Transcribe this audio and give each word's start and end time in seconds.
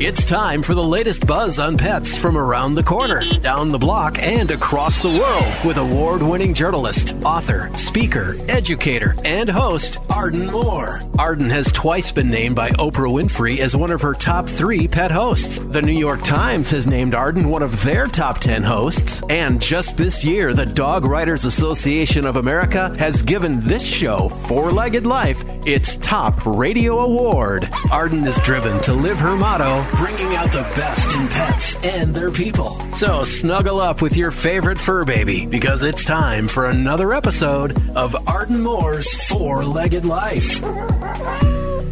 It's 0.00 0.24
time 0.24 0.62
for 0.62 0.74
the 0.74 0.84
latest 0.84 1.26
buzz 1.26 1.58
on 1.58 1.76
pets 1.76 2.16
from 2.16 2.38
around 2.38 2.74
the 2.74 2.84
corner, 2.84 3.20
down 3.40 3.72
the 3.72 3.78
block, 3.78 4.22
and 4.22 4.48
across 4.48 5.02
the 5.02 5.08
world 5.08 5.52
with 5.64 5.76
award 5.76 6.22
winning 6.22 6.54
journalist, 6.54 7.16
author, 7.24 7.68
speaker, 7.76 8.36
educator, 8.48 9.16
and 9.24 9.48
host 9.48 9.98
Arden 10.08 10.46
Moore. 10.52 11.02
Arden 11.18 11.50
has 11.50 11.72
twice 11.72 12.12
been 12.12 12.30
named 12.30 12.54
by 12.54 12.70
Oprah 12.70 13.10
Winfrey 13.10 13.58
as 13.58 13.74
one 13.74 13.90
of 13.90 14.00
her 14.00 14.14
top 14.14 14.48
three 14.48 14.86
pet 14.86 15.10
hosts. 15.10 15.58
The 15.58 15.82
New 15.82 15.90
York 15.98 16.22
Times 16.22 16.70
has 16.70 16.86
named 16.86 17.16
Arden 17.16 17.48
one 17.48 17.64
of 17.64 17.82
their 17.82 18.06
top 18.06 18.38
10 18.38 18.62
hosts. 18.62 19.24
And 19.28 19.60
just 19.60 19.96
this 19.96 20.24
year, 20.24 20.54
the 20.54 20.64
Dog 20.64 21.06
Writers 21.06 21.44
Association 21.44 22.24
of 22.24 22.36
America 22.36 22.94
has 23.00 23.20
given 23.20 23.58
this 23.62 23.84
show, 23.84 24.28
Four 24.28 24.70
Legged 24.70 25.06
Life, 25.06 25.44
its 25.66 25.96
top 25.96 26.40
radio 26.46 27.00
award. 27.00 27.68
Arden 27.90 28.24
is 28.24 28.38
driven 28.44 28.80
to 28.82 28.92
live 28.92 29.18
her 29.18 29.34
motto 29.34 29.87
bringing 29.96 30.36
out 30.36 30.52
the 30.52 30.62
best 30.76 31.14
in 31.14 31.28
pets 31.28 31.74
and 31.84 32.14
their 32.14 32.30
people. 32.30 32.80
So 32.94 33.24
snuggle 33.24 33.80
up 33.80 34.02
with 34.02 34.16
your 34.16 34.30
favorite 34.30 34.78
fur 34.78 35.04
baby 35.04 35.46
because 35.46 35.82
it's 35.82 36.04
time 36.04 36.48
for 36.48 36.68
another 36.68 37.12
episode 37.12 37.80
of 37.96 38.16
Arden 38.28 38.60
Moore's 38.60 39.12
Four 39.28 39.64
Legged 39.64 40.04
Life. 40.04 40.62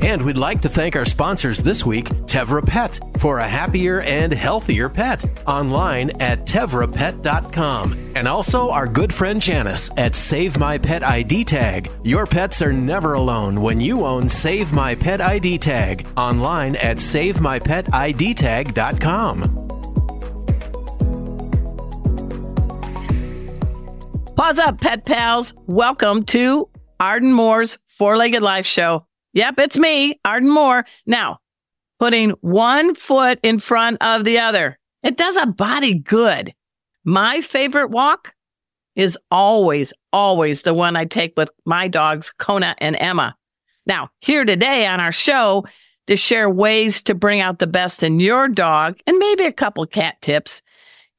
And 0.02 0.22
we'd 0.22 0.36
like 0.36 0.60
to 0.60 0.68
thank 0.68 0.94
our 0.94 1.04
sponsors 1.04 1.58
this 1.58 1.84
week, 1.84 2.08
Tevra 2.26 2.64
Pet, 2.64 3.00
for 3.18 3.38
a 3.40 3.48
happier 3.48 4.02
and 4.02 4.32
healthier 4.32 4.88
pet. 4.88 5.24
Online 5.48 6.10
at 6.20 6.46
tevrapet.com. 6.46 8.12
And 8.14 8.28
also 8.28 8.70
our 8.70 8.86
good 8.86 9.12
friend 9.12 9.40
Janice 9.42 9.90
at 9.96 10.14
Save 10.14 10.58
My 10.58 10.78
Pet 10.78 11.02
ID 11.02 11.44
Tag. 11.44 11.90
Your 12.04 12.26
pets 12.26 12.62
are 12.62 12.72
never 12.72 13.14
alone 13.14 13.60
when 13.60 13.80
you 13.80 14.04
own 14.04 14.28
Save 14.28 14.72
My 14.72 14.94
Pet 14.94 15.20
ID 15.20 15.58
Tag. 15.58 16.06
Online 16.16 16.76
at 16.76 16.98
SaveMyPetIDTag.com. 17.86 19.66
Pause 24.36 24.58
up, 24.58 24.80
pet 24.80 25.04
pals. 25.06 25.54
Welcome 25.66 26.24
to 26.26 26.68
Arden 27.00 27.32
Moore's 27.32 27.78
Four 27.96 28.16
Legged 28.16 28.42
Life 28.42 28.66
Show. 28.66 29.06
Yep, 29.32 29.58
it's 29.58 29.78
me, 29.78 30.20
Arden 30.24 30.50
Moore. 30.50 30.84
Now, 31.06 31.38
putting 31.98 32.30
one 32.42 32.94
foot 32.94 33.38
in 33.42 33.58
front 33.58 33.98
of 34.02 34.24
the 34.24 34.38
other. 34.38 34.78
It 35.02 35.16
does 35.16 35.36
a 35.36 35.46
body 35.46 35.94
good. 35.94 36.54
My 37.04 37.40
favorite 37.40 37.90
walk 37.90 38.34
is 38.94 39.18
always, 39.30 39.92
always 40.12 40.62
the 40.62 40.74
one 40.74 40.96
I 40.96 41.04
take 41.04 41.34
with 41.36 41.50
my 41.64 41.88
dogs, 41.88 42.32
Kona 42.38 42.74
and 42.78 42.96
Emma. 42.98 43.36
Now, 43.86 44.10
here 44.20 44.44
today 44.44 44.86
on 44.86 45.00
our 45.00 45.12
show 45.12 45.64
to 46.06 46.16
share 46.16 46.48
ways 46.48 47.02
to 47.02 47.14
bring 47.14 47.40
out 47.40 47.58
the 47.58 47.66
best 47.66 48.02
in 48.02 48.20
your 48.20 48.48
dog 48.48 48.96
and 49.06 49.18
maybe 49.18 49.44
a 49.44 49.52
couple 49.52 49.86
cat 49.86 50.20
tips 50.20 50.62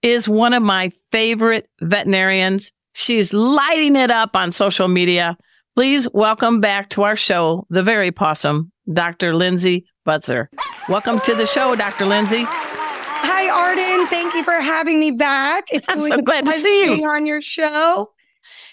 is 0.02 0.30
one 0.30 0.54
of 0.54 0.64
my 0.64 0.92
favorite 1.12 1.68
veterinarians. 1.82 2.72
She's 2.94 3.34
lighting 3.34 3.96
it 3.96 4.12
up 4.12 4.36
on 4.36 4.52
social 4.52 4.88
media. 4.88 5.38
Please 5.76 6.08
welcome 6.14 6.62
back 6.62 6.90
to 6.92 7.04
our 7.04 7.16
show, 7.16 7.66
the 7.70 7.84
very 7.84 8.12
possum, 8.12 8.72
Dr. 8.92 9.36
Lindsay 9.36 9.86
Butzer. 10.06 10.50
Welcome 10.90 11.20
to 11.22 11.36
the 11.36 11.46
show, 11.46 11.76
Dr. 11.76 12.06
Lindsay. 12.06 12.46
Hi, 12.46 13.50
Arden. 13.50 14.08
Thank 14.08 14.34
you 14.34 14.44
for 14.44 14.54
having 14.54 15.00
me 15.00 15.12
back. 15.12 15.66
It's 15.70 15.90
I'm 15.90 15.98
always 15.98 16.14
so 16.14 16.22
glad 16.22 16.46
to 16.46 16.54
see 16.54 16.96
you. 16.96 17.06
on 17.06 17.26
your 17.26 17.42
show. 17.42 18.12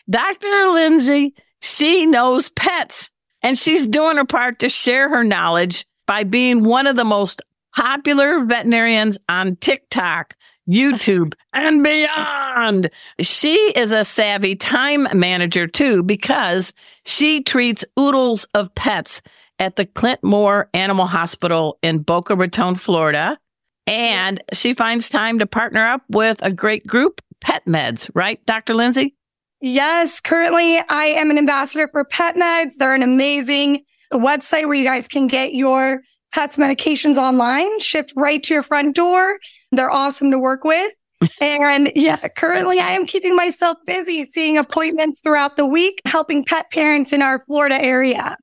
Dr. 0.08 0.48
Lindsay, 0.72 1.34
she 1.60 2.06
knows 2.06 2.50
pets 2.50 3.10
and 3.42 3.58
she's 3.58 3.86
doing 3.86 4.16
her 4.16 4.24
part 4.24 4.60
to 4.60 4.68
share 4.68 5.08
her 5.08 5.24
knowledge 5.24 5.86
by 6.06 6.24
being 6.24 6.64
one 6.64 6.86
of 6.86 6.96
the 6.96 7.04
most 7.04 7.42
popular 7.74 8.44
veterinarians 8.44 9.18
on 9.28 9.56
TikTok, 9.56 10.34
YouTube, 10.68 11.34
and 11.52 11.82
beyond. 11.82 12.90
She 13.20 13.54
is 13.76 13.92
a 13.92 14.04
savvy 14.04 14.56
time 14.56 15.06
manager 15.12 15.66
too 15.66 16.02
because 16.02 16.72
she 17.04 17.42
treats 17.42 17.84
oodles 17.98 18.44
of 18.54 18.74
pets 18.74 19.22
at 19.58 19.76
the 19.76 19.86
Clint 19.86 20.22
Moore 20.22 20.68
Animal 20.74 21.06
Hospital 21.06 21.78
in 21.82 21.98
Boca 21.98 22.34
Raton, 22.34 22.74
Florida. 22.74 23.38
And 23.86 24.42
she 24.52 24.72
finds 24.72 25.08
time 25.08 25.38
to 25.38 25.46
partner 25.46 25.86
up 25.86 26.02
with 26.08 26.38
a 26.42 26.52
great 26.52 26.86
group, 26.86 27.20
Pet 27.40 27.64
Meds, 27.66 28.10
right, 28.14 28.44
Dr. 28.46 28.74
Lindsay? 28.74 29.14
Yes, 29.60 30.20
currently 30.20 30.78
I 30.88 31.04
am 31.04 31.30
an 31.30 31.38
ambassador 31.38 31.88
for 31.88 32.04
Pet 32.04 32.34
Meds. 32.34 32.76
They're 32.76 32.94
an 32.94 33.02
amazing 33.02 33.84
website 34.18 34.66
where 34.66 34.74
you 34.74 34.84
guys 34.84 35.08
can 35.08 35.26
get 35.26 35.54
your 35.54 36.02
pets 36.32 36.56
medications 36.56 37.16
online, 37.16 37.78
shipped 37.80 38.12
right 38.16 38.42
to 38.42 38.54
your 38.54 38.62
front 38.62 38.96
door. 38.96 39.38
They're 39.72 39.90
awesome 39.90 40.30
to 40.30 40.38
work 40.38 40.64
with. 40.64 40.92
and 41.40 41.90
yeah, 41.94 42.28
currently 42.28 42.80
I 42.80 42.90
am 42.92 43.06
keeping 43.06 43.36
myself 43.36 43.78
busy 43.86 44.26
seeing 44.26 44.58
appointments 44.58 45.20
throughout 45.20 45.56
the 45.56 45.66
week, 45.66 46.02
helping 46.04 46.44
pet 46.44 46.70
parents 46.70 47.12
in 47.12 47.22
our 47.22 47.38
Florida 47.40 47.80
area. 47.80 48.36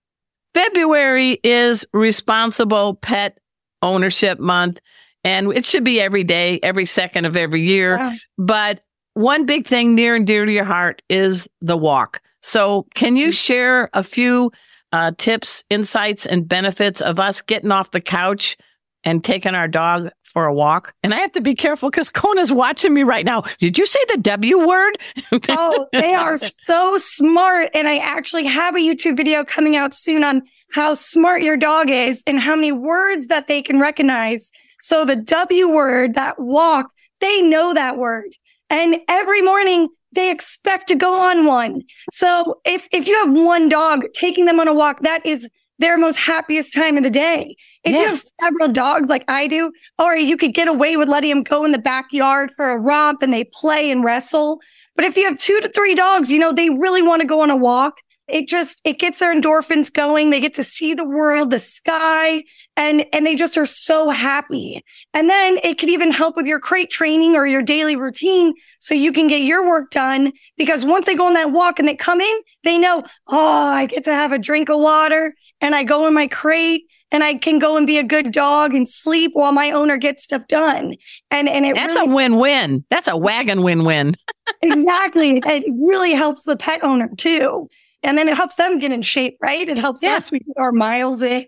February 0.53 1.39
is 1.43 1.85
responsible 1.93 2.95
pet 2.95 3.38
ownership 3.81 4.39
month 4.39 4.79
and 5.23 5.51
it 5.53 5.65
should 5.65 5.83
be 5.83 6.01
every 6.01 6.23
day, 6.23 6.59
every 6.63 6.85
second 6.85 7.25
of 7.25 7.35
every 7.35 7.61
year. 7.61 7.97
Yeah. 7.97 8.15
But 8.38 8.81
one 9.13 9.45
big 9.45 9.67
thing 9.67 9.95
near 9.95 10.15
and 10.15 10.25
dear 10.25 10.45
to 10.45 10.51
your 10.51 10.65
heart 10.65 11.01
is 11.09 11.47
the 11.61 11.77
walk. 11.77 12.21
So 12.41 12.88
can 12.95 13.15
you 13.15 13.29
mm. 13.29 13.33
share 13.33 13.89
a 13.93 14.03
few 14.03 14.51
uh, 14.91 15.12
tips, 15.18 15.63
insights, 15.69 16.25
and 16.25 16.47
benefits 16.47 17.02
of 17.02 17.19
us 17.19 17.41
getting 17.41 17.72
off 17.72 17.91
the 17.91 18.02
couch 18.02 18.57
and 19.03 19.24
taking 19.24 19.56
our 19.56 19.68
dog 19.68 20.09
for 20.24 20.46
a 20.46 20.53
walk? 20.53 20.94
And 21.03 21.13
I 21.13 21.19
have 21.19 21.31
to 21.34 21.41
be 21.41 21.56
careful 21.56 21.90
because 21.90 22.09
Kona's 22.09 22.52
watching 22.52 22.94
me 22.94 23.03
right 23.03 23.25
now. 23.25 23.44
Did 23.59 23.78
you 23.78 23.85
say 23.85 24.00
the 24.09 24.18
W 24.18 24.68
word? 24.68 24.97
Oh, 25.50 25.88
they 25.91 26.13
are 26.13 26.38
so 26.38 26.97
smart. 26.97 27.69
And 27.74 27.88
I 27.88 27.97
actually 27.97 28.46
have 28.46 28.75
a 28.75 28.80
YouTube 28.80 29.18
video 29.18 29.44
coming 29.44 29.75
out 29.75 29.94
soon 29.94 30.24
on 30.24 30.44
how 30.72 30.94
smart 30.94 31.41
your 31.41 31.57
dog 31.57 31.90
is 31.90 32.24
and 32.25 32.40
how 32.40 32.56
many 32.56 32.72
words 32.72 33.28
that 33.28 33.47
they 33.47 33.62
can 33.62 33.80
recognize. 33.80 34.51
So 34.81 35.06
the 35.06 35.16
W 35.16 35.69
word, 35.69 36.16
that 36.16 36.40
walk, 36.40 36.91
they 37.19 37.41
know 37.41 37.74
that 37.74 37.97
word. 37.97 38.34
And 38.71 38.99
every 39.07 39.41
morning 39.41 39.89
they 40.13 40.31
expect 40.31 40.87
to 40.87 40.95
go 40.95 41.13
on 41.13 41.45
one. 41.45 41.81
So 42.11 42.59
if, 42.65 42.87
if 42.91 43.07
you 43.07 43.15
have 43.23 43.31
one 43.31 43.69
dog 43.69 44.05
taking 44.13 44.45
them 44.45 44.59
on 44.59 44.67
a 44.67 44.73
walk, 44.73 45.01
that 45.01 45.25
is 45.25 45.49
their 45.77 45.97
most 45.97 46.17
happiest 46.17 46.73
time 46.73 46.97
of 46.97 47.03
the 47.03 47.09
day. 47.09 47.55
If 47.83 47.93
you 47.93 48.05
have 48.05 48.21
several 48.41 48.71
dogs 48.71 49.09
like 49.09 49.25
I 49.27 49.47
do, 49.47 49.71
or 49.99 50.15
you 50.15 50.37
could 50.37 50.53
get 50.53 50.67
away 50.67 50.95
with 50.95 51.09
letting 51.09 51.31
them 51.31 51.43
go 51.43 51.65
in 51.65 51.71
the 51.71 51.79
backyard 51.79 52.51
for 52.51 52.69
a 52.69 52.77
romp 52.77 53.21
and 53.21 53.33
they 53.33 53.43
play 53.45 53.91
and 53.91 54.03
wrestle. 54.03 54.59
But 54.95 55.05
if 55.05 55.17
you 55.17 55.25
have 55.25 55.38
two 55.38 55.59
to 55.61 55.69
three 55.69 55.95
dogs, 55.95 56.31
you 56.31 56.39
know, 56.39 56.53
they 56.53 56.69
really 56.69 57.01
want 57.01 57.21
to 57.21 57.27
go 57.27 57.41
on 57.41 57.49
a 57.49 57.55
walk. 57.55 57.97
It 58.31 58.47
just, 58.47 58.81
it 58.86 59.00
gets 59.00 59.19
their 59.19 59.36
endorphins 59.36 59.92
going. 59.92 60.30
They 60.30 60.40
get 60.40 60.53
to 60.56 60.64
see 60.64 60.94
the 60.94 61.08
world, 61.08 61.52
the 61.52 61.59
sky, 61.59 62.44
and, 62.78 63.06
and 63.14 63.25
they 63.25 63.36
just 63.36 63.58
are 63.58 63.66
so 63.66 64.10
happy. 64.10 64.83
And 65.13 65.30
then 65.30 65.57
it 65.63 65.78
could 65.78 65.89
even 65.89 66.12
help 66.12 66.36
with 66.36 66.45
your 66.45 66.60
crate 66.60 66.89
training 66.89 67.36
or 67.36 67.45
your 67.45 67.62
daily 67.62 67.95
routine 67.95 68.54
so 68.80 68.94
you 68.94 69.12
can 69.12 69.28
get 69.28 69.42
your 69.42 69.68
work 69.68 69.92
done. 69.92 70.31
Because 70.57 70.86
once 70.86 71.06
they 71.06 71.16
go 71.16 71.28
on 71.28 71.33
that 71.33 71.51
walk 71.51 71.80
and 71.80 71.88
they 71.88 71.95
come 71.95 72.22
in, 72.22 72.42
they 72.63 72.78
know, 72.78 73.04
oh, 73.28 73.66
I 73.68 73.86
get 73.86 74.06
to 74.06 74.13
have 74.13 74.31
a 74.31 74.39
drink 74.39 74.69
of 74.69 74.80
water 74.80 75.36
and 75.60 75.75
I 75.75 75.84
go 75.84 76.07
in 76.07 76.13
my 76.13 76.27
crate 76.27 76.86
and 77.12 77.24
I 77.24 77.36
can 77.36 77.60
go 77.60 77.75
and 77.75 77.86
be 77.86 77.98
a 77.98 78.04
good 78.04 78.31
dog 78.31 78.74
and 78.74 78.88
sleep 78.88 79.31
while 79.34 79.51
my 79.51 79.72
owner 79.72 79.98
gets 79.98 80.24
stuff 80.24 80.48
done. 80.48 80.95
And, 81.30 81.50
and 81.50 81.66
it 81.66 81.75
That's 81.75 81.95
really 81.95 82.12
a 82.12 82.16
win 82.16 82.36
win. 82.38 82.86
That's 82.89 83.07
a 83.07 83.18
wagon 83.18 83.63
win 83.63 83.84
win. 83.84 84.16
exactly. 84.62 85.42
It 85.45 85.63
really 85.77 86.13
helps 86.13 86.44
the 86.44 86.56
pet 86.56 86.84
owner 86.84 87.10
too. 87.18 87.68
And 88.03 88.18
then 88.18 88.27
it 88.27 88.36
helps 88.36 88.56
them 88.56 88.80
get 88.80 88.92
in 88.92 89.01
shape, 89.01 89.38
right? 89.42 89.68
It 89.69 89.77
helps 89.77 90.01
Yeah. 90.01 90.15
us. 90.15 90.31
We 90.31 90.39
get 90.39 90.56
our 90.57 90.71
miles 90.71 91.21
in. 91.21 91.45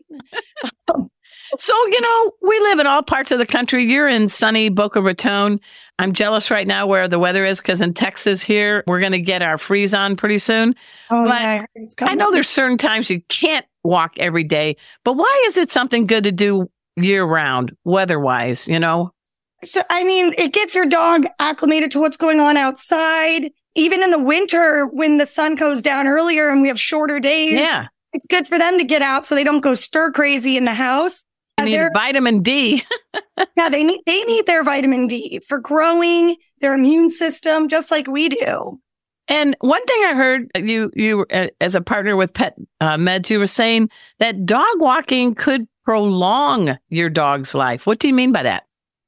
So, 1.59 1.73
you 1.87 2.01
know, 2.01 2.31
we 2.41 2.59
live 2.61 2.79
in 2.79 2.87
all 2.87 3.03
parts 3.03 3.31
of 3.31 3.37
the 3.37 3.45
country. 3.45 3.85
You're 3.85 4.07
in 4.07 4.27
sunny 4.27 4.69
Boca 4.69 4.99
Raton. 5.03 5.59
I'm 5.99 6.11
jealous 6.13 6.49
right 6.49 6.65
now 6.65 6.87
where 6.87 7.07
the 7.07 7.19
weather 7.19 7.45
is 7.45 7.61
because 7.61 7.79
in 7.79 7.93
Texas 7.93 8.41
here, 8.41 8.83
we're 8.87 8.99
going 8.99 9.11
to 9.11 9.21
get 9.21 9.43
our 9.43 9.59
freeze 9.59 9.93
on 9.93 10.15
pretty 10.15 10.39
soon. 10.39 10.73
Oh, 11.11 11.25
But 11.25 11.41
yeah, 11.41 11.65
it's 11.75 11.93
I 12.01 12.15
know 12.15 12.31
there's 12.31 12.49
certain 12.49 12.79
times 12.79 13.07
you 13.11 13.21
can't 13.29 13.67
walk 13.83 14.13
every 14.17 14.43
day, 14.43 14.77
but 15.03 15.13
why 15.13 15.43
is 15.45 15.55
it 15.57 15.69
something 15.69 16.07
good 16.07 16.23
to 16.23 16.31
do 16.31 16.71
year 16.95 17.23
round, 17.23 17.75
weather 17.83 18.19
wise, 18.19 18.67
you 18.67 18.79
know? 18.79 19.11
So, 19.63 19.83
I 19.91 20.03
mean, 20.03 20.33
it 20.39 20.53
gets 20.53 20.73
your 20.73 20.87
dog 20.87 21.27
acclimated 21.39 21.91
to 21.91 21.99
what's 21.99 22.17
going 22.17 22.39
on 22.39 22.57
outside. 22.57 23.51
Even 23.75 24.03
in 24.03 24.11
the 24.11 24.19
winter, 24.19 24.85
when 24.85 25.17
the 25.17 25.25
sun 25.25 25.55
goes 25.55 25.81
down 25.81 26.07
earlier 26.07 26.49
and 26.49 26.61
we 26.61 26.67
have 26.67 26.79
shorter 26.79 27.19
days, 27.19 27.53
Yeah. 27.53 27.87
it's 28.13 28.25
good 28.27 28.47
for 28.47 28.57
them 28.59 28.77
to 28.77 28.83
get 28.83 29.01
out 29.01 29.25
so 29.25 29.33
they 29.35 29.43
don't 29.43 29.61
go 29.61 29.73
stir 29.75 30.11
crazy 30.11 30.57
in 30.57 30.65
the 30.65 30.73
house. 30.73 31.23
Uh, 31.57 31.65
need 31.65 31.73
they're- 31.75 31.91
vitamin 31.93 32.41
D. 32.41 32.83
yeah, 33.57 33.69
they 33.69 33.83
need 33.83 34.01
they 34.05 34.23
need 34.23 34.45
their 34.45 34.63
vitamin 34.63 35.07
D 35.07 35.39
for 35.47 35.59
growing 35.59 36.35
their 36.61 36.73
immune 36.73 37.09
system, 37.09 37.67
just 37.67 37.91
like 37.91 38.07
we 38.07 38.29
do. 38.29 38.79
And 39.27 39.55
one 39.61 39.83
thing 39.85 40.03
I 40.05 40.13
heard 40.15 40.47
you 40.57 40.91
you 40.95 41.25
uh, 41.31 41.47
as 41.61 41.75
a 41.75 41.81
partner 41.81 42.15
with 42.15 42.33
Pet 42.33 42.55
uh, 42.81 42.97
Meds, 42.97 43.29
you 43.29 43.39
were 43.39 43.47
saying 43.47 43.89
that 44.19 44.45
dog 44.45 44.65
walking 44.79 45.33
could 45.35 45.67
prolong 45.85 46.77
your 46.89 47.09
dog's 47.09 47.53
life. 47.55 47.85
What 47.85 47.99
do 47.99 48.07
you 48.07 48.13
mean 48.13 48.31
by 48.31 48.43
that? 48.43 48.63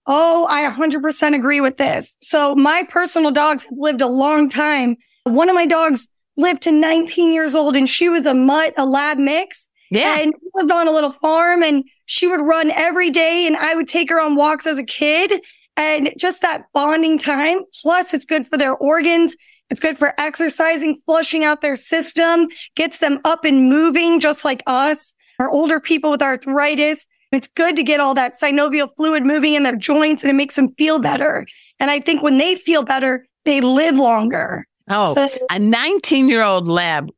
Oh, 0.07 0.45
I 0.49 0.69
100% 0.69 1.35
agree 1.35 1.61
with 1.61 1.77
this. 1.77 2.17
So 2.21 2.55
my 2.55 2.83
personal 2.83 3.31
dogs 3.31 3.63
have 3.63 3.77
lived 3.77 4.01
a 4.01 4.07
long 4.07 4.49
time. 4.49 4.97
One 5.23 5.49
of 5.49 5.55
my 5.55 5.65
dogs 5.65 6.07
lived 6.37 6.61
to 6.63 6.71
19 6.71 7.33
years 7.33 7.55
old 7.55 7.75
and 7.75 7.89
she 7.89 8.09
was 8.09 8.25
a 8.25 8.33
mutt, 8.33 8.73
a 8.77 8.85
lab 8.85 9.17
mix. 9.17 9.69
Yeah. 9.91 10.17
And 10.17 10.33
lived 10.53 10.71
on 10.71 10.87
a 10.87 10.91
little 10.91 11.11
farm 11.11 11.63
and 11.63 11.83
she 12.05 12.27
would 12.27 12.41
run 12.41 12.71
every 12.71 13.09
day 13.09 13.47
and 13.47 13.55
I 13.55 13.75
would 13.75 13.87
take 13.87 14.09
her 14.09 14.19
on 14.19 14.35
walks 14.35 14.67
as 14.67 14.77
a 14.77 14.83
kid 14.83 15.41
and 15.77 16.11
just 16.17 16.41
that 16.41 16.65
bonding 16.73 17.17
time. 17.17 17.61
Plus 17.81 18.13
it's 18.13 18.25
good 18.25 18.47
for 18.47 18.57
their 18.57 18.75
organs. 18.75 19.35
It's 19.69 19.79
good 19.79 19.97
for 19.97 20.13
exercising, 20.19 21.01
flushing 21.05 21.43
out 21.43 21.61
their 21.61 21.75
system, 21.75 22.47
gets 22.75 22.99
them 22.99 23.19
up 23.25 23.45
and 23.45 23.69
moving 23.69 24.19
just 24.19 24.45
like 24.45 24.61
us. 24.67 25.15
Our 25.39 25.49
older 25.49 25.79
people 25.79 26.11
with 26.11 26.21
arthritis. 26.21 27.07
It's 27.31 27.47
good 27.47 27.75
to 27.75 27.83
get 27.83 27.99
all 27.99 28.13
that 28.13 28.39
synovial 28.39 28.89
fluid 28.95 29.23
moving 29.25 29.53
in 29.55 29.63
their 29.63 29.75
joints 29.75 30.23
and 30.23 30.29
it 30.29 30.35
makes 30.35 30.55
them 30.55 30.73
feel 30.77 30.99
better. 30.99 31.45
And 31.79 31.91
I 31.91 31.99
think 31.99 32.21
when 32.23 32.37
they 32.37 32.55
feel 32.55 32.83
better, 32.83 33.25
they 33.45 33.61
live 33.61 33.95
longer. 33.97 34.65
oh, 34.89 35.13
So- 35.15 35.27
a 35.49 35.59
19 35.59 36.29
year 36.29 36.43
old 36.43 36.67
lab 36.67 37.09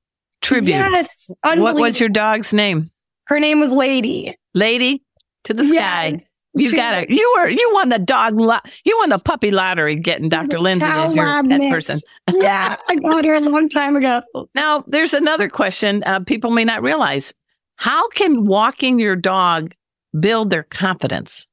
tribute. 0.42 0.76
Yes. 0.76 1.30
What 1.44 1.76
was 1.76 2.00
your 2.00 2.10
dog's 2.10 2.54
name? 2.54 2.90
Her 3.28 3.40
name 3.40 3.60
was 3.60 3.72
Lady. 3.74 4.36
Lady 4.54 5.04
to 5.44 5.54
the 5.54 5.64
sky. 5.64 6.18
Yes. 6.20 6.24
You 6.54 6.72
got 6.76 6.96
it. 6.96 7.10
You 7.12 7.36
were 7.38 7.50
you 7.50 7.70
won 7.74 7.90
the 7.90 8.00
dog 8.00 8.40
lo- 8.40 8.58
you 8.84 8.98
won 8.98 9.10
the 9.10 9.20
puppy 9.20 9.52
lottery 9.52 9.94
getting 9.96 10.28
Dr. 10.28 10.60
Lindsay 10.60 10.88
as 10.90 11.14
your 11.14 11.24
pet 11.26 11.46
mix. 11.46 11.72
person. 11.72 12.00
yeah, 12.42 12.78
I 12.88 12.96
got 12.96 13.26
her 13.26 13.36
a 13.36 13.42
long 13.42 13.70
time 13.70 13.96
ago. 13.96 14.24
Now, 14.56 14.84
there's 14.88 15.14
another 15.14 15.50
question 15.50 16.02
uh, 16.08 16.22
people 16.22 16.50
may 16.50 16.64
not 16.66 16.82
realize. 16.82 17.32
How 17.76 18.08
can 18.10 18.46
walking 18.48 18.98
your 18.98 19.16
dog 19.16 19.76
build 20.20 20.50
their 20.50 20.64
confidence? 20.64 21.48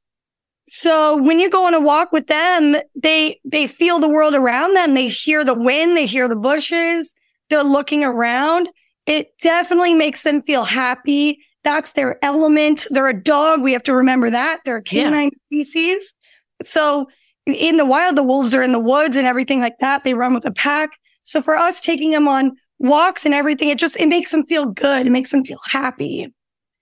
So 0.67 1.23
when 1.23 1.39
you 1.39 1.51
go 1.51 1.67
on 1.67 1.75
a 1.75 1.81
walk 1.81 2.11
with 2.13 2.27
them, 2.27 2.77
they 2.95 3.41
they 3.45 3.67
feel 3.67 3.99
the 3.99 4.09
world 4.09 4.35
around 4.35 4.75
them. 4.75 4.95
They 4.95 5.09
hear 5.09 5.45
the 5.45 5.55
wind, 5.55 5.97
they 5.97 6.07
hear 6.07 6.27
the 6.29 6.37
bushes, 6.37 7.15
they're 7.51 7.63
looking 7.63 8.03
around. 8.03 8.69
It 9.07 9.29
definitely 9.43 9.93
makes 9.95 10.23
them 10.23 10.41
feel 10.43 10.65
happy. 10.65 11.39
That's 11.65 11.93
their 11.93 12.19
element. 12.25 12.87
They're 12.91 13.09
a 13.09 13.23
dog. 13.23 13.63
We 13.63 13.73
have 13.75 13.83
to 13.85 13.95
remember 13.95 14.31
that. 14.31 14.61
They're 14.65 14.79
a 14.79 14.83
Yeah. 14.91 15.05
canine 15.05 15.33
species. 15.33 16.15
So 16.63 17.09
in 17.47 17.77
the 17.77 17.85
wild, 17.85 18.17
the 18.17 18.23
wolves 18.23 18.55
are 18.55 18.63
in 18.63 18.73
the 18.73 18.79
woods 18.79 19.17
and 19.17 19.27
everything 19.27 19.61
like 19.61 19.79
that. 19.81 20.05
They 20.05 20.15
run 20.15 20.33
with 20.33 20.47
a 20.47 20.53
pack. 20.53 20.99
So 21.25 21.43
for 21.43 21.57
us 21.57 21.83
taking 21.83 22.11
them 22.11 22.27
on 22.27 22.53
walks 22.79 23.27
and 23.27 23.35
everything, 23.35 23.69
it 23.69 23.79
just 23.79 23.99
it 24.01 24.09
makes 24.09 24.31
them 24.31 24.45
feel 24.47 24.67
good. 24.67 25.07
It 25.07 25.11
makes 25.11 25.31
them 25.31 25.45
feel 25.45 25.61
happy. 25.67 26.33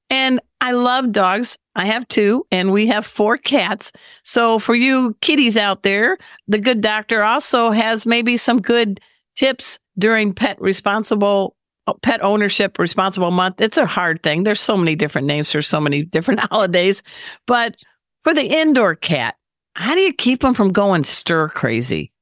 And 0.08 0.40
I 0.62 0.70
love 0.70 1.10
dogs. 1.10 1.58
I 1.74 1.86
have 1.86 2.06
two, 2.06 2.46
and 2.52 2.70
we 2.70 2.86
have 2.86 3.04
four 3.04 3.36
cats. 3.36 3.90
So 4.22 4.60
for 4.60 4.76
you 4.76 5.16
kitties 5.20 5.56
out 5.56 5.82
there, 5.82 6.18
the 6.46 6.60
good 6.60 6.80
doctor 6.80 7.24
also 7.24 7.72
has 7.72 8.06
maybe 8.06 8.36
some 8.36 8.60
good 8.60 9.00
tips 9.34 9.80
during 9.98 10.32
pet 10.32 10.60
responsible 10.60 11.56
uh, 11.88 11.94
pet 11.94 12.22
ownership 12.22 12.78
responsible 12.78 13.32
month. 13.32 13.60
It's 13.60 13.76
a 13.76 13.86
hard 13.86 14.22
thing. 14.22 14.44
There's 14.44 14.60
so 14.60 14.76
many 14.76 14.94
different 14.94 15.26
names 15.26 15.50
for 15.50 15.62
so 15.62 15.80
many 15.80 16.04
different 16.04 16.38
holidays, 16.50 17.02
but 17.48 17.82
for 18.22 18.32
the 18.32 18.44
indoor 18.44 18.94
cat, 18.94 19.34
how 19.74 19.96
do 19.96 20.00
you 20.00 20.12
keep 20.12 20.42
them 20.42 20.54
from 20.54 20.70
going 20.70 21.02
stir 21.02 21.48
crazy? 21.48 22.12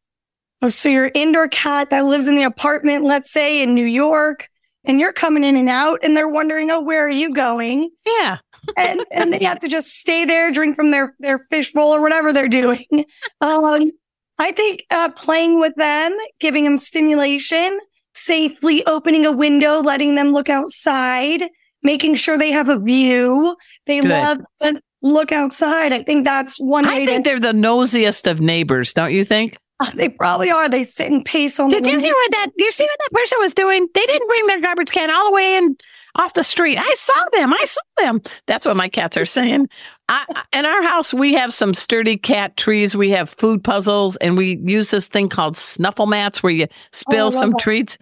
Oh, 0.62 0.70
so 0.70 0.88
your 0.88 1.10
indoor 1.14 1.48
cat 1.48 1.90
that 1.90 2.06
lives 2.06 2.26
in 2.26 2.36
the 2.36 2.44
apartment, 2.44 3.04
let's 3.04 3.30
say 3.30 3.62
in 3.62 3.74
New 3.74 3.84
York, 3.84 4.48
and 4.84 5.00
you're 5.00 5.12
coming 5.12 5.44
in 5.44 5.56
and 5.56 5.68
out, 5.68 6.00
and 6.02 6.16
they're 6.16 6.28
wondering, 6.28 6.70
oh, 6.70 6.80
where 6.80 7.04
are 7.04 7.10
you 7.10 7.32
going? 7.34 7.90
Yeah. 8.06 8.38
And 8.76 9.04
and 9.10 9.32
they 9.32 9.44
have 9.44 9.58
to 9.60 9.68
just 9.68 9.88
stay 9.98 10.24
there, 10.24 10.50
drink 10.50 10.76
from 10.76 10.90
their 10.90 11.14
their 11.18 11.46
fish 11.50 11.72
bowl 11.72 11.94
or 11.94 12.00
whatever 12.00 12.32
they're 12.32 12.48
doing. 12.48 12.84
Um, 13.40 13.90
I 14.38 14.52
think 14.52 14.84
uh, 14.90 15.10
playing 15.10 15.60
with 15.60 15.74
them, 15.76 16.16
giving 16.40 16.64
them 16.64 16.78
stimulation, 16.78 17.78
safely 18.14 18.84
opening 18.86 19.26
a 19.26 19.32
window, 19.32 19.80
letting 19.80 20.14
them 20.14 20.32
look 20.32 20.48
outside, 20.48 21.42
making 21.82 22.14
sure 22.14 22.38
they 22.38 22.50
have 22.50 22.68
a 22.68 22.78
view. 22.78 23.56
They 23.86 24.00
Good. 24.00 24.10
love 24.10 24.38
to 24.62 24.80
look 25.02 25.30
outside. 25.30 25.92
I 25.92 26.02
think 26.02 26.24
that's 26.24 26.58
one 26.58 26.86
I 26.86 27.04
think 27.04 27.24
to. 27.24 27.30
they're 27.30 27.52
the 27.52 27.58
nosiest 27.58 28.26
of 28.26 28.40
neighbors, 28.40 28.94
don't 28.94 29.12
you 29.12 29.24
think? 29.24 29.58
Oh, 29.80 29.90
they 29.94 30.08
probably 30.08 30.50
are. 30.50 30.68
They 30.68 30.84
sit 30.84 31.10
and 31.10 31.24
pace 31.24 31.58
on 31.58 31.70
the 31.70 31.76
Did 31.76 31.84
the 31.84 31.88
you 31.88 31.96
window. 31.96 32.08
see 32.08 32.12
what 32.12 32.30
that? 32.32 32.50
You 32.56 32.70
see 32.70 32.84
what 32.84 32.98
that 32.98 33.18
person 33.18 33.38
was 33.40 33.54
doing? 33.54 33.88
They 33.94 34.06
didn't 34.06 34.28
bring 34.28 34.46
their 34.46 34.60
garbage 34.60 34.90
can 34.90 35.10
all 35.10 35.30
the 35.30 35.34
way 35.34 35.56
in 35.56 35.76
off 36.16 36.34
the 36.34 36.44
street. 36.44 36.76
I 36.76 36.92
saw 36.94 37.24
them. 37.32 37.52
I 37.54 37.64
saw 37.64 37.80
them. 37.98 38.20
That's 38.46 38.66
what 38.66 38.76
my 38.76 38.88
cats 38.88 39.16
are 39.16 39.24
saying. 39.26 39.68
I, 40.08 40.44
in 40.52 40.66
our 40.66 40.82
house, 40.82 41.14
we 41.14 41.34
have 41.34 41.52
some 41.52 41.72
sturdy 41.72 42.16
cat 42.16 42.56
trees. 42.56 42.96
We 42.96 43.10
have 43.10 43.30
food 43.30 43.62
puzzles, 43.64 44.16
and 44.16 44.36
we 44.36 44.58
use 44.62 44.90
this 44.90 45.08
thing 45.08 45.28
called 45.28 45.56
snuffle 45.56 46.06
mats 46.06 46.42
where 46.42 46.52
you 46.52 46.66
oh, 46.70 46.74
spill 46.92 47.26
love 47.26 47.34
some 47.34 47.50
that. 47.52 47.60
treats 47.60 47.96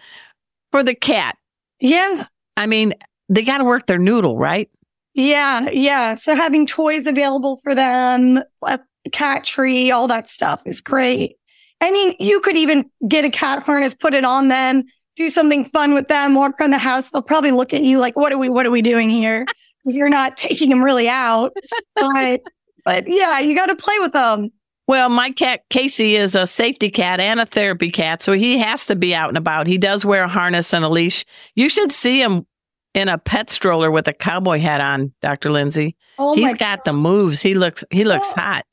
for 0.71 0.83
the 0.83 0.95
cat. 0.95 1.37
Yeah. 1.79 2.25
I 2.57 2.65
mean, 2.65 2.93
they 3.29 3.43
got 3.43 3.59
to 3.59 3.63
work 3.63 3.85
their 3.85 3.99
noodle, 3.99 4.37
right? 4.37 4.69
Yeah, 5.13 5.69
yeah. 5.69 6.15
So 6.15 6.35
having 6.35 6.67
toys 6.67 7.07
available 7.07 7.57
for 7.63 7.73
them, 7.73 8.39
a 8.63 8.79
cat 9.11 9.43
tree, 9.43 9.91
all 9.91 10.07
that 10.07 10.27
stuff 10.27 10.61
is 10.65 10.81
great. 10.81 11.37
I 11.81 11.91
mean, 11.91 12.15
you 12.19 12.39
could 12.41 12.57
even 12.57 12.89
get 13.07 13.25
a 13.25 13.29
cat 13.29 13.63
harness, 13.63 13.93
put 13.93 14.13
it 14.13 14.25
on 14.25 14.49
them, 14.49 14.83
do 15.15 15.29
something 15.29 15.65
fun 15.65 15.93
with 15.93 16.07
them, 16.07 16.35
walk 16.35 16.59
around 16.59 16.71
the 16.71 16.77
house. 16.77 17.09
They'll 17.09 17.21
probably 17.21 17.51
look 17.51 17.73
at 17.73 17.83
you 17.83 17.99
like, 17.99 18.15
what 18.15 18.31
are 18.31 18.37
we, 18.37 18.49
what 18.49 18.65
are 18.65 18.71
we 18.71 18.81
doing 18.81 19.09
here? 19.09 19.45
Because 19.85 19.95
you're 19.95 20.09
not 20.09 20.35
taking 20.35 20.67
them 20.67 20.83
really 20.83 21.07
out. 21.07 21.53
But, 21.95 22.41
but 22.83 23.05
yeah, 23.07 23.39
you 23.39 23.55
got 23.55 23.67
to 23.67 23.77
play 23.77 23.97
with 23.99 24.11
them. 24.11 24.51
Well, 24.89 25.07
my 25.07 25.31
cat 25.31 25.61
Casey 25.69 26.17
is 26.17 26.35
a 26.35 26.45
safety 26.45 26.89
cat 26.89 27.21
and 27.21 27.39
a 27.39 27.45
therapy 27.45 27.89
cat, 27.89 28.21
so 28.21 28.33
he 28.33 28.57
has 28.57 28.87
to 28.87 28.95
be 28.97 29.15
out 29.15 29.29
and 29.29 29.37
about. 29.37 29.67
He 29.67 29.77
does 29.77 30.03
wear 30.03 30.23
a 30.23 30.27
harness 30.27 30.73
and 30.73 30.83
a 30.83 30.89
leash. 30.89 31.25
You 31.55 31.69
should 31.69 31.91
see 31.91 32.21
him 32.21 32.45
in 32.93 33.07
a 33.07 33.17
pet 33.17 33.49
stroller 33.49 33.91
with 33.91 34.07
a 34.07 34.13
cowboy 34.13 34.59
hat 34.59 34.81
on, 34.81 35.13
Dr. 35.21 35.51
Lindsay. 35.51 35.95
Oh 36.17 36.35
He's 36.35 36.53
got 36.55 36.85
the 36.85 36.93
moves. 36.93 37.41
He 37.41 37.53
looks 37.53 37.83
he 37.91 38.03
looks 38.03 38.33
hot. 38.33 38.65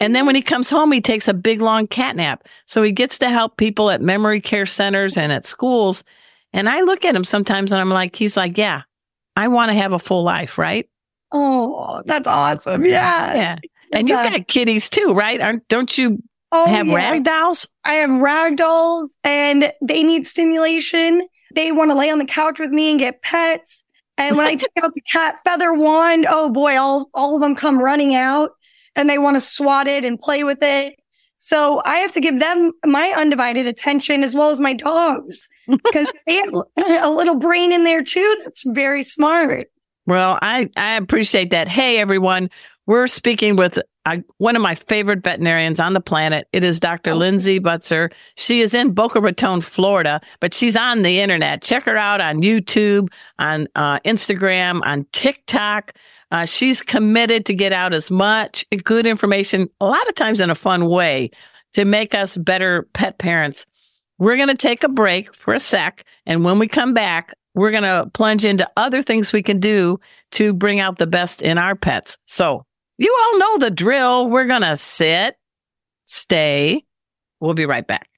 And 0.00 0.14
then 0.14 0.26
when 0.26 0.34
he 0.34 0.42
comes 0.42 0.68
home, 0.68 0.90
he 0.92 1.00
takes 1.00 1.28
a 1.28 1.34
big 1.34 1.60
long 1.60 1.86
cat 1.86 2.16
nap. 2.16 2.46
So 2.66 2.82
he 2.82 2.92
gets 2.92 3.18
to 3.20 3.28
help 3.28 3.56
people 3.56 3.90
at 3.90 4.00
memory 4.02 4.40
care 4.40 4.66
centers 4.66 5.16
and 5.16 5.30
at 5.32 5.46
schools. 5.46 6.04
And 6.52 6.68
I 6.68 6.80
look 6.82 7.04
at 7.04 7.14
him 7.14 7.24
sometimes 7.24 7.72
and 7.72 7.80
I'm 7.80 7.88
like, 7.90 8.16
he's 8.16 8.36
like, 8.36 8.58
yeah, 8.58 8.82
I 9.36 9.48
want 9.48 9.70
to 9.70 9.76
have 9.76 9.92
a 9.92 9.98
full 9.98 10.24
life, 10.24 10.58
right? 10.58 10.88
Oh, 11.32 12.02
that's 12.06 12.26
awesome. 12.28 12.84
Yeah. 12.84 13.34
Yeah. 13.34 13.58
And 13.92 14.08
you 14.08 14.14
got 14.14 14.46
kitties 14.48 14.90
too, 14.90 15.12
right? 15.14 15.40
Aren't, 15.40 15.66
don't 15.68 15.96
you 15.96 16.22
Oh, 16.56 16.66
have 16.66 16.86
yeah. 16.86 16.94
rag 16.94 17.24
dolls? 17.24 17.66
I 17.84 17.94
have 17.94 18.10
rag 18.20 18.56
dolls 18.56 19.16
and 19.24 19.72
they 19.82 20.04
need 20.04 20.26
stimulation. 20.26 21.26
They 21.52 21.72
want 21.72 21.90
to 21.90 21.96
lay 21.96 22.10
on 22.10 22.18
the 22.18 22.24
couch 22.24 22.60
with 22.60 22.70
me 22.70 22.90
and 22.92 23.00
get 23.00 23.22
pets. 23.22 23.84
And 24.18 24.36
when 24.36 24.46
I 24.46 24.54
take 24.56 24.70
out 24.80 24.94
the 24.94 25.00
cat 25.00 25.38
feather 25.44 25.72
wand, 25.74 26.26
oh 26.28 26.50
boy, 26.50 26.76
all, 26.78 27.10
all 27.14 27.34
of 27.34 27.40
them 27.40 27.56
come 27.56 27.80
running 27.82 28.14
out 28.14 28.50
and 28.96 29.08
they 29.08 29.18
want 29.18 29.36
to 29.36 29.40
swat 29.40 29.86
it 29.86 30.04
and 30.04 30.18
play 30.18 30.44
with 30.44 30.58
it. 30.62 30.94
So 31.38 31.82
I 31.84 31.96
have 31.96 32.12
to 32.12 32.20
give 32.20 32.40
them 32.40 32.72
my 32.86 33.12
undivided 33.16 33.66
attention 33.66 34.22
as 34.22 34.34
well 34.34 34.50
as 34.50 34.60
my 34.60 34.72
dogs 34.72 35.48
because 35.68 36.10
they 36.26 36.36
have 36.36 36.54
a 37.02 37.10
little 37.10 37.36
brain 37.36 37.72
in 37.72 37.84
there 37.84 38.02
too. 38.02 38.40
That's 38.44 38.64
very 38.66 39.02
smart. 39.02 39.68
Well, 40.06 40.38
I, 40.40 40.70
I 40.76 40.96
appreciate 40.96 41.50
that. 41.50 41.68
Hey, 41.68 41.98
everyone. 41.98 42.50
We're 42.86 43.06
speaking 43.06 43.56
with 43.56 43.78
uh, 44.06 44.18
one 44.36 44.56
of 44.56 44.62
my 44.62 44.74
favorite 44.74 45.22
veterinarians 45.22 45.80
on 45.80 45.94
the 45.94 46.00
planet. 46.00 46.46
It 46.52 46.62
is 46.62 46.78
Dr. 46.78 47.14
Lindsay 47.14 47.58
Butzer. 47.58 48.10
She 48.36 48.60
is 48.60 48.74
in 48.74 48.92
Boca 48.92 49.20
Raton, 49.20 49.62
Florida, 49.62 50.20
but 50.40 50.52
she's 50.52 50.76
on 50.76 51.02
the 51.02 51.20
internet. 51.20 51.62
Check 51.62 51.84
her 51.84 51.96
out 51.96 52.20
on 52.20 52.42
YouTube, 52.42 53.08
on 53.38 53.66
uh, 53.74 54.00
Instagram, 54.00 54.82
on 54.84 55.06
TikTok. 55.12 55.94
Uh, 56.34 56.44
she's 56.44 56.82
committed 56.82 57.46
to 57.46 57.54
get 57.54 57.72
out 57.72 57.94
as 57.94 58.10
much 58.10 58.66
good 58.82 59.06
information, 59.06 59.70
a 59.80 59.86
lot 59.86 60.08
of 60.08 60.16
times 60.16 60.40
in 60.40 60.50
a 60.50 60.54
fun 60.56 60.88
way, 60.88 61.30
to 61.72 61.84
make 61.84 62.12
us 62.12 62.36
better 62.36 62.88
pet 62.92 63.18
parents. 63.18 63.66
We're 64.18 64.34
going 64.34 64.48
to 64.48 64.56
take 64.56 64.82
a 64.82 64.88
break 64.88 65.32
for 65.32 65.54
a 65.54 65.60
sec. 65.60 66.02
And 66.26 66.42
when 66.42 66.58
we 66.58 66.66
come 66.66 66.92
back, 66.92 67.34
we're 67.54 67.70
going 67.70 67.84
to 67.84 68.10
plunge 68.14 68.44
into 68.44 68.68
other 68.76 69.00
things 69.00 69.32
we 69.32 69.44
can 69.44 69.60
do 69.60 70.00
to 70.32 70.52
bring 70.52 70.80
out 70.80 70.98
the 70.98 71.06
best 71.06 71.40
in 71.40 71.56
our 71.56 71.76
pets. 71.76 72.18
So 72.26 72.64
you 72.98 73.16
all 73.16 73.38
know 73.38 73.58
the 73.58 73.70
drill. 73.70 74.28
We're 74.28 74.46
going 74.46 74.62
to 74.62 74.76
sit, 74.76 75.36
stay. 76.06 76.84
We'll 77.38 77.54
be 77.54 77.66
right 77.66 77.86
back. 77.86 78.08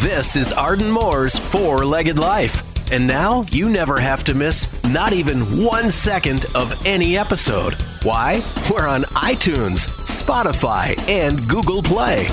This 0.00 0.36
is 0.36 0.52
Arden 0.54 0.90
Moore's 0.90 1.38
Four 1.38 1.84
Legged 1.84 2.18
Life. 2.18 2.62
And 2.90 3.06
now 3.06 3.42
you 3.50 3.68
never 3.68 3.98
have 4.00 4.24
to 4.24 4.34
miss 4.34 4.66
not 4.84 5.12
even 5.12 5.62
one 5.62 5.90
second 5.90 6.46
of 6.54 6.74
any 6.86 7.18
episode. 7.18 7.74
Why? 8.02 8.42
We're 8.70 8.86
on 8.86 9.02
iTunes, 9.14 9.86
Spotify, 10.04 10.98
and 11.08 11.46
Google 11.48 11.82
Play. 11.82 12.28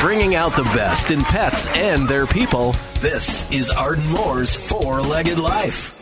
Bringing 0.00 0.34
out 0.34 0.56
the 0.56 0.64
best 0.74 1.10
in 1.10 1.22
pets 1.22 1.68
and 1.68 2.08
their 2.08 2.26
people. 2.26 2.74
This 3.00 3.50
is 3.50 3.70
Arden 3.70 4.06
Moore's 4.08 4.54
Four 4.54 5.00
Legged 5.00 5.38
Life. 5.38 5.95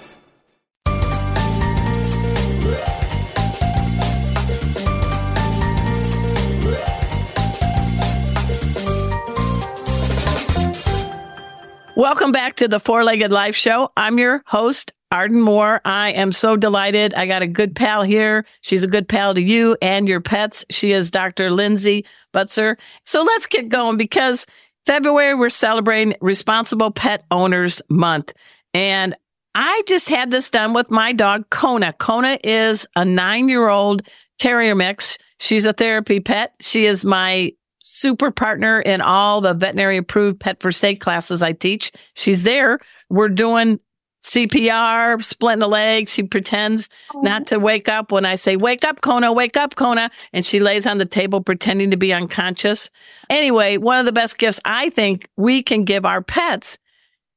Welcome 11.97 12.33
back 12.33 12.57
to 12.57 12.67
the 12.67 12.81
Four 12.81 13.05
Legged 13.05 13.31
Life 13.31 13.55
Show. 13.55 13.93
I'm 13.97 14.19
your 14.19 14.43
host, 14.47 14.93
Arden 15.13 15.41
Moore. 15.41 15.81
I 15.85 16.11
am 16.11 16.33
so 16.33 16.57
delighted. 16.57 17.15
I 17.15 17.29
got 17.29 17.43
a 17.43 17.47
good 17.47 17.77
pal 17.77 18.03
here. 18.03 18.45
She's 18.63 18.83
a 18.83 18.89
good 18.89 19.09
pal 19.09 19.33
to 19.33 19.41
you 19.41 19.77
and 19.81 20.09
your 20.09 20.21
pets. 20.21 20.65
She 20.71 20.91
is 20.91 21.13
Dr. 21.13 21.53
Lindsay 21.53 22.05
Butzer. 22.33 22.79
So 23.07 23.23
let's 23.23 23.47
get 23.47 23.69
going 23.69 23.97
because 23.97 24.45
February, 24.87 25.37
we're 25.37 25.51
celebrating 25.51 26.17
Responsible 26.21 26.91
Pet 26.91 27.23
Owners 27.31 27.81
Month. 27.89 28.33
And 28.75 29.15
I 29.55 29.85
just 29.87 30.09
had 30.09 30.33
this 30.33 30.51
done 30.51 30.75
with 30.75 30.91
my 30.91 31.13
dog, 31.13 31.49
Kona. 31.51 31.93
Kona 31.93 32.41
is 32.43 32.89
a 32.97 33.05
nine 33.05 33.49
year 33.49 33.69
old 33.69 34.03
terrier 34.41 34.75
mix. 34.75 35.17
She's 35.39 35.65
a 35.65 35.73
therapy 35.73 36.19
pet. 36.19 36.55
She 36.61 36.87
is 36.87 37.05
my 37.05 37.53
super 37.85 38.31
partner 38.31 38.81
in 38.81 39.01
all 39.03 39.43
the 39.43 39.53
veterinary 39.53 39.99
approved 39.99 40.41
pet 40.41 40.61
first 40.61 40.83
aid 40.85 40.97
classes 41.01 41.43
I 41.43 41.53
teach. 41.53 41.93
She's 42.15 42.43
there. 42.43 42.81
We're 43.11 43.29
doing 43.29 43.79
CPR, 44.25 45.23
splitting 45.23 45.63
a 45.63 45.67
leg. 45.67 46.09
She 46.09 46.23
pretends 46.23 46.89
not 47.17 47.47
to 47.49 47.59
wake 47.59 47.91
up 47.91 48.11
when 48.11 48.25
I 48.25 48.37
say, 48.37 48.57
wake 48.57 48.83
up, 48.83 49.03
Kona, 49.03 49.35
wake 49.35 49.59
up, 49.59 49.77
Kona. 49.77 50.11
And 50.33 50.47
she 50.47 50.61
lays 50.61 50.87
on 50.87 50.97
the 50.97 51.05
table 51.05 51.43
pretending 51.43 51.91
to 51.91 51.99
be 51.99 52.13
unconscious. 52.13 52.91
Anyway, 53.29 53.77
one 53.77 53.99
of 53.99 54.07
the 54.07 54.13
best 54.13 54.39
gifts 54.39 54.61
I 54.65 54.89
think 54.89 55.29
we 55.37 55.63
can 55.63 55.85
give 55.85 56.07
our 56.07 56.23
pets 56.23 56.79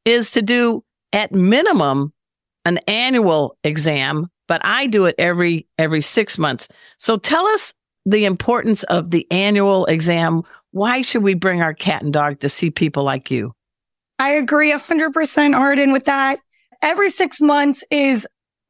is 0.06 0.32
to 0.32 0.42
do 0.42 0.82
at 1.12 1.34
minimum 1.34 2.14
an 2.64 2.78
annual 2.88 3.58
exam, 3.66 4.30
but 4.48 4.62
I 4.64 4.88
do 4.88 5.06
it 5.06 5.16
every, 5.18 5.68
every 5.78 6.02
six 6.02 6.38
months. 6.38 6.70
So 7.00 7.18
tell 7.18 7.48
us 7.48 7.74
the 8.08 8.24
importance 8.24 8.84
of 8.84 9.12
the 9.12 9.28
annual 9.32 9.86
exam. 9.88 10.44
Why 10.72 11.02
should 11.02 11.24
we 11.24 11.34
bring 11.34 11.62
our 11.62 11.74
cat 11.74 12.04
and 12.04 12.14
dog 12.14 12.40
to 12.40 12.48
see 12.48 12.72
people 12.72 13.04
like 13.04 13.30
you? 13.30 13.54
I 14.18 14.30
agree 14.30 14.72
100% 14.72 15.56
Arden 15.56 15.92
with 15.92 16.06
that. 16.06 16.40
Every 16.82 17.10
six 17.10 17.42
months 17.42 17.84
is 17.92 18.26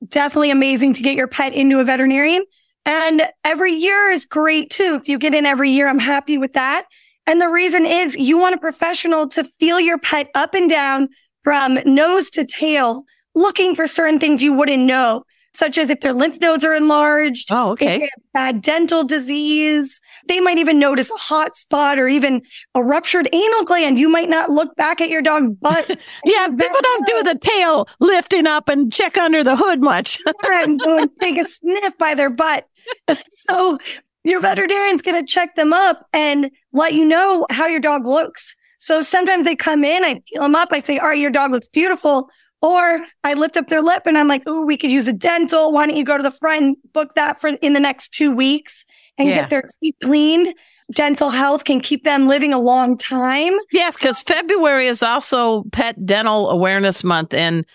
definitely 0.07 0.49
amazing 0.49 0.93
to 0.93 1.03
get 1.03 1.15
your 1.15 1.27
pet 1.27 1.53
into 1.53 1.77
a 1.79 1.83
veterinarian. 1.83 2.45
And 2.85 3.29
every 3.43 3.73
year 3.73 4.09
is 4.09 4.25
great 4.25 4.71
too. 4.71 4.97
If 4.99 5.07
you 5.07 5.19
get 5.19 5.35
in 5.35 5.45
every 5.45 5.69
year, 5.69 5.87
I'm 5.87 5.99
happy 5.99 6.39
with 6.39 6.53
that. 6.53 6.85
And 7.27 7.39
the 7.39 7.49
reason 7.49 7.85
is 7.85 8.15
you 8.17 8.39
want 8.39 8.55
a 8.55 8.59
professional 8.59 9.27
to 9.29 9.43
feel 9.43 9.79
your 9.79 9.99
pet 9.99 10.29
up 10.33 10.55
and 10.55 10.67
down 10.67 11.09
from 11.43 11.77
nose 11.85 12.31
to 12.31 12.43
tail, 12.43 13.03
looking 13.35 13.75
for 13.75 13.85
certain 13.85 14.19
things 14.19 14.41
you 14.41 14.53
wouldn't 14.53 14.83
know 14.83 15.23
such 15.57 15.79
as 15.79 15.89
if 15.89 16.01
their 16.01 16.13
lymph 16.13 16.39
nodes 16.39 16.63
are 16.63 16.75
enlarged. 16.75 17.51
Oh, 17.51 17.71
okay. 17.71 18.07
bad 18.31 18.61
dental 18.61 19.03
disease. 19.03 19.99
They 20.27 20.39
might 20.39 20.59
even 20.59 20.77
notice 20.77 21.09
a 21.09 21.17
hot 21.17 21.55
spot 21.55 21.97
or 21.97 22.07
even 22.07 22.43
a 22.75 22.83
ruptured 22.83 23.27
anal 23.33 23.63
gland. 23.63 23.97
You 23.97 24.07
might 24.07 24.29
not 24.29 24.51
look 24.51 24.75
back 24.75 25.01
at 25.01 25.09
your 25.09 25.23
dog's 25.23 25.49
butt. 25.49 25.89
yeah, 26.25 26.47
people 26.47 26.79
don't 26.83 27.07
do 27.07 27.23
the 27.23 27.39
tail 27.39 27.87
lifting 27.99 28.45
up 28.45 28.69
and 28.69 28.93
check 28.93 29.17
under 29.17 29.43
the 29.43 29.55
hood 29.55 29.81
much. 29.81 30.19
and 30.43 30.79
go 30.79 30.99
and 30.99 31.09
take 31.19 31.39
a 31.39 31.47
sniff 31.47 31.97
by 31.97 32.13
their 32.13 32.29
butt. 32.29 32.67
so 33.27 33.79
your 34.23 34.39
veterinarian's 34.39 35.01
going 35.01 35.19
to 35.19 35.27
check 35.27 35.55
them 35.55 35.73
up 35.73 36.05
and 36.13 36.51
let 36.71 36.93
you 36.93 37.03
know 37.03 37.47
how 37.49 37.65
your 37.65 37.79
dog 37.79 38.05
looks. 38.05 38.55
So 38.77 39.01
sometimes 39.01 39.45
they 39.45 39.55
come 39.55 39.83
in, 39.83 40.03
I 40.03 40.21
feel 40.31 40.43
them 40.43 40.53
up. 40.53 40.69
I 40.71 40.81
say, 40.81 40.99
all 40.99 41.07
right, 41.07 41.17
your 41.17 41.31
dog 41.31 41.49
looks 41.49 41.67
beautiful. 41.67 42.29
Or 42.61 43.05
I 43.23 43.33
lift 43.33 43.57
up 43.57 43.67
their 43.67 43.81
lip 43.81 44.03
and 44.05 44.17
I'm 44.17 44.27
like, 44.27 44.43
oh, 44.47 44.65
we 44.65 44.77
could 44.77 44.91
use 44.91 45.07
a 45.07 45.13
dental. 45.13 45.71
Why 45.71 45.85
don't 45.85 45.95
you 45.95 46.03
go 46.03 46.17
to 46.17 46.23
the 46.23 46.31
front 46.31 46.61
and 46.63 46.77
book 46.93 47.13
that 47.15 47.39
for 47.39 47.49
in 47.49 47.73
the 47.73 47.79
next 47.79 48.09
two 48.09 48.35
weeks 48.35 48.85
and 49.17 49.29
yeah. 49.29 49.41
get 49.41 49.49
their 49.49 49.63
teeth 49.81 49.95
cleaned? 50.03 50.55
Dental 50.95 51.29
health 51.29 51.65
can 51.65 51.81
keep 51.81 52.03
them 52.03 52.27
living 52.27 52.53
a 52.53 52.59
long 52.59 52.97
time. 52.97 53.53
Yes, 53.71 53.95
because 53.97 54.21
February 54.21 54.87
is 54.87 55.03
also 55.03 55.63
Pet 55.71 56.03
Dental 56.05 56.49
Awareness 56.49 57.03
Month. 57.03 57.33
And 57.33 57.65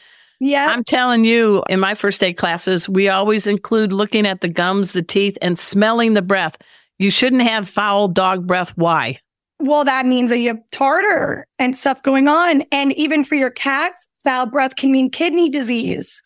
yeah. 0.40 0.68
I'm 0.70 0.82
telling 0.82 1.24
you, 1.24 1.62
in 1.68 1.78
my 1.78 1.94
first 1.94 2.22
aid 2.24 2.38
classes, 2.38 2.88
we 2.88 3.08
always 3.08 3.46
include 3.46 3.92
looking 3.92 4.26
at 4.26 4.40
the 4.40 4.48
gums, 4.48 4.92
the 4.92 5.02
teeth, 5.02 5.36
and 5.42 5.58
smelling 5.58 6.14
the 6.14 6.22
breath. 6.22 6.56
You 6.98 7.10
shouldn't 7.10 7.42
have 7.42 7.68
foul 7.68 8.08
dog 8.08 8.46
breath. 8.46 8.70
Why? 8.76 9.18
Well, 9.62 9.84
that 9.84 10.06
means 10.06 10.30
that 10.30 10.38
you 10.38 10.48
have 10.48 10.60
tartar 10.72 11.46
and 11.58 11.78
stuff 11.78 12.02
going 12.02 12.26
on. 12.26 12.64
And 12.72 12.92
even 12.94 13.24
for 13.24 13.36
your 13.36 13.50
cats, 13.50 14.08
foul 14.24 14.46
breath 14.46 14.74
can 14.76 14.90
mean 14.90 15.08
kidney 15.08 15.48
disease. 15.48 16.20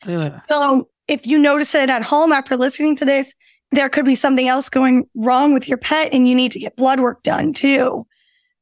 So 0.48 0.88
if 1.06 1.26
you 1.26 1.38
notice 1.38 1.74
it 1.74 1.90
at 1.90 2.02
home 2.02 2.32
after 2.32 2.56
listening 2.56 2.96
to 2.96 3.04
this, 3.04 3.34
there 3.72 3.88
could 3.88 4.04
be 4.06 4.14
something 4.14 4.48
else 4.48 4.68
going 4.68 5.04
wrong 5.14 5.52
with 5.52 5.68
your 5.68 5.76
pet 5.76 6.12
and 6.12 6.26
you 6.26 6.34
need 6.34 6.52
to 6.52 6.58
get 6.58 6.76
blood 6.76 6.98
work 6.98 7.22
done 7.22 7.52
too. 7.52 8.06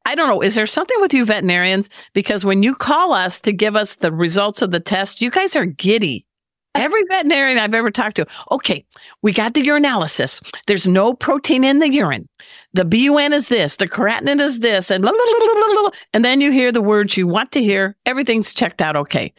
I 0.05 0.13
don't 0.13 0.27
know. 0.27 0.41
Is 0.41 0.55
there 0.55 0.67
something 0.67 0.99
with 0.99 1.13
you 1.13 1.25
veterinarians? 1.25 1.89
Because 2.13 2.43
when 2.43 2.61
you 2.61 2.75
call 2.75 3.13
us 3.13 3.39
to 3.41 3.53
give 3.53 3.75
us 3.75 3.95
the 3.95 4.11
results 4.11 4.61
of 4.61 4.71
the 4.71 4.79
test, 4.79 5.21
you 5.21 5.31
guys 5.31 5.55
are 5.55 5.65
giddy. 5.65 6.25
Every 6.75 7.03
veterinarian 7.09 7.57
I've 7.57 7.73
ever 7.73 7.89
talked 7.89 8.17
to, 8.17 8.27
okay, 8.51 8.85
we 9.21 9.31
got 9.31 9.53
the 9.53 9.63
urinalysis. 9.63 10.41
There's 10.67 10.87
no 10.87 11.13
protein 11.13 11.63
in 11.63 11.79
the 11.79 11.89
urine. 11.89 12.27
The 12.73 12.85
BUN 12.85 13.33
is 13.33 13.47
this, 13.47 13.77
the 13.77 13.87
creatinine 13.87 14.41
is 14.41 14.59
this, 14.59 14.91
and 14.91 15.01
blah, 15.01 15.11
blah, 15.11 15.73
blah, 15.73 15.89
and 16.13 16.25
then 16.25 16.41
you 16.41 16.51
hear 16.51 16.71
the 16.71 16.81
words 16.81 17.15
you 17.15 17.25
want 17.25 17.51
to 17.53 17.63
hear. 17.63 17.95
Everything's 18.05 18.53
checked 18.53 18.81
out 18.81 18.95
okay. 18.95 19.33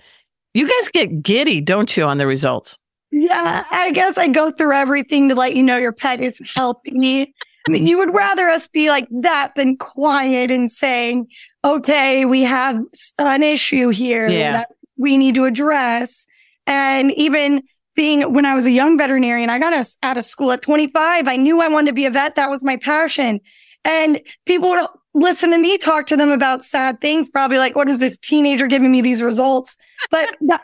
You 0.54 0.66
guys 0.66 0.88
get 0.88 1.22
giddy, 1.22 1.60
don't 1.60 1.94
you, 1.96 2.04
on 2.04 2.16
the 2.16 2.26
results? 2.26 2.78
Yeah, 3.12 3.64
I 3.70 3.90
guess 3.92 4.16
I 4.18 4.28
go 4.28 4.50
through 4.50 4.72
everything 4.72 5.28
to 5.28 5.34
let 5.34 5.54
you 5.54 5.62
know 5.62 5.76
your 5.76 5.92
pet 5.92 6.20
is 6.20 6.40
healthy. 6.54 7.34
I 7.68 7.72
mean, 7.72 7.86
you 7.86 7.98
would 7.98 8.14
rather 8.14 8.48
us 8.48 8.68
be 8.68 8.88
like 8.88 9.08
that 9.10 9.52
than 9.56 9.76
quiet 9.76 10.50
and 10.50 10.70
saying, 10.70 11.28
okay, 11.64 12.24
we 12.24 12.42
have 12.42 12.80
an 13.18 13.42
issue 13.42 13.88
here 13.90 14.28
yeah. 14.28 14.52
that 14.52 14.68
we 14.96 15.18
need 15.18 15.34
to 15.34 15.44
address. 15.44 16.26
And 16.66 17.12
even 17.12 17.62
being 17.94 18.32
when 18.32 18.44
I 18.44 18.54
was 18.54 18.66
a 18.66 18.70
young 18.70 18.99
veterinarian, 18.99 19.50
I 19.50 19.58
got 19.58 19.73
us 19.73 19.96
out 20.02 20.18
of 20.18 20.25
school 20.25 20.52
at 20.52 20.62
25. 20.62 21.26
I 21.26 21.37
knew 21.37 21.61
I 21.61 21.68
wanted 21.68 21.88
to 21.88 21.94
be 21.94 22.06
a 22.06 22.11
vet. 22.11 22.35
That 22.35 22.50
was 22.50 22.62
my 22.62 22.76
passion. 22.76 23.40
And 23.85 24.20
people 24.44 24.70
would 24.70 24.87
listen 25.14 25.50
to 25.50 25.58
me 25.58 25.78
talk 25.78 26.06
to 26.06 26.16
them 26.16 26.30
about 26.30 26.62
sad 26.62 27.00
things, 27.00 27.30
probably 27.30 27.56
like, 27.56 27.75
what 27.75 27.88
is 27.88 27.99
this 27.99 28.18
teenager 28.18 28.66
giving 28.66 28.92
me 28.92 29.00
these 29.00 29.23
results? 29.23 29.76
But 30.11 30.37
that, 30.42 30.62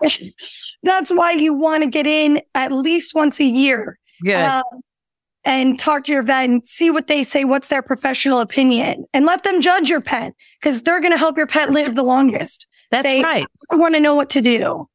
that's 0.83 1.11
why 1.11 1.33
you 1.33 1.55
want 1.55 1.83
to 1.85 1.91
get 1.91 2.07
in 2.07 2.41
at 2.55 2.71
least 2.71 3.15
once 3.15 3.41
a 3.41 3.45
year. 3.45 3.99
Yeah. 4.23 4.59
Uh, 4.59 4.79
and 5.45 5.77
talk 5.77 6.05
to 6.05 6.13
your 6.13 6.23
vet 6.23 6.49
and 6.49 6.67
see 6.67 6.91
what 6.91 7.09
they 7.09 7.25
say. 7.25 7.45
What's 7.45 7.69
their 7.69 7.83
professional 7.83 8.39
opinion 8.39 9.07
and 9.13 9.27
let 9.27 9.43
them 9.43 9.61
judge 9.61 9.91
your 9.91 10.01
pet 10.01 10.35
because 10.61 10.83
they're 10.83 11.01
going 11.01 11.13
to 11.13 11.19
help 11.19 11.37
your 11.37 11.49
pet 11.49 11.71
live 11.71 11.97
the 11.97 12.05
longest. 12.05 12.69
That's 12.93 13.09
say, 13.09 13.23
right. 13.23 13.47
I 13.71 13.77
want 13.77 13.95
to 13.95 14.01
know 14.01 14.15
what 14.15 14.31
to 14.31 14.41
do. 14.41 14.87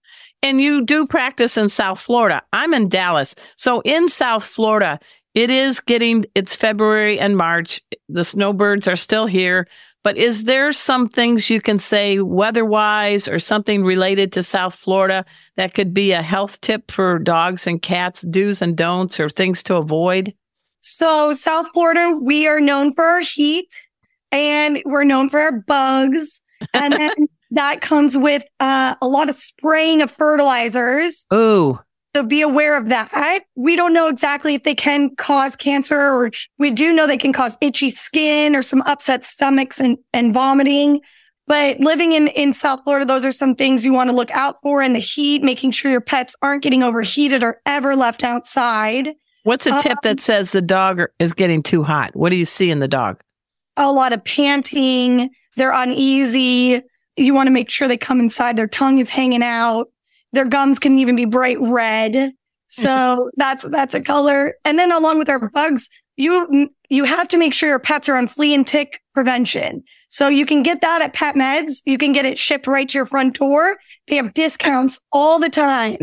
And 0.44 0.62
you 0.62 0.86
do 0.86 1.08
practice 1.08 1.58
in 1.58 1.70
South 1.70 2.00
Florida. 2.00 2.42
I'm 2.54 2.74
in 2.74 2.90
Dallas. 2.90 3.36
So 3.56 3.82
in 3.82 4.08
South 4.08 4.44
Florida, 4.44 5.00
it 5.34 5.50
is 5.50 5.80
getting, 5.80 6.26
it's 6.36 6.56
February 6.56 7.20
and 7.20 7.38
March. 7.38 7.82
The 8.10 8.24
snowbirds 8.24 8.88
are 8.88 8.96
still 8.96 9.26
here. 9.26 9.68
But 10.04 10.18
is 10.18 10.46
there 10.46 10.72
some 10.72 11.10
things 11.10 11.50
you 11.50 11.60
can 11.60 11.80
say 11.80 12.20
weather 12.20 12.64
wise 12.64 13.28
or 13.28 13.40
something 13.40 13.84
related 13.84 14.32
to 14.34 14.44
South 14.44 14.74
Florida 14.74 15.26
that 15.58 15.74
could 15.74 15.94
be 15.94 16.14
a 16.14 16.22
health 16.22 16.62
tip 16.62 16.92
for 16.92 17.20
dogs 17.20 17.68
and 17.68 17.82
cats, 17.82 18.22
do's 18.22 18.62
and 18.62 18.78
don'ts 18.78 19.20
or 19.20 19.28
things 19.28 19.62
to 19.64 19.76
avoid? 19.76 20.34
So, 20.80 21.34
South 21.34 21.68
Florida, 21.74 22.18
we 22.22 22.48
are 22.48 22.62
known 22.62 22.94
for 22.94 23.04
our 23.04 23.20
heat 23.20 23.68
and 24.32 24.82
we're 24.86 25.04
known 25.04 25.30
for 25.30 25.40
our 25.40 25.60
bugs. 25.60 26.42
And 26.74 26.94
then 26.94 27.12
That 27.52 27.82
comes 27.82 28.18
with 28.18 28.44
uh, 28.60 28.96
a 29.02 29.08
lot 29.08 29.30
of 29.30 29.36
spraying 29.36 30.02
of 30.02 30.12
fertilizers. 30.12 31.26
Ooh. 31.34 31.80
So 32.16 32.24
be 32.24 32.42
aware 32.42 32.76
of 32.76 32.90
that. 32.90 33.44
We 33.56 33.76
don't 33.76 33.94
know 33.94 34.08
exactly 34.08 34.56
if 34.56 34.64
they 34.64 34.74
can 34.74 35.16
cause 35.18 35.56
cancer 35.56 36.00
or 36.00 36.32
we 36.58 36.72
do 36.72 36.92
know 36.92 37.06
they 37.06 37.18
can 37.18 37.32
cause 37.32 37.56
itchy 37.62 37.92
skin 37.92 38.56
or 38.56 38.64
some 38.64 38.82
upset 38.88 39.24
stomachs 39.24 39.80
and, 39.80 39.98
and 40.14 40.34
vomiting. 40.34 41.02
But 41.46 41.80
living 41.80 42.14
in, 42.14 42.28
in 42.30 42.54
South 42.54 42.84
Florida, 42.84 43.06
those 43.06 43.24
are 43.24 43.32
some 43.32 43.56
things 43.56 43.86
you 43.86 43.94
want 43.94 44.10
to 44.10 44.16
look 44.16 44.32
out 44.32 44.60
for 44.62 44.82
in 44.82 44.94
the 44.94 45.00
heat, 45.00 45.44
making 45.44 45.72
sure 45.72 45.92
your 45.92 46.02
pets 46.02 46.36
aren't 46.42 46.64
getting 46.64 46.84
overheated 46.84 47.44
or 47.44 47.62
ever 47.66 47.96
left 47.96 48.24
outside. 48.24 49.14
What's 49.44 49.66
a 49.66 49.80
tip 49.80 49.94
um, 49.94 50.00
that 50.04 50.20
says 50.20 50.52
the 50.52 50.62
dog 50.62 51.02
is 51.20 51.32
getting 51.32 51.64
too 51.64 51.84
hot? 51.84 52.16
What 52.16 52.32
do 52.32 52.36
you 52.36 52.44
see 52.44 52.70
in 52.70 52.80
the 52.80 52.88
dog? 52.88 53.22
A 53.78 53.92
lot 53.92 54.12
of 54.12 54.26
panting. 54.26 55.30
They're 55.56 55.72
uneasy. 55.72 56.82
You 57.18 57.34
want 57.34 57.48
to 57.48 57.52
make 57.52 57.70
sure 57.70 57.88
they 57.88 57.98
come 57.98 58.20
inside. 58.20 58.58
Their 58.58 58.68
tongue 58.68 59.00
is 59.00 59.10
hanging 59.10 59.44
out. 59.44 59.88
Their 60.34 60.46
gums 60.46 60.80
can 60.80 60.98
even 61.00 61.16
be 61.16 61.26
bright 61.26 61.58
red. 61.60 62.34
So 62.68 63.30
that's, 63.38 63.64
that's 63.64 63.96
a 63.96 64.02
color. 64.02 64.56
And 64.64 64.78
then 64.78 64.92
along 64.92 65.20
with 65.20 65.30
our 65.30 65.50
bugs, 65.50 65.90
you, 66.16 66.70
you 66.90 67.04
have 67.04 67.28
to 67.30 67.38
make 67.38 67.54
sure 67.54 67.70
your 67.70 67.80
pets 67.80 68.10
are 68.10 68.18
on 68.18 68.28
flea 68.28 68.54
and 68.54 68.66
tick 68.66 69.02
prevention. 69.14 69.84
So 70.10 70.28
you 70.30 70.46
can 70.46 70.64
get 70.64 70.82
that 70.82 71.02
at 71.02 71.14
Pet 71.14 71.36
Meds. 71.36 71.82
You 71.86 71.98
can 71.98 72.14
get 72.14 72.26
it 72.26 72.40
shipped 72.40 72.68
right 72.68 72.88
to 72.88 72.98
your 72.98 73.06
front 73.06 73.38
door. 73.38 73.78
They 74.08 74.16
have 74.16 74.34
discounts 74.34 75.00
all 75.12 75.40
the 75.40 75.50
time. 75.50 75.98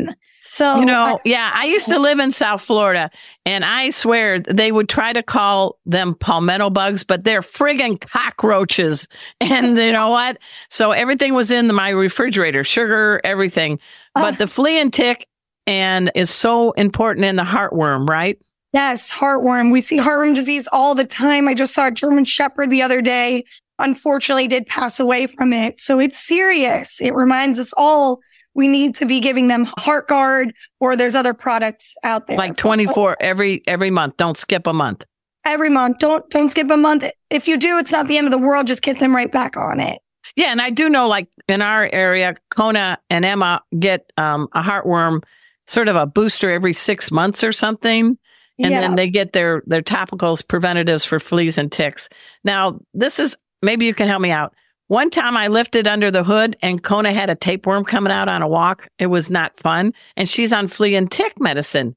So, 0.55 0.79
you 0.79 0.85
know, 0.85 1.17
I, 1.17 1.17
yeah, 1.25 1.51
I 1.53 1.65
used 1.65 1.89
to 1.89 1.99
live 1.99 2.21
in 2.21 2.31
South 2.31 2.63
Florida 2.63 3.11
and 3.45 3.65
I 3.65 3.91
swear 3.91 4.39
they 4.39 4.71
would 4.71 4.89
try 4.89 5.13
to 5.13 5.21
call 5.21 5.81
them 5.85 6.15
palmetto 6.15 6.71
bugs, 6.71 7.03
but 7.03 7.25
they're 7.25 7.41
friggin' 7.41 8.01
cockroaches. 8.01 9.09
And 9.41 9.77
you 9.77 9.91
know 9.91 10.11
what? 10.11 10.39
So 10.71 10.93
everything 10.93 11.35
was 11.35 11.51
in 11.51 11.75
my 11.75 11.89
refrigerator, 11.89 12.63
sugar, 12.63 13.21
everything. 13.25 13.81
But 14.15 14.35
uh, 14.35 14.37
the 14.37 14.47
flea 14.47 14.79
and 14.79 14.93
tick 14.93 15.27
and 15.67 16.13
is 16.15 16.31
so 16.31 16.71
important 16.73 17.27
in 17.27 17.35
the 17.35 17.43
heartworm, 17.43 18.09
right? 18.09 18.39
Yes, 18.73 19.13
heartworm. 19.13 19.73
We 19.73 19.81
see 19.81 19.99
heartworm 19.99 20.37
disease 20.37 20.69
all 20.71 20.95
the 20.95 21.05
time. 21.05 21.49
I 21.49 21.55
just 21.55 21.75
saw 21.75 21.89
a 21.89 21.91
German 21.91 22.27
Shepherd 22.27 22.71
the 22.71 22.83
other 22.83 23.03
day. 23.03 23.45
Unfortunately, 23.81 24.47
did 24.47 24.67
pass 24.67 25.01
away 25.01 25.27
from 25.27 25.53
it. 25.53 25.81
So 25.81 25.99
it's 25.99 26.19
serious. 26.25 27.01
It 27.01 27.13
reminds 27.13 27.59
us 27.59 27.75
all 27.77 28.21
we 28.55 28.69
need 28.69 28.95
to 28.97 29.07
be 29.07 29.21
giving 29.21 29.49
them 29.49 29.67
Heartgard 29.67 30.53
or 30.81 30.97
there's 30.97 31.15
other 31.15 31.35
products 31.35 31.97
out 32.03 32.27
there. 32.27 32.37
Like 32.37 32.57
24 32.57 33.17
every 33.21 33.63
every 33.67 33.91
month. 33.91 34.17
Don't 34.17 34.37
skip 34.37 34.67
a 34.67 34.73
month. 34.73 35.05
Every 35.45 35.71
month. 35.71 35.99
Don't 35.99 36.29
don't 36.31 36.49
skip 36.49 36.71
a 36.71 36.77
month. 36.77 37.05
If 37.31 37.49
you 37.49 37.57
do, 37.57 37.79
it's 37.79 37.93
not 37.93 38.07
the 38.07 38.17
end 38.17 38.27
of 38.27 38.31
the 38.31 38.39
world. 38.39 38.67
Just 38.67 38.83
get 38.83 38.99
them 38.99 39.15
right 39.15 39.31
back 39.31 39.57
on 39.57 39.81
it. 39.81 40.01
Yeah, 40.37 40.47
and 40.47 40.61
I 40.61 40.71
do 40.71 40.89
know 40.89 41.07
like 41.07 41.29
in 41.49 41.63
our 41.63 41.89
area, 41.93 42.35
Kona 42.51 42.99
and 43.11 43.25
Emma 43.25 43.63
get 43.79 44.11
um, 44.17 44.49
a 44.53 44.63
heartworm 44.63 45.23
sort 45.67 45.89
of 45.89 45.97
a 45.97 46.07
booster 46.07 46.51
every 46.51 46.75
6 46.75 47.11
months 47.11 47.43
or 47.43 47.53
something. 47.53 48.19
And 48.59 48.71
yeah. 48.71 48.81
then 48.83 48.95
they 48.95 49.11
get 49.11 49.33
their 49.33 49.63
their 49.67 49.83
topicals 49.83 50.47
preventatives 50.47 51.05
for 51.05 51.19
fleas 51.19 51.59
and 51.59 51.73
ticks. 51.73 52.09
Now, 52.45 52.79
this 52.93 53.19
is 53.19 53.37
maybe 53.63 53.87
you 53.87 53.95
can 53.95 54.07
help 54.07 54.23
me 54.23 54.31
out. 54.31 54.55
One 54.89 55.09
time 55.09 55.37
I 55.37 55.49
lifted 55.49 55.89
under 55.89 56.11
the 56.11 56.25
hood 56.25 56.57
and 56.61 56.83
Kona 56.83 57.13
had 57.13 57.31
a 57.31 57.35
tapeworm 57.35 57.85
coming 57.85 58.13
out 58.13 58.29
on 58.29 58.43
a 58.43 58.49
walk. 58.49 58.89
It 58.99 59.07
was 59.07 59.31
not 59.31 59.57
fun. 59.57 59.95
And 60.17 60.29
she's 60.29 60.53
on 60.53 60.69
flea 60.69 60.95
and 60.95 61.11
tick 61.11 61.41
medicine. 61.41 61.97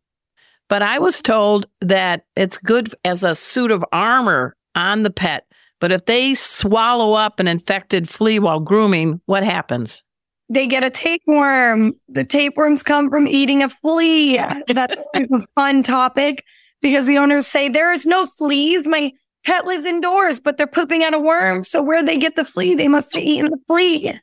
But 0.69 0.81
I 0.81 0.99
was 0.99 1.21
told 1.21 1.67
that 1.81 2.25
it's 2.35 2.57
good 2.57 2.93
as 3.03 3.23
a 3.23 3.35
suit 3.35 3.71
of 3.71 3.83
armor 3.91 4.55
on 4.75 5.03
the 5.03 5.09
pet. 5.09 5.45
But 5.79 5.91
if 5.91 6.05
they 6.05 6.33
swallow 6.33 7.13
up 7.13 7.39
an 7.39 7.47
infected 7.47 8.09
flea 8.09 8.39
while 8.39 8.59
grooming, 8.59 9.21
what 9.25 9.43
happens? 9.43 10.03
They 10.49 10.65
get 10.65 10.83
a 10.83 10.89
tapeworm. 10.89 11.93
The 12.07 12.23
tapeworms 12.23 12.83
come 12.83 13.09
from 13.09 13.27
eating 13.27 13.63
a 13.63 13.69
flea. 13.69 14.37
That's 14.67 14.97
a 15.13 15.27
fun 15.55 15.83
topic 15.83 16.45
because 16.81 17.05
the 17.05 17.17
owners 17.17 17.47
say 17.47 17.67
there 17.67 17.91
is 17.91 18.05
no 18.05 18.25
fleas. 18.25 18.87
My 18.87 19.11
pet 19.47 19.65
lives 19.65 19.85
indoors, 19.85 20.39
but 20.41 20.57
they're 20.57 20.67
pooping 20.67 21.03
out 21.03 21.13
a 21.13 21.19
worm. 21.19 21.63
So 21.63 21.81
where 21.81 22.03
they 22.03 22.17
get 22.17 22.35
the 22.35 22.43
flea, 22.43 22.75
they 22.75 22.89
must 22.89 23.13
have 23.13 23.23
eaten 23.23 23.49
the 23.49 23.57
flea. 23.67 24.19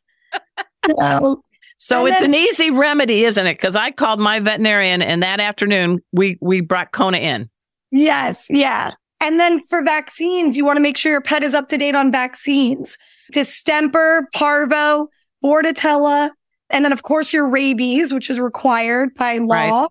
so, 1.00 1.43
so 1.78 2.07
it's 2.07 2.21
then, 2.21 2.31
an 2.31 2.35
easy 2.35 2.71
remedy, 2.71 3.25
isn't 3.25 3.47
it? 3.47 3.54
Because 3.54 3.75
I 3.75 3.90
called 3.90 4.21
my 4.21 4.38
veterinarian, 4.38 5.00
and 5.00 5.23
that 5.23 5.40
afternoon 5.40 6.00
we 6.12 6.38
we 6.40 6.61
brought 6.61 6.93
Kona 6.93 7.19
in. 7.19 7.49
Yes, 7.90 8.49
yeah. 8.50 8.93
And 9.21 9.41
then 9.41 9.63
for 9.69 9.82
vaccines, 9.82 10.56
you 10.56 10.65
want 10.65 10.76
to 10.76 10.82
make 10.82 10.99
sure 10.99 11.10
your 11.10 11.23
pet 11.23 11.43
is 11.43 11.54
up 11.54 11.69
to 11.69 11.78
date 11.78 11.95
on 11.95 12.13
vaccines. 12.13 12.99
Distemper, 13.32 14.28
Parvo, 14.34 15.08
Bordetella, 15.43 16.30
and 16.69 16.84
then 16.84 16.93
of 16.93 17.02
course 17.02 17.32
your 17.32 17.49
rabies, 17.49 18.13
which 18.13 18.28
is 18.28 18.39
required 18.39 19.15
by 19.15 19.39
law. 19.39 19.54
Right. 19.54 19.89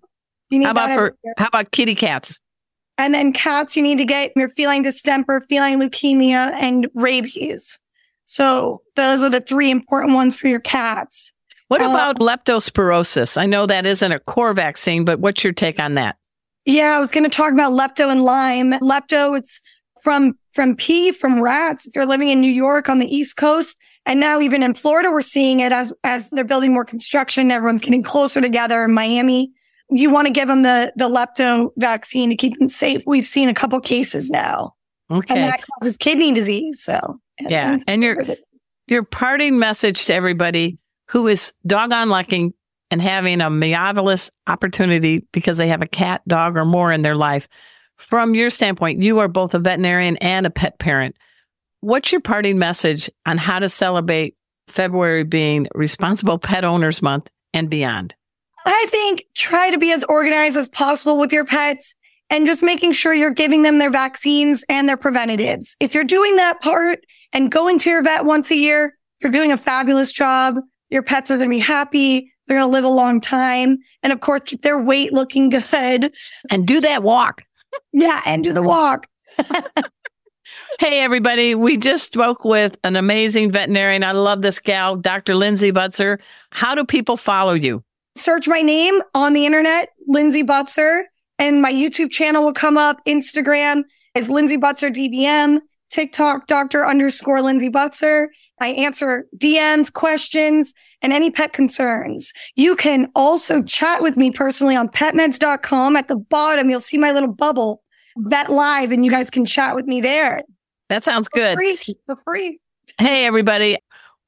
You 0.51 0.59
need 0.59 0.65
how 0.65 0.71
about 0.71 0.93
for 0.93 1.15
how 1.37 1.47
about 1.47 1.71
kitty 1.71 1.95
cats? 1.95 2.39
And 2.97 3.13
then 3.13 3.33
cats, 3.33 3.75
you 3.75 3.81
need 3.81 3.97
to 3.97 4.05
get 4.05 4.31
your 4.35 4.49
feline 4.49 4.83
distemper, 4.83 5.41
feline 5.41 5.79
leukemia, 5.79 6.53
and 6.53 6.87
rabies. 6.93 7.79
So 8.25 8.81
those 8.95 9.21
are 9.21 9.29
the 9.29 9.41
three 9.41 9.71
important 9.71 10.13
ones 10.13 10.37
for 10.37 10.47
your 10.47 10.59
cats. 10.59 11.33
What 11.67 11.81
uh, 11.81 11.89
about 11.89 12.19
leptospirosis? 12.19 13.37
I 13.37 13.45
know 13.45 13.65
that 13.65 13.85
isn't 13.85 14.11
a 14.11 14.19
core 14.19 14.53
vaccine, 14.53 15.05
but 15.05 15.19
what's 15.19 15.43
your 15.43 15.53
take 15.53 15.79
on 15.79 15.95
that? 15.95 16.17
Yeah, 16.65 16.95
I 16.95 16.99
was 16.99 17.11
going 17.11 17.23
to 17.23 17.35
talk 17.35 17.51
about 17.51 17.73
lepto 17.73 18.11
and 18.11 18.23
Lyme. 18.23 18.73
Lepto, 18.73 19.37
it's 19.37 19.61
from 20.01 20.37
from 20.53 20.75
pee 20.75 21.11
from 21.11 21.41
rats. 21.41 21.87
If 21.87 21.95
you're 21.95 22.05
living 22.05 22.29
in 22.29 22.39
New 22.39 22.51
York 22.51 22.89
on 22.89 22.99
the 22.99 23.07
East 23.07 23.37
Coast, 23.37 23.77
and 24.05 24.19
now 24.19 24.39
even 24.39 24.63
in 24.63 24.73
Florida, 24.75 25.09
we're 25.11 25.21
seeing 25.21 25.59
it 25.59 25.71
as 25.71 25.93
as 26.03 26.29
they're 26.29 26.43
building 26.43 26.73
more 26.73 26.85
construction. 26.85 27.51
Everyone's 27.51 27.81
getting 27.81 28.03
closer 28.03 28.39
together 28.39 28.83
in 28.83 28.93
Miami 28.93 29.51
you 29.93 30.09
want 30.09 30.27
to 30.27 30.33
give 30.33 30.47
them 30.47 30.63
the 30.63 30.91
the 30.95 31.09
lepto 31.09 31.71
vaccine 31.77 32.29
to 32.29 32.35
keep 32.35 32.57
them 32.57 32.69
safe. 32.69 33.03
We've 33.05 33.27
seen 33.27 33.49
a 33.49 33.53
couple 33.53 33.79
cases 33.79 34.29
now. 34.29 34.73
Okay. 35.11 35.35
And 35.35 35.43
that 35.43 35.63
causes 35.79 35.97
kidney 35.97 36.33
disease. 36.33 36.81
So 36.83 37.19
yeah. 37.39 37.77
And 37.87 38.03
your 38.03 38.23
your 38.87 39.03
parting 39.03 39.59
message 39.59 40.05
to 40.05 40.13
everybody 40.13 40.77
who 41.09 41.27
is 41.27 41.53
doggone 41.65 42.09
lucky 42.09 42.53
and 42.91 43.01
having 43.01 43.41
a 43.41 43.49
marvelous 43.49 44.29
opportunity 44.47 45.25
because 45.31 45.57
they 45.57 45.67
have 45.67 45.81
a 45.81 45.87
cat, 45.87 46.21
dog, 46.27 46.57
or 46.57 46.65
more 46.65 46.91
in 46.91 47.01
their 47.01 47.15
life. 47.15 47.47
From 47.97 48.35
your 48.35 48.49
standpoint, 48.49 49.01
you 49.01 49.19
are 49.19 49.27
both 49.27 49.53
a 49.53 49.59
veterinarian 49.59 50.17
and 50.17 50.45
a 50.45 50.49
pet 50.49 50.79
parent. 50.79 51.15
What's 51.81 52.11
your 52.11 52.21
parting 52.21 52.59
message 52.59 53.09
on 53.25 53.37
how 53.37 53.59
to 53.59 53.69
celebrate 53.69 54.35
February 54.67 55.23
being 55.23 55.67
Responsible 55.75 56.39
Pet 56.39 56.63
Owners 56.63 57.01
Month 57.01 57.29
and 57.53 57.69
beyond? 57.69 58.15
I 58.65 58.85
think 58.89 59.25
try 59.35 59.69
to 59.69 59.77
be 59.77 59.91
as 59.91 60.03
organized 60.05 60.57
as 60.57 60.69
possible 60.69 61.19
with 61.19 61.33
your 61.33 61.45
pets 61.45 61.95
and 62.29 62.47
just 62.47 62.63
making 62.63 62.93
sure 62.93 63.13
you're 63.13 63.31
giving 63.31 63.61
them 63.61 63.77
their 63.77 63.89
vaccines 63.89 64.63
and 64.69 64.87
their 64.87 64.97
preventatives. 64.97 65.75
If 65.79 65.93
you're 65.93 66.03
doing 66.03 66.37
that 66.37 66.61
part 66.61 66.99
and 67.33 67.51
going 67.51 67.79
to 67.79 67.89
your 67.89 68.03
vet 68.03 68.25
once 68.25 68.51
a 68.51 68.55
year, 68.55 68.97
you're 69.21 69.31
doing 69.31 69.51
a 69.51 69.57
fabulous 69.57 70.11
job. 70.11 70.55
Your 70.89 71.03
pets 71.03 71.31
are 71.31 71.37
going 71.37 71.49
to 71.49 71.55
be 71.55 71.59
happy. 71.59 72.31
They're 72.47 72.57
going 72.57 72.69
to 72.69 72.73
live 72.73 72.83
a 72.83 72.89
long 72.89 73.21
time. 73.21 73.77
And 74.01 74.11
of 74.11 74.19
course, 74.19 74.43
keep 74.43 74.61
their 74.61 74.79
weight 74.79 75.13
looking 75.13 75.49
good. 75.49 76.13
And 76.49 76.67
do 76.67 76.81
that 76.81 77.03
walk. 77.03 77.43
yeah. 77.91 78.21
And 78.25 78.43
do 78.43 78.53
the 78.53 78.61
walk. 78.61 79.07
hey, 80.79 80.99
everybody. 80.99 81.55
We 81.55 81.77
just 81.77 82.13
spoke 82.13 82.43
with 82.43 82.77
an 82.83 82.95
amazing 82.95 83.51
veterinarian. 83.51 84.03
I 84.03 84.11
love 84.11 84.41
this 84.41 84.59
gal, 84.59 84.95
Dr. 84.95 85.35
Lindsay 85.35 85.71
Butzer. 85.71 86.19
How 86.51 86.75
do 86.75 86.83
people 86.85 87.17
follow 87.17 87.53
you? 87.53 87.83
Search 88.15 88.47
my 88.47 88.61
name 88.61 89.01
on 89.13 89.33
the 89.33 89.45
internet, 89.45 89.89
Lindsay 90.07 90.43
Butzer, 90.43 91.03
and 91.39 91.61
my 91.61 91.71
YouTube 91.71 92.11
channel 92.11 92.43
will 92.43 92.53
come 92.53 92.77
up. 92.77 93.03
Instagram 93.05 93.83
is 94.15 94.29
Lindsay 94.29 94.57
Butzer 94.57 94.89
DVM, 94.89 95.59
TikTok, 95.89 96.47
Dr. 96.47 96.85
underscore 96.85 97.41
Lindsay 97.41 97.69
Butzer. 97.69 98.27
I 98.61 98.69
answer 98.69 99.25
DMs, 99.37 99.91
questions, 99.91 100.73
and 101.01 101.11
any 101.11 101.31
pet 101.31 101.53
concerns. 101.53 102.31
You 102.55 102.75
can 102.75 103.11
also 103.15 103.61
chat 103.63 104.01
with 104.01 104.15
me 104.15 104.31
personally 104.31 104.75
on 104.75 104.87
petmeds.com. 104.89 105.95
At 105.95 106.07
the 106.07 106.15
bottom, 106.15 106.69
you'll 106.69 106.79
see 106.79 106.97
my 106.97 107.11
little 107.11 107.31
bubble, 107.31 107.83
Vet 108.17 108.51
Live, 108.51 108.91
and 108.91 109.03
you 109.03 109.11
guys 109.11 109.29
can 109.29 109.45
chat 109.45 109.75
with 109.75 109.85
me 109.85 110.01
there. 110.01 110.43
That 110.89 111.03
sounds 111.03 111.27
good. 111.27 111.55
For 111.55 111.57
free. 111.57 111.97
For 112.05 112.15
free. 112.15 112.59
Hey, 112.99 113.25
everybody. 113.25 113.77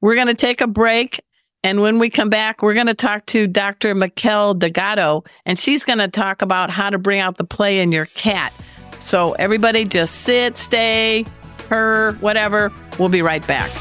We're 0.02 0.16
going 0.16 0.28
to 0.28 0.34
take 0.34 0.62
a 0.62 0.68
break. 0.68 1.22
And 1.66 1.82
when 1.82 1.98
we 1.98 2.12
come 2.12 2.30
back, 2.30 2.62
we're 2.62 2.76
going 2.76 2.86
to 2.86 2.94
talk 2.94 3.26
to 3.26 3.48
Dr. 3.48 3.96
Mikel 3.96 4.54
Delgado, 4.54 5.24
and 5.48 5.58
she's 5.58 5.84
going 5.84 5.98
to 5.98 6.08
talk 6.08 6.44
about 6.44 6.70
how 6.70 6.92
to 6.92 7.00
bring 7.00 7.20
out 7.20 7.38
the 7.38 7.44
play 7.44 7.80
in 7.80 7.92
your 7.92 8.06
cat. 8.06 8.54
So 9.00 9.34
everybody 9.34 9.84
just 9.84 10.22
sit, 10.22 10.58
stay, 10.58 11.26
her, 11.70 12.12
whatever. 12.20 12.72
We'll 13.00 13.10
be 13.10 13.24
right 13.24 13.46
back. 13.48 13.72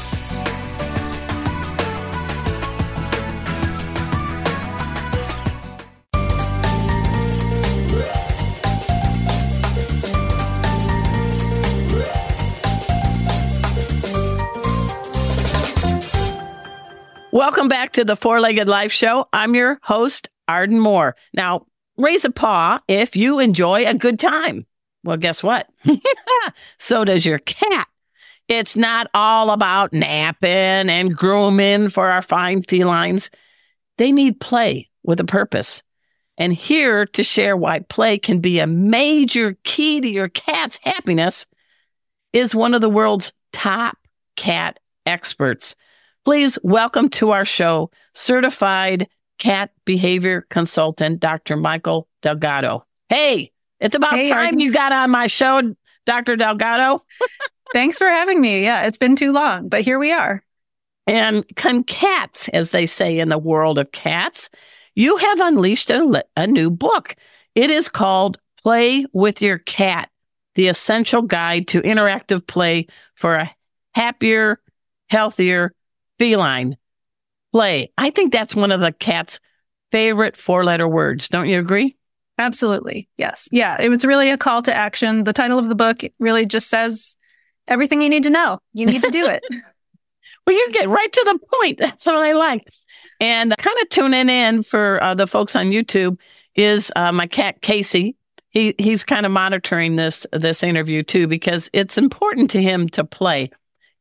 Welcome 17.45 17.67
back 17.67 17.93
to 17.93 18.03
the 18.03 18.15
Four 18.15 18.39
Legged 18.39 18.67
Life 18.67 18.91
Show. 18.91 19.27
I'm 19.31 19.53
your 19.53 19.77
host, 19.83 20.31
Arden 20.47 20.79
Moore. 20.79 21.15
Now, 21.31 21.67
raise 21.95 22.25
a 22.25 22.31
paw 22.31 22.79
if 22.87 23.15
you 23.15 23.37
enjoy 23.37 23.85
a 23.85 23.93
good 23.93 24.19
time. 24.19 24.65
Well, 25.03 25.17
guess 25.17 25.43
what? 25.43 25.69
so 26.79 27.05
does 27.05 27.23
your 27.23 27.37
cat. 27.37 27.87
It's 28.47 28.75
not 28.75 29.11
all 29.13 29.51
about 29.51 29.93
napping 29.93 30.49
and 30.49 31.15
grooming 31.15 31.89
for 31.89 32.09
our 32.09 32.23
fine 32.23 32.63
felines. 32.63 33.29
They 33.99 34.11
need 34.11 34.39
play 34.39 34.89
with 35.03 35.19
a 35.19 35.23
purpose. 35.25 35.83
And 36.39 36.51
here 36.51 37.05
to 37.05 37.23
share 37.23 37.55
why 37.55 37.81
play 37.81 38.17
can 38.17 38.39
be 38.39 38.57
a 38.57 38.65
major 38.65 39.55
key 39.63 40.01
to 40.01 40.07
your 40.07 40.29
cat's 40.29 40.79
happiness 40.81 41.45
is 42.33 42.55
one 42.55 42.73
of 42.73 42.81
the 42.81 42.89
world's 42.89 43.33
top 43.53 43.99
cat 44.35 44.79
experts. 45.05 45.75
Please 46.25 46.57
welcome 46.63 47.07
to 47.09 47.29
our 47.31 47.45
show 47.45 47.91
certified 48.15 49.07
cat 49.37 49.71
behavior 49.85 50.41
consultant, 50.49 51.19
Dr. 51.19 51.55
Mikel 51.55 52.07
Delgado. 52.23 52.83
Hey, 53.09 53.51
it's 53.79 53.95
about 53.95 54.13
Hey, 54.15 54.29
time 54.29 54.45
Arden. 54.45 54.59
you 54.59 54.71
got 54.71 54.91
on 54.91 55.11
my 55.11 55.27
show, 55.27 55.75
Dr. 56.07 56.35
Delgado. 56.35 57.05
Thanks 57.73 57.99
for 57.99 58.07
having 58.07 58.41
me. 58.41 58.63
Yeah, 58.63 58.87
it's 58.87 58.97
been 58.97 59.15
too 59.15 59.31
long, 59.33 59.69
but 59.69 59.81
here 59.81 59.99
we 59.99 60.11
are. 60.11 60.43
And 61.05 61.45
can 61.55 61.83
cats, 61.83 62.47
as 62.49 62.71
they 62.71 62.87
say 62.87 63.19
in 63.19 63.29
the 63.29 63.37
world 63.37 63.77
of 63.77 63.91
cats, 63.91 64.49
you 64.95 65.17
have 65.17 65.39
unleashed 65.39 65.91
a, 65.91 66.23
a 66.35 66.47
new 66.47 66.71
book. 66.71 67.15
It 67.53 67.69
is 67.69 67.87
called 67.87 68.39
Play 68.63 69.05
with 69.13 69.43
Your 69.43 69.59
Cat, 69.59 70.09
the 70.55 70.69
essential 70.69 71.21
guide 71.21 71.67
to 71.67 71.83
interactive 71.83 72.47
play 72.47 72.87
for 73.13 73.35
a 73.35 73.55
happier, 73.93 74.59
healthier 75.09 75.71
feline. 76.19 76.77
Play. 77.51 77.91
I 77.97 78.09
think 78.09 78.31
that's 78.31 78.55
one 78.55 78.71
of 78.71 78.81
the 78.81 78.91
cat's 78.91 79.39
favorite 79.91 80.35
four 80.35 80.65
letter 80.65 80.87
words. 80.87 81.29
Don't 81.29 81.47
you 81.47 81.59
agree? 81.59 81.95
Absolutely. 82.37 83.07
Yes. 83.17 83.47
Yeah, 83.51 83.79
it 83.79 83.89
was 83.89 84.05
really 84.05 84.29
a 84.29 84.37
call 84.37 84.61
to 84.63 84.73
action. 84.73 85.23
The 85.23 85.31
title 85.31 85.57
of 85.57 85.69
the 85.69 85.75
book 85.75 86.01
really 86.19 86.45
just 86.45 86.69
says 86.69 87.15
everything 87.67 88.01
you 88.01 88.09
need 88.09 88.23
to 88.23 88.29
know. 88.29 88.59
You 88.73 88.85
need 88.85 89.03
to 89.03 89.11
do 89.11 89.25
it. 89.25 89.43
Well, 90.45 90.55
you 90.55 90.71
get 90.71 90.89
right 90.89 91.11
to 91.11 91.23
the 91.25 91.39
point. 91.57 91.79
That's 91.79 92.05
what 92.05 92.17
I 92.17 92.33
like. 92.33 92.67
And 93.19 93.55
kind 93.57 93.77
of 93.81 93.89
tuning 93.89 94.29
in 94.29 94.63
for 94.63 95.01
uh, 95.01 95.15
the 95.15 95.27
folks 95.27 95.55
on 95.55 95.67
YouTube 95.67 96.19
is 96.53 96.91
uh, 96.95 97.11
my 97.11 97.27
cat 97.27 97.61
Casey. 97.61 98.15
He 98.49 98.75
he's 98.77 99.03
kind 99.03 99.25
of 99.25 99.31
monitoring 99.31 99.95
this 99.95 100.27
this 100.31 100.63
interview 100.63 101.03
too 101.03 101.27
because 101.27 101.69
it's 101.73 101.97
important 101.97 102.49
to 102.51 102.61
him 102.61 102.87
to 102.89 103.03
play. 103.03 103.51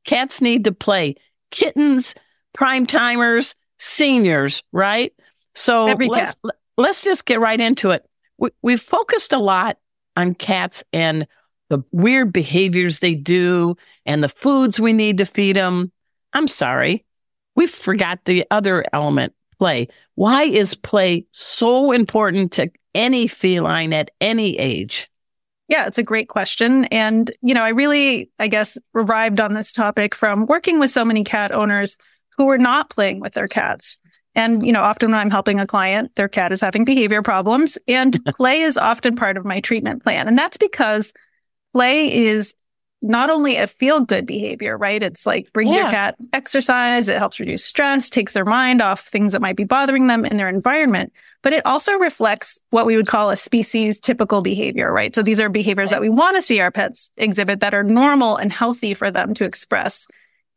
Cats 0.04 0.40
need 0.40 0.64
to 0.64 0.72
play. 0.72 1.16
Kittens, 1.54 2.14
prime 2.52 2.84
timers, 2.84 3.54
seniors, 3.78 4.62
right? 4.72 5.12
So 5.54 5.86
Every 5.86 6.08
let's 6.08 6.34
let's 6.76 7.02
just 7.02 7.24
get 7.26 7.38
right 7.38 7.60
into 7.60 7.90
it. 7.90 8.04
We 8.38 8.50
we've 8.62 8.80
focused 8.80 9.32
a 9.32 9.38
lot 9.38 9.78
on 10.16 10.34
cats 10.34 10.82
and 10.92 11.28
the 11.70 11.82
weird 11.92 12.32
behaviors 12.32 12.98
they 12.98 13.14
do 13.14 13.76
and 14.04 14.22
the 14.22 14.28
foods 14.28 14.80
we 14.80 14.92
need 14.92 15.18
to 15.18 15.26
feed 15.26 15.56
them. 15.56 15.92
I'm 16.32 16.48
sorry. 16.48 17.04
We 17.54 17.68
forgot 17.68 18.24
the 18.24 18.44
other 18.50 18.84
element, 18.92 19.32
play. 19.58 19.86
Why 20.16 20.42
is 20.42 20.74
play 20.74 21.26
so 21.30 21.92
important 21.92 22.52
to 22.54 22.70
any 22.94 23.28
feline 23.28 23.92
at 23.92 24.10
any 24.20 24.58
age? 24.58 25.08
Yeah, 25.68 25.86
it's 25.86 25.98
a 25.98 26.02
great 26.02 26.28
question. 26.28 26.84
And, 26.86 27.30
you 27.40 27.54
know, 27.54 27.62
I 27.62 27.70
really, 27.70 28.30
I 28.38 28.48
guess, 28.48 28.76
arrived 28.94 29.40
on 29.40 29.54
this 29.54 29.72
topic 29.72 30.14
from 30.14 30.46
working 30.46 30.78
with 30.78 30.90
so 30.90 31.04
many 31.04 31.24
cat 31.24 31.52
owners 31.52 31.96
who 32.36 32.46
were 32.46 32.58
not 32.58 32.90
playing 32.90 33.20
with 33.20 33.32
their 33.32 33.48
cats. 33.48 33.98
And, 34.34 34.66
you 34.66 34.72
know, 34.72 34.82
often 34.82 35.10
when 35.10 35.20
I'm 35.20 35.30
helping 35.30 35.60
a 35.60 35.66
client, 35.66 36.14
their 36.16 36.28
cat 36.28 36.52
is 36.52 36.60
having 36.60 36.84
behavior 36.84 37.22
problems 37.22 37.78
and 37.88 38.22
play 38.36 38.62
is 38.62 38.76
often 38.76 39.16
part 39.16 39.36
of 39.36 39.44
my 39.44 39.60
treatment 39.60 40.02
plan. 40.02 40.28
And 40.28 40.36
that's 40.36 40.56
because 40.56 41.12
play 41.72 42.12
is 42.12 42.54
not 43.04 43.28
only 43.28 43.56
a 43.56 43.66
feel 43.66 44.00
good 44.00 44.24
behavior, 44.24 44.78
right? 44.78 45.02
It's 45.02 45.26
like 45.26 45.52
bring 45.52 45.70
your 45.70 45.90
cat 45.90 46.16
exercise. 46.32 47.08
It 47.08 47.18
helps 47.18 47.38
reduce 47.38 47.62
stress, 47.62 48.08
takes 48.08 48.32
their 48.32 48.46
mind 48.46 48.80
off 48.80 49.06
things 49.06 49.34
that 49.34 49.42
might 49.42 49.56
be 49.56 49.64
bothering 49.64 50.06
them 50.06 50.24
in 50.24 50.38
their 50.38 50.48
environment, 50.48 51.12
but 51.42 51.52
it 51.52 51.64
also 51.66 51.92
reflects 51.98 52.58
what 52.70 52.86
we 52.86 52.96
would 52.96 53.06
call 53.06 53.28
a 53.28 53.36
species 53.36 54.00
typical 54.00 54.40
behavior, 54.40 54.90
right? 54.90 55.14
So 55.14 55.22
these 55.22 55.38
are 55.38 55.50
behaviors 55.50 55.90
that 55.90 56.00
we 56.00 56.08
want 56.08 56.38
to 56.38 56.42
see 56.42 56.60
our 56.60 56.70
pets 56.70 57.10
exhibit 57.18 57.60
that 57.60 57.74
are 57.74 57.84
normal 57.84 58.38
and 58.38 58.50
healthy 58.50 58.94
for 58.94 59.10
them 59.10 59.34
to 59.34 59.44
express. 59.44 60.08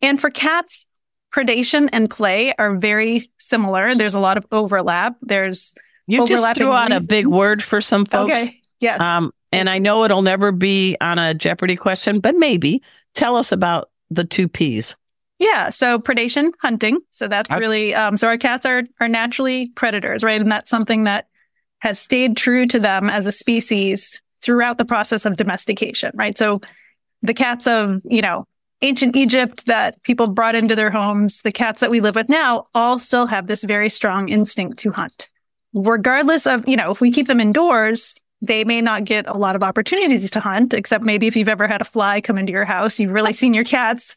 And 0.01 0.19
for 0.19 0.29
cats, 0.29 0.85
predation 1.33 1.89
and 1.91 2.09
play 2.09 2.53
are 2.57 2.77
very 2.77 3.29
similar. 3.37 3.93
There's 3.93 4.15
a 4.15 4.21
lot 4.21 4.37
of 4.37 4.45
overlap. 4.53 5.17
There's 5.21 5.75
You 6.07 6.25
just 6.25 6.55
threw 6.55 6.71
out 6.71 6.93
a 6.93 7.01
big 7.01 7.27
word 7.27 7.61
for 7.61 7.81
some 7.81 8.05
folks. 8.05 8.31
okay. 8.31 8.61
Yes. 8.79 9.01
Um, 9.01 9.33
and 9.51 9.69
I 9.69 9.79
know 9.79 10.03
it'll 10.03 10.21
never 10.21 10.51
be 10.51 10.97
on 11.01 11.19
a 11.19 11.33
Jeopardy 11.33 11.75
question, 11.75 12.19
but 12.19 12.35
maybe 12.35 12.81
tell 13.13 13.35
us 13.35 13.51
about 13.51 13.89
the 14.09 14.23
two 14.23 14.47
P's. 14.47 14.95
Yeah. 15.39 15.69
So 15.69 15.99
predation, 15.99 16.51
hunting. 16.61 16.99
So 17.11 17.27
that's 17.27 17.53
really, 17.53 17.93
um, 17.93 18.17
so 18.17 18.27
our 18.27 18.37
cats 18.37 18.65
are, 18.65 18.83
are 18.99 19.07
naturally 19.07 19.67
predators, 19.75 20.23
right? 20.23 20.41
And 20.41 20.51
that's 20.51 20.69
something 20.69 21.03
that 21.03 21.27
has 21.79 21.99
stayed 21.99 22.35
true 22.35 22.65
to 22.67 22.79
them 22.79 23.09
as 23.09 23.25
a 23.25 23.31
species 23.31 24.21
throughout 24.41 24.79
the 24.79 24.85
process 24.85 25.25
of 25.25 25.37
domestication, 25.37 26.11
right? 26.15 26.35
So 26.37 26.61
the 27.21 27.35
cats 27.35 27.67
of, 27.67 28.01
you 28.03 28.21
know, 28.21 28.45
ancient 28.81 29.15
Egypt 29.15 29.65
that 29.67 30.01
people 30.03 30.27
brought 30.27 30.55
into 30.55 30.75
their 30.75 30.91
homes, 30.91 31.41
the 31.41 31.51
cats 31.51 31.81
that 31.81 31.91
we 31.91 31.99
live 31.99 32.15
with 32.15 32.29
now 32.29 32.67
all 32.73 32.97
still 32.97 33.27
have 33.27 33.47
this 33.47 33.63
very 33.63 33.89
strong 33.89 34.29
instinct 34.29 34.79
to 34.79 34.91
hunt. 34.91 35.29
Regardless 35.73 36.47
of, 36.47 36.67
you 36.67 36.77
know, 36.77 36.89
if 36.89 37.01
we 37.01 37.11
keep 37.11 37.27
them 37.27 37.39
indoors, 37.39 38.19
they 38.41 38.63
may 38.63 38.81
not 38.81 39.03
get 39.03 39.27
a 39.27 39.37
lot 39.37 39.55
of 39.55 39.63
opportunities 39.63 40.29
to 40.31 40.39
hunt, 40.39 40.73
except 40.73 41.03
maybe 41.03 41.27
if 41.27 41.35
you've 41.35 41.49
ever 41.49 41.67
had 41.67 41.81
a 41.81 41.85
fly 41.85 42.21
come 42.21 42.37
into 42.37 42.51
your 42.51 42.65
house, 42.65 42.99
you've 42.99 43.11
really 43.11 43.33
seen 43.33 43.53
your 43.53 43.63
cats 43.63 44.15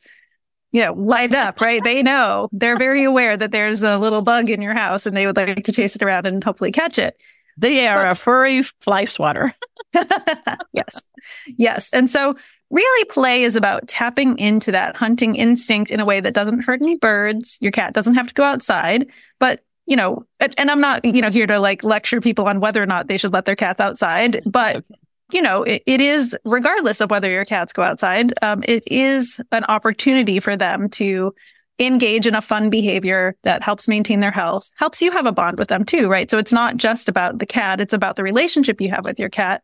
you 0.72 0.85
know, 0.85 0.92
light 0.92 1.35
up, 1.35 1.61
right? 1.61 1.83
They 1.83 2.02
know 2.02 2.48
they're 2.52 2.78
very 2.78 3.04
aware 3.04 3.37
that 3.37 3.50
there's 3.50 3.83
a 3.83 3.98
little 3.98 4.22
bug 4.22 4.50
in 4.50 4.62
your 4.62 4.74
house 4.74 5.06
and 5.06 5.16
they 5.16 5.26
would 5.26 5.37
like 5.37 5.64
to 5.64 5.72
chase 5.72 5.96
it 5.96 6.02
around 6.02 6.26
and 6.26 6.42
hopefully 6.42 6.70
catch 6.70 6.98
it. 6.98 7.20
They 7.56 7.87
are 7.88 8.09
a 8.09 8.14
furry 8.14 8.62
fly 8.62 9.04
swatter. 9.04 9.54
yes. 10.72 11.02
Yes. 11.59 11.90
And 11.92 12.09
so 12.09 12.37
really 12.70 13.04
play 13.06 13.42
is 13.42 13.56
about 13.56 13.88
tapping 13.88 14.38
into 14.38 14.70
that 14.72 14.96
hunting 14.96 15.35
instinct 15.35 15.90
in 15.90 15.98
a 15.98 16.04
way 16.04 16.20
that 16.20 16.35
doesn't 16.35 16.61
hurt 16.61 16.80
any 16.80 16.96
birds. 16.96 17.59
Your 17.61 17.72
cat 17.72 17.92
doesn't 17.92 18.14
have 18.14 18.28
to 18.28 18.35
go 18.35 18.44
outside, 18.44 19.11
but 19.40 19.61
you 19.90 19.96
know, 19.96 20.24
and 20.38 20.70
I'm 20.70 20.81
not, 20.81 21.05
you 21.05 21.20
know, 21.20 21.31
here 21.31 21.48
to 21.48 21.59
like 21.59 21.83
lecture 21.83 22.20
people 22.20 22.46
on 22.46 22.61
whether 22.61 22.81
or 22.81 22.87
not 22.87 23.09
they 23.09 23.18
should 23.18 23.33
let 23.33 23.44
their 23.44 23.57
cats 23.57 23.81
outside, 23.81 24.40
but 24.46 24.76
Okay. 24.76 24.94
you 25.33 25.42
know, 25.42 25.64
it, 25.64 25.83
it 25.85 26.00
is 26.00 26.37
regardless 26.44 27.00
of 27.00 27.11
whether 27.11 27.29
your 27.29 27.44
cats 27.44 27.72
go 27.72 27.83
outside, 27.83 28.33
um, 28.40 28.62
it 28.68 28.85
is 28.87 29.40
an 29.50 29.64
opportunity 29.64 30.38
for 30.38 30.57
them 30.57 30.88
to 30.90 31.35
engage 31.81 32.26
in 32.26 32.37
a 32.37 32.40
fun 32.40 32.70
behavior 32.70 33.35
that 33.42 33.64
helps 33.64 33.88
maintain 33.88 34.20
their 34.20 34.31
health, 34.31 34.70
helps 34.76 35.03
you 35.03 35.11
have 35.11 35.26
a 35.26 35.33
bond 35.33 35.59
with 35.59 35.68
them 35.68 35.85
too, 35.85 36.09
right? 36.09 36.31
So 36.31 36.38
it's 36.38 36.53
not 36.53 36.76
just 36.76 37.09
about 37.09 37.38
the 37.38 37.46
cat, 37.46 37.81
it's 37.81 37.94
about 37.94 38.14
the 38.14 38.22
relationship 38.22 38.81
you 38.81 38.90
have 38.90 39.05
with 39.05 39.18
your 39.18 39.31
cat. 39.31 39.62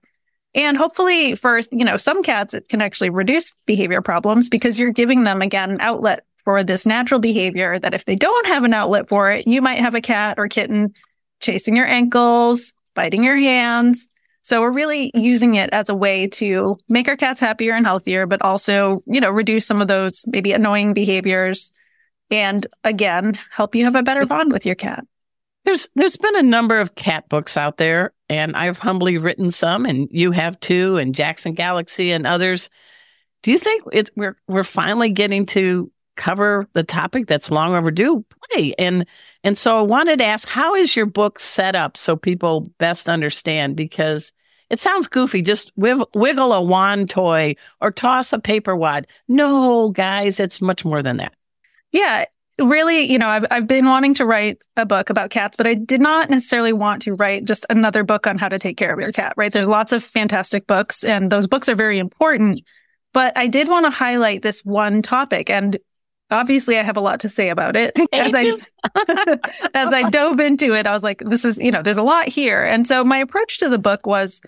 And 0.57 0.77
hopefully 0.77 1.37
for, 1.37 1.61
you 1.71 1.85
know, 1.85 1.99
some 1.99 2.25
cats, 2.25 2.53
it 2.53 2.69
can 2.69 2.83
actually 2.83 3.11
reduce 3.11 3.55
behavior 3.67 4.03
problems 4.03 4.49
because 4.49 4.77
you're 4.79 4.91
giving 4.91 5.23
them 5.23 5.41
again 5.43 5.71
an 5.71 5.81
outlet 5.81 6.25
for 6.47 6.63
this 6.63 6.87
natural 6.87 7.19
behavior 7.19 7.77
that 7.77 7.93
if 7.93 8.05
they 8.05 8.15
don't 8.15 8.47
have 8.47 8.63
an 8.63 8.73
outlet 8.73 9.09
for 9.09 9.33
it, 9.33 9.49
you 9.49 9.61
might 9.61 9.81
have 9.81 9.95
a 9.95 10.01
cat 10.01 10.39
or 10.39 10.47
kitten 10.47 10.95
chasing 11.41 11.77
your 11.77 11.87
ankles, 11.87 12.73
biting 12.95 13.25
your 13.25 13.37
hands. 13.37 14.09
So 14.43 14.61
we're 14.61 14.71
really 14.71 15.11
using 15.13 15.57
it 15.57 15.71
as 15.71 15.89
a 15.89 15.95
way 15.95 16.29
to 16.29 16.77
make 16.89 17.09
our 17.09 17.17
cats 17.17 17.41
happier 17.41 17.75
and 17.75 17.85
healthier, 17.85 18.27
but 18.27 18.41
also, 18.43 19.03
you 19.07 19.21
know, 19.21 19.29
reduce 19.29 19.67
some 19.67 19.83
of 19.83 19.89
those 19.89 20.25
maybe 20.29 20.53
annoying 20.53 20.95
behaviors 20.95 21.73
and 22.31 22.65
again, 22.85 23.37
help 23.51 23.75
you 23.75 23.85
have 23.85 23.97
a 23.97 24.05
better 24.05 24.25
bond 24.25 24.53
with 24.53 24.65
your 24.65 24.77
cat. 24.77 25.05
There's 25.65 25.89
there's 25.97 26.17
been 26.17 26.37
a 26.37 26.45
number 26.45 26.79
of 26.79 26.95
cat 26.95 27.29
books 27.29 27.57
out 27.57 27.77
there, 27.77 28.13
and 28.29 28.57
I've 28.57 28.79
humbly 28.79 29.19
written 29.19 29.51
some, 29.51 29.85
and 29.85 30.07
you 30.13 30.31
have 30.31 30.61
too, 30.61 30.97
and 30.97 31.13
Jackson 31.13 31.55
Galaxy 31.55 32.13
and 32.13 32.25
others. 32.25 32.71
Do 33.43 33.51
you 33.51 33.59
think 33.59 33.83
it, 33.93 34.11
we're 34.15 34.37
we're 34.47 34.63
finally 34.63 35.11
getting 35.11 35.47
to 35.47 35.91
cover 36.17 36.67
the 36.73 36.83
topic 36.83 37.27
that's 37.27 37.51
long 37.51 37.75
overdue? 37.75 38.25
Play 38.51 38.75
and 38.79 39.07
and 39.45 39.57
so 39.57 39.79
I 39.79 39.83
wanted 39.83 40.19
to 40.19 40.25
ask, 40.25 40.49
how 40.49 40.75
is 40.75 40.97
your 40.97 41.07
book 41.07 41.39
set 41.39 41.77
up 41.77 41.97
so 41.97 42.17
people 42.17 42.69
best 42.79 43.09
understand? 43.09 43.77
Because 43.77 44.33
it 44.71 44.81
sounds 44.81 45.07
goofy. 45.07 45.41
Just 45.41 45.71
wiggle, 45.77 46.53
a 46.53 46.61
wand 46.61 47.11
toy 47.11 47.55
or 47.81 47.93
toss 47.93 48.33
a 48.33 48.41
paper 48.41 48.75
wad. 48.75 49.07
No, 49.29 49.91
guys, 49.91 50.41
it's 50.41 50.61
much 50.61 50.85
more 50.85 51.01
than 51.01 51.19
that. 51.19 51.33
Yeah. 51.93 52.25
Really, 52.59 53.03
you 53.03 53.19
know, 53.19 53.29
I've, 53.29 53.45
I've 53.51 53.67
been 53.67 53.85
wanting 53.85 54.15
to 54.15 54.25
write 54.25 54.59
a 54.77 54.87
book 54.87 55.11
about 55.11 55.31
cats, 55.31 55.57
but 55.57 55.67
I 55.67 55.75
did 55.75 56.01
not 56.01 56.31
necessarily 56.31 56.73
want 56.73 57.03
to 57.03 57.15
write 57.15 57.45
just 57.45 57.67
another 57.69 58.03
book 58.03 58.27
on 58.27 58.39
how 58.39 58.49
to 58.49 58.59
take 58.59 58.79
care 58.79 58.93
of 58.93 58.99
your 58.99 59.13
cat, 59.13 59.35
right? 59.37 59.53
There's 59.53 59.69
lots 59.69 59.93
of 59.93 60.03
fantastic 60.03 60.67
books 60.67 61.05
and 61.05 61.31
those 61.31 61.47
books 61.47 61.69
are 61.69 61.75
very 61.75 61.99
important, 61.99 62.63
but 63.13 63.37
I 63.37 63.47
did 63.47 63.69
want 63.69 63.85
to 63.85 63.91
highlight 63.91 64.41
this 64.43 64.65
one 64.65 65.03
topic. 65.03 65.51
And 65.51 65.77
obviously 66.31 66.79
I 66.79 66.83
have 66.83 66.97
a 66.97 67.01
lot 67.01 67.21
to 67.21 67.29
say 67.29 67.51
about 67.51 67.77
it. 67.77 67.97
as, 68.13 68.71
I, 68.85 69.39
as 69.75 69.93
I 69.93 70.09
dove 70.11 70.41
into 70.41 70.75
it, 70.75 70.87
I 70.87 70.93
was 70.93 71.03
like, 71.03 71.21
this 71.21 71.45
is, 71.45 71.59
you 71.59 71.71
know, 71.71 71.83
there's 71.83 71.97
a 71.97 72.03
lot 72.03 72.29
here. 72.29 72.65
And 72.65 72.87
so 72.87 73.05
my 73.05 73.19
approach 73.19 73.59
to 73.59 73.69
the 73.69 73.79
book 73.79 74.07
was 74.07 74.41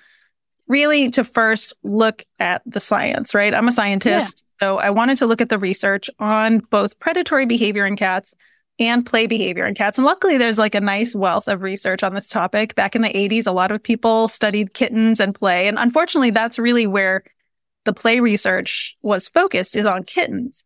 really 0.67 1.11
to 1.11 1.25
first 1.25 1.75
look 1.83 2.25
at 2.39 2.63
the 2.67 2.81
science, 2.81 3.35
right? 3.35 3.55
I'm 3.55 3.69
a 3.69 3.73
scientist. 3.73 4.45
Yeah. 4.61 4.67
So 4.67 4.79
I 4.79 4.91
wanted 4.91 5.17
to 5.19 5.27
look 5.27 5.41
at 5.41 5.49
the 5.49 5.59
research 5.59 6.11
on 6.19 6.59
both 6.59 6.99
predatory 6.99 7.47
behavior 7.47 7.87
in 7.87 7.97
cats 7.97 8.35
and 8.79 9.05
play 9.05 9.27
behavior 9.27 9.67
in 9.67 9.75
cats. 9.75 9.99
And 9.99 10.05
luckily 10.05 10.37
there's 10.37 10.59
like 10.59 10.75
a 10.75 10.81
nice 10.81 11.15
wealth 11.15 11.49
of 11.49 11.63
research 11.63 12.03
on 12.03 12.15
this 12.15 12.29
topic. 12.29 12.75
Back 12.75 12.95
in 12.95 13.03
the 13.03 13.09
80s, 13.09 13.47
a 13.47 13.53
lot 13.53 13.71
of 13.71 13.83
people 13.83 14.29
studied 14.29 14.75
kittens 14.75 15.21
and 15.21 15.35
play. 15.35 15.69
And 15.69 15.79
unfortunately, 15.79 16.31
that's 16.31 16.59
really 16.59 16.87
where 16.87 17.25
the 17.85 17.93
play 17.93 18.21
research 18.21 18.97
was 19.03 19.29
focused 19.29 19.75
is 19.75 19.87
on 19.87 20.05
kittens. 20.05 20.65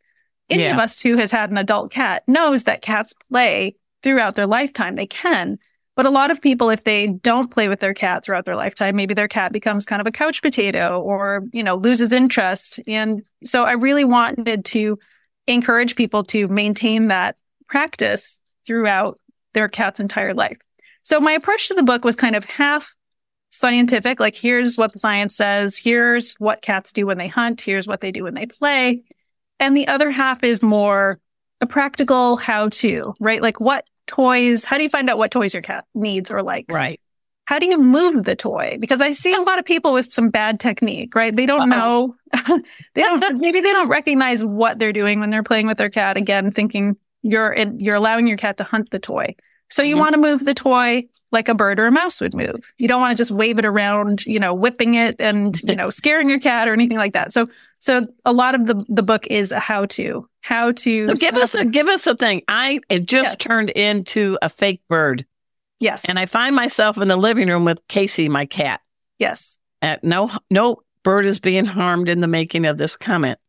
Any 0.52 0.64
yeah. 0.64 0.74
of 0.74 0.78
us 0.78 1.00
who 1.00 1.16
has 1.16 1.32
had 1.32 1.50
an 1.50 1.58
adult 1.58 1.90
cat 1.90 2.22
knows 2.26 2.64
that 2.64 2.82
cats 2.82 3.14
play 3.30 3.76
throughout 4.02 4.34
their 4.34 4.46
lifetime. 4.46 4.96
They 4.96 5.06
can. 5.06 5.58
But 5.94 6.06
a 6.06 6.10
lot 6.10 6.30
of 6.30 6.40
people, 6.40 6.70
if 6.70 6.84
they 6.84 7.08
don't 7.08 7.50
play 7.50 7.68
with 7.68 7.80
their 7.80 7.92
cat 7.94 8.24
throughout 8.24 8.46
their 8.46 8.56
lifetime, 8.56 8.96
maybe 8.96 9.14
their 9.14 9.28
cat 9.28 9.52
becomes 9.52 9.84
kind 9.84 10.00
of 10.00 10.06
a 10.06 10.12
couch 10.12 10.40
potato 10.40 11.00
or, 11.00 11.44
you 11.52 11.62
know, 11.62 11.76
loses 11.76 12.12
interest. 12.12 12.80
And 12.86 13.22
so 13.44 13.64
I 13.64 13.72
really 13.72 14.04
wanted 14.04 14.64
to 14.66 14.98
encourage 15.46 15.96
people 15.96 16.24
to 16.24 16.48
maintain 16.48 17.08
that 17.08 17.36
practice 17.66 18.40
throughout 18.66 19.18
their 19.52 19.68
cat's 19.68 20.00
entire 20.00 20.32
life. 20.32 20.56
So 21.02 21.20
my 21.20 21.32
approach 21.32 21.68
to 21.68 21.74
the 21.74 21.82
book 21.82 22.04
was 22.04 22.16
kind 22.16 22.36
of 22.36 22.44
half 22.44 22.94
scientific, 23.50 24.18
like 24.18 24.34
here's 24.34 24.78
what 24.78 24.94
the 24.94 24.98
science 24.98 25.36
says, 25.36 25.76
here's 25.76 26.34
what 26.34 26.62
cats 26.62 26.90
do 26.90 27.06
when 27.06 27.18
they 27.18 27.28
hunt, 27.28 27.60
here's 27.60 27.86
what 27.86 28.00
they 28.00 28.10
do 28.10 28.24
when 28.24 28.32
they 28.34 28.46
play. 28.46 29.02
And 29.62 29.76
the 29.76 29.86
other 29.86 30.10
half 30.10 30.42
is 30.42 30.60
more 30.60 31.20
a 31.60 31.66
practical 31.66 32.36
how 32.36 32.68
to, 32.70 33.14
right? 33.20 33.40
Like 33.40 33.60
what 33.60 33.86
toys, 34.08 34.64
how 34.64 34.76
do 34.76 34.82
you 34.82 34.88
find 34.88 35.08
out 35.08 35.18
what 35.18 35.30
toys 35.30 35.54
your 35.54 35.62
cat 35.62 35.84
needs 35.94 36.32
or 36.32 36.42
likes? 36.42 36.74
Right. 36.74 37.00
How 37.44 37.60
do 37.60 37.66
you 37.66 37.78
move 37.78 38.24
the 38.24 38.34
toy? 38.34 38.76
Because 38.80 39.00
I 39.00 39.12
see 39.12 39.32
a 39.32 39.40
lot 39.40 39.60
of 39.60 39.64
people 39.64 39.92
with 39.92 40.12
some 40.12 40.30
bad 40.30 40.58
technique, 40.58 41.14
right? 41.14 41.34
They 41.34 41.46
don't 41.46 41.72
Uh-oh. 41.72 42.16
know, 42.34 42.58
they 42.94 43.02
don't, 43.02 43.38
maybe 43.38 43.60
they 43.60 43.72
don't 43.72 43.88
recognize 43.88 44.44
what 44.44 44.80
they're 44.80 44.92
doing 44.92 45.20
when 45.20 45.30
they're 45.30 45.44
playing 45.44 45.68
with 45.68 45.78
their 45.78 45.90
cat. 45.90 46.16
Again, 46.16 46.50
thinking 46.50 46.96
you're, 47.22 47.56
you're 47.78 47.94
allowing 47.94 48.26
your 48.26 48.38
cat 48.38 48.56
to 48.56 48.64
hunt 48.64 48.90
the 48.90 48.98
toy. 48.98 49.36
So 49.70 49.84
you 49.84 49.94
mm-hmm. 49.94 50.00
want 50.00 50.14
to 50.14 50.20
move 50.20 50.44
the 50.44 50.54
toy 50.54 51.04
like 51.30 51.48
a 51.48 51.54
bird 51.54 51.78
or 51.78 51.86
a 51.86 51.92
mouse 51.92 52.20
would 52.20 52.34
move. 52.34 52.72
You 52.78 52.88
don't 52.88 53.00
want 53.00 53.16
to 53.16 53.20
just 53.20 53.30
wave 53.30 53.58
it 53.58 53.64
around, 53.64 54.26
you 54.26 54.38
know, 54.38 54.54
whipping 54.54 54.94
it 54.94 55.16
and, 55.20 55.56
you 55.62 55.74
know, 55.74 55.88
scaring 55.88 56.28
your 56.28 56.38
cat 56.38 56.68
or 56.68 56.72
anything 56.72 56.98
like 56.98 57.14
that. 57.14 57.32
So, 57.32 57.48
so 57.82 58.06
a 58.24 58.32
lot 58.32 58.54
of 58.54 58.66
the, 58.66 58.84
the 58.88 59.02
book 59.02 59.26
is 59.26 59.50
a 59.50 59.58
how 59.58 59.86
to, 59.86 60.28
how 60.40 60.70
to 60.70 61.08
so 61.08 61.14
give 61.16 61.34
us 61.34 61.56
a, 61.56 61.64
give 61.64 61.88
us 61.88 62.06
a 62.06 62.14
thing. 62.14 62.42
I 62.46 62.78
it 62.88 63.06
just 63.06 63.40
turned 63.40 63.70
into 63.70 64.38
a 64.40 64.48
fake 64.48 64.82
bird. 64.88 65.26
Yes. 65.80 66.04
And 66.04 66.16
I 66.16 66.26
find 66.26 66.54
myself 66.54 66.96
in 66.98 67.08
the 67.08 67.16
living 67.16 67.48
room 67.48 67.64
with 67.64 67.84
Casey, 67.88 68.28
my 68.28 68.46
cat. 68.46 68.82
Yes. 69.18 69.58
Uh, 69.82 69.96
no, 70.00 70.30
no 70.48 70.82
bird 71.02 71.26
is 71.26 71.40
being 71.40 71.64
harmed 71.64 72.08
in 72.08 72.20
the 72.20 72.28
making 72.28 72.66
of 72.66 72.78
this 72.78 72.94
comment. 72.94 73.40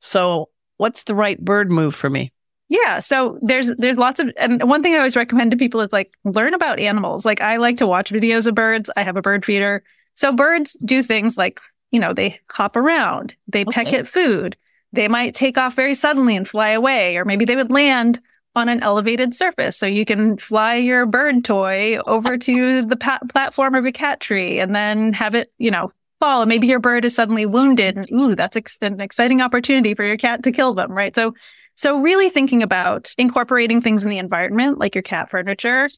So 0.00 0.48
what's 0.78 1.04
the 1.04 1.14
right 1.14 1.40
bird 1.40 1.70
move 1.70 1.94
for 1.94 2.10
me? 2.10 2.32
Yeah. 2.68 2.98
So 2.98 3.38
there's 3.40 3.72
there's 3.76 3.98
lots 3.98 4.18
of 4.18 4.32
and 4.36 4.68
one 4.68 4.82
thing 4.82 4.94
I 4.94 4.96
always 4.96 5.14
recommend 5.14 5.52
to 5.52 5.56
people 5.56 5.80
is 5.80 5.92
like 5.92 6.10
learn 6.24 6.54
about 6.54 6.80
animals. 6.80 7.24
Like 7.24 7.40
I 7.40 7.58
like 7.58 7.76
to 7.76 7.86
watch 7.86 8.10
videos 8.10 8.48
of 8.48 8.56
birds. 8.56 8.90
I 8.96 9.04
have 9.04 9.16
a 9.16 9.22
bird 9.22 9.44
feeder. 9.44 9.84
So 10.14 10.32
birds 10.32 10.76
do 10.84 11.04
things 11.04 11.38
like, 11.38 11.60
you 11.90 12.00
know, 12.00 12.12
they 12.12 12.40
hop 12.50 12.76
around, 12.76 13.36
they 13.48 13.62
okay. 13.62 13.84
peck 13.84 13.92
at 13.92 14.06
food, 14.06 14.56
they 14.92 15.08
might 15.08 15.34
take 15.34 15.58
off 15.58 15.74
very 15.74 15.94
suddenly 15.94 16.36
and 16.36 16.48
fly 16.48 16.70
away, 16.70 17.16
or 17.16 17.24
maybe 17.24 17.44
they 17.44 17.56
would 17.56 17.70
land 17.70 18.20
on 18.54 18.68
an 18.68 18.82
elevated 18.82 19.34
surface. 19.34 19.76
So 19.76 19.86
you 19.86 20.04
can 20.04 20.38
fly 20.38 20.76
your 20.76 21.04
bird 21.04 21.44
toy 21.44 21.98
over 22.06 22.38
to 22.38 22.82
the 22.82 22.96
pa- 22.96 23.20
platform 23.28 23.74
of 23.74 23.84
a 23.84 23.92
cat 23.92 24.20
tree 24.20 24.58
and 24.58 24.74
then 24.74 25.12
have 25.12 25.34
it, 25.34 25.52
you 25.58 25.70
know, 25.70 25.92
fall. 26.20 26.42
And 26.42 26.48
maybe 26.48 26.66
your 26.66 26.80
bird 26.80 27.04
is 27.04 27.14
suddenly 27.14 27.44
wounded 27.44 27.96
and 27.96 28.10
ooh, 28.10 28.34
that's 28.34 28.56
ex- 28.56 28.78
an 28.80 29.00
exciting 29.00 29.42
opportunity 29.42 29.94
for 29.94 30.04
your 30.04 30.16
cat 30.16 30.42
to 30.44 30.52
kill 30.52 30.72
them, 30.72 30.92
right? 30.92 31.14
So 31.14 31.34
so 31.74 32.00
really 32.00 32.30
thinking 32.30 32.62
about 32.62 33.14
incorporating 33.18 33.82
things 33.82 34.02
in 34.02 34.10
the 34.10 34.16
environment, 34.16 34.78
like 34.78 34.94
your 34.94 35.02
cat 35.02 35.28
furniture, 35.28 35.90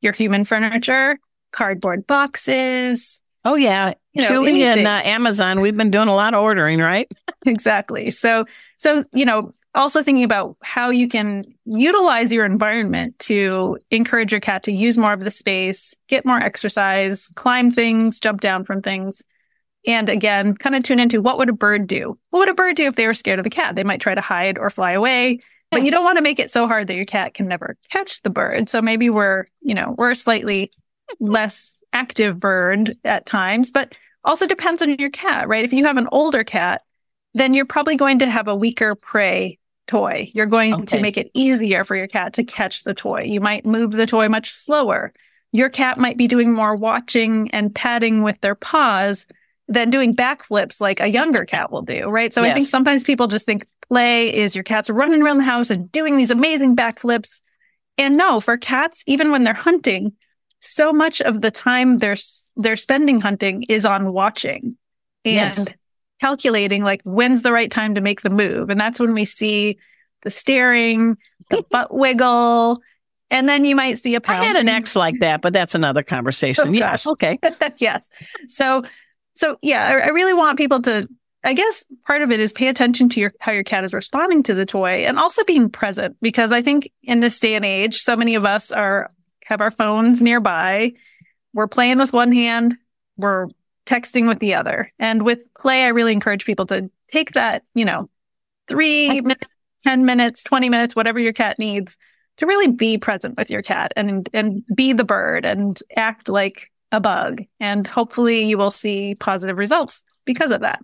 your 0.00 0.12
human 0.12 0.44
furniture, 0.44 1.20
cardboard 1.52 2.06
boxes. 2.08 3.22
Oh 3.44 3.54
yeah. 3.54 3.94
You 4.12 4.22
know, 4.22 4.28
Chewy 4.28 4.60
and 4.62 4.86
uh, 4.86 5.00
Amazon, 5.04 5.60
we've 5.60 5.76
been 5.76 5.90
doing 5.90 6.08
a 6.08 6.14
lot 6.14 6.34
of 6.34 6.42
ordering, 6.42 6.80
right? 6.80 7.10
exactly. 7.46 8.10
So, 8.10 8.44
so, 8.76 9.04
you 9.12 9.24
know, 9.24 9.54
also 9.74 10.02
thinking 10.02 10.24
about 10.24 10.56
how 10.62 10.90
you 10.90 11.08
can 11.08 11.44
utilize 11.64 12.32
your 12.32 12.44
environment 12.44 13.18
to 13.20 13.78
encourage 13.90 14.32
your 14.32 14.40
cat 14.40 14.64
to 14.64 14.72
use 14.72 14.98
more 14.98 15.12
of 15.12 15.20
the 15.20 15.30
space, 15.30 15.94
get 16.08 16.26
more 16.26 16.40
exercise, 16.40 17.28
climb 17.36 17.70
things, 17.70 18.18
jump 18.18 18.40
down 18.40 18.64
from 18.64 18.82
things. 18.82 19.22
And 19.86 20.08
again, 20.08 20.56
kind 20.56 20.74
of 20.74 20.82
tune 20.82 21.00
into 21.00 21.22
what 21.22 21.38
would 21.38 21.48
a 21.48 21.54
bird 21.54 21.86
do? 21.86 22.18
What 22.30 22.40
would 22.40 22.48
a 22.50 22.54
bird 22.54 22.76
do 22.76 22.86
if 22.86 22.96
they 22.96 23.06
were 23.06 23.14
scared 23.14 23.38
of 23.38 23.46
a 23.46 23.50
cat? 23.50 23.76
They 23.76 23.84
might 23.84 24.00
try 24.00 24.14
to 24.14 24.20
hide 24.20 24.58
or 24.58 24.68
fly 24.70 24.92
away, 24.92 25.38
but 25.70 25.84
you 25.84 25.90
don't 25.90 26.04
want 26.04 26.18
to 26.18 26.22
make 26.22 26.40
it 26.40 26.50
so 26.50 26.66
hard 26.66 26.88
that 26.88 26.96
your 26.96 27.06
cat 27.06 27.32
can 27.32 27.46
never 27.46 27.76
catch 27.90 28.20
the 28.22 28.30
bird. 28.30 28.68
So 28.68 28.82
maybe 28.82 29.08
we're, 29.08 29.46
you 29.62 29.74
know, 29.74 29.94
we're 29.96 30.14
slightly 30.14 30.72
less 31.18 31.79
active 31.92 32.38
bird 32.38 32.96
at 33.04 33.26
times, 33.26 33.70
but 33.70 33.94
also 34.24 34.46
depends 34.46 34.82
on 34.82 34.94
your 34.96 35.10
cat, 35.10 35.48
right? 35.48 35.64
If 35.64 35.72
you 35.72 35.84
have 35.84 35.96
an 35.96 36.08
older 36.12 36.44
cat, 36.44 36.82
then 37.34 37.54
you're 37.54 37.64
probably 37.64 37.96
going 37.96 38.18
to 38.20 38.30
have 38.30 38.48
a 38.48 38.54
weaker 38.54 38.94
prey 38.94 39.58
toy. 39.86 40.30
You're 40.34 40.46
going 40.46 40.74
okay. 40.74 40.84
to 40.96 41.00
make 41.00 41.16
it 41.16 41.30
easier 41.34 41.84
for 41.84 41.96
your 41.96 42.06
cat 42.06 42.34
to 42.34 42.44
catch 42.44 42.84
the 42.84 42.94
toy. 42.94 43.22
You 43.22 43.40
might 43.40 43.66
move 43.66 43.92
the 43.92 44.06
toy 44.06 44.28
much 44.28 44.50
slower. 44.50 45.12
Your 45.52 45.68
cat 45.68 45.98
might 45.98 46.16
be 46.16 46.28
doing 46.28 46.52
more 46.52 46.76
watching 46.76 47.50
and 47.50 47.74
patting 47.74 48.22
with 48.22 48.40
their 48.40 48.54
paws 48.54 49.26
than 49.66 49.90
doing 49.90 50.14
backflips 50.14 50.80
like 50.80 51.00
a 51.00 51.08
younger 51.08 51.44
cat 51.44 51.70
will 51.70 51.82
do, 51.82 52.08
right? 52.08 52.32
So 52.32 52.42
yes. 52.42 52.50
I 52.50 52.54
think 52.54 52.66
sometimes 52.66 53.04
people 53.04 53.26
just 53.26 53.46
think 53.46 53.66
play 53.88 54.34
is 54.34 54.54
your 54.54 54.64
cat's 54.64 54.90
running 54.90 55.22
around 55.22 55.38
the 55.38 55.44
house 55.44 55.70
and 55.70 55.90
doing 55.90 56.16
these 56.16 56.30
amazing 56.30 56.76
backflips. 56.76 57.40
And 57.98 58.16
no, 58.16 58.40
for 58.40 58.56
cats, 58.56 59.02
even 59.06 59.30
when 59.30 59.44
they're 59.44 59.54
hunting, 59.54 60.12
so 60.60 60.92
much 60.92 61.20
of 61.20 61.40
the 61.40 61.50
time 61.50 61.98
they're 61.98 62.16
they're 62.56 62.76
spending 62.76 63.20
hunting 63.20 63.64
is 63.68 63.84
on 63.84 64.12
watching 64.12 64.76
and 65.24 65.56
yes. 65.56 65.74
calculating 66.20 66.84
like 66.84 67.02
when's 67.02 67.42
the 67.42 67.52
right 67.52 67.70
time 67.70 67.94
to 67.94 68.00
make 68.00 68.20
the 68.20 68.30
move. 68.30 68.70
And 68.70 68.80
that's 68.80 69.00
when 69.00 69.14
we 69.14 69.24
see 69.24 69.78
the 70.22 70.30
staring, 70.30 71.16
the 71.48 71.64
butt 71.70 71.92
wiggle, 71.94 72.80
and 73.30 73.48
then 73.48 73.64
you 73.64 73.76
might 73.76 73.98
see 73.98 74.14
a 74.14 74.20
pound. 74.20 74.42
I 74.42 74.44
had 74.44 74.56
an 74.56 74.68
ex 74.68 74.96
like 74.96 75.20
that, 75.20 75.40
but 75.40 75.52
that's 75.52 75.74
another 75.74 76.02
conversation. 76.02 76.68
Oh, 76.68 76.72
yes. 76.72 77.06
Okay. 77.06 77.38
yes. 77.78 78.08
So 78.46 78.82
so 79.34 79.56
yeah, 79.62 79.84
I, 79.84 80.06
I 80.06 80.08
really 80.08 80.34
want 80.34 80.58
people 80.58 80.82
to 80.82 81.08
I 81.42 81.54
guess 81.54 81.86
part 82.06 82.20
of 82.20 82.30
it 82.30 82.38
is 82.38 82.52
pay 82.52 82.68
attention 82.68 83.08
to 83.10 83.20
your 83.20 83.32
how 83.40 83.52
your 83.52 83.62
cat 83.62 83.84
is 83.84 83.94
responding 83.94 84.42
to 84.44 84.54
the 84.54 84.66
toy 84.66 85.06
and 85.06 85.18
also 85.18 85.42
being 85.44 85.70
present 85.70 86.16
because 86.20 86.52
I 86.52 86.60
think 86.60 86.90
in 87.02 87.20
this 87.20 87.38
day 87.40 87.54
and 87.54 87.64
age, 87.64 87.96
so 87.96 88.14
many 88.14 88.34
of 88.34 88.44
us 88.44 88.70
are 88.70 89.10
have 89.50 89.60
our 89.60 89.70
phones 89.70 90.22
nearby. 90.22 90.92
We're 91.52 91.68
playing 91.68 91.98
with 91.98 92.12
one 92.12 92.32
hand, 92.32 92.76
we're 93.16 93.48
texting 93.84 94.28
with 94.28 94.38
the 94.38 94.54
other. 94.54 94.92
And 94.98 95.22
with 95.22 95.52
play, 95.58 95.84
I 95.84 95.88
really 95.88 96.12
encourage 96.12 96.46
people 96.46 96.66
to 96.66 96.90
take 97.08 97.32
that, 97.32 97.64
you 97.74 97.84
know, 97.84 98.08
three 98.68 99.20
minutes, 99.20 99.46
10 99.84 100.04
minutes, 100.06 100.44
20 100.44 100.68
minutes, 100.68 100.96
whatever 100.96 101.18
your 101.18 101.32
cat 101.32 101.58
needs 101.58 101.98
to 102.36 102.46
really 102.46 102.68
be 102.68 102.96
present 102.96 103.36
with 103.36 103.50
your 103.50 103.62
cat 103.62 103.92
and, 103.96 104.28
and 104.32 104.64
be 104.74 104.92
the 104.92 105.04
bird 105.04 105.44
and 105.44 105.78
act 105.96 106.28
like 106.28 106.70
a 106.92 107.00
bug. 107.00 107.42
And 107.58 107.86
hopefully 107.86 108.44
you 108.44 108.56
will 108.56 108.70
see 108.70 109.16
positive 109.16 109.58
results 109.58 110.04
because 110.24 110.52
of 110.52 110.60
that. 110.60 110.80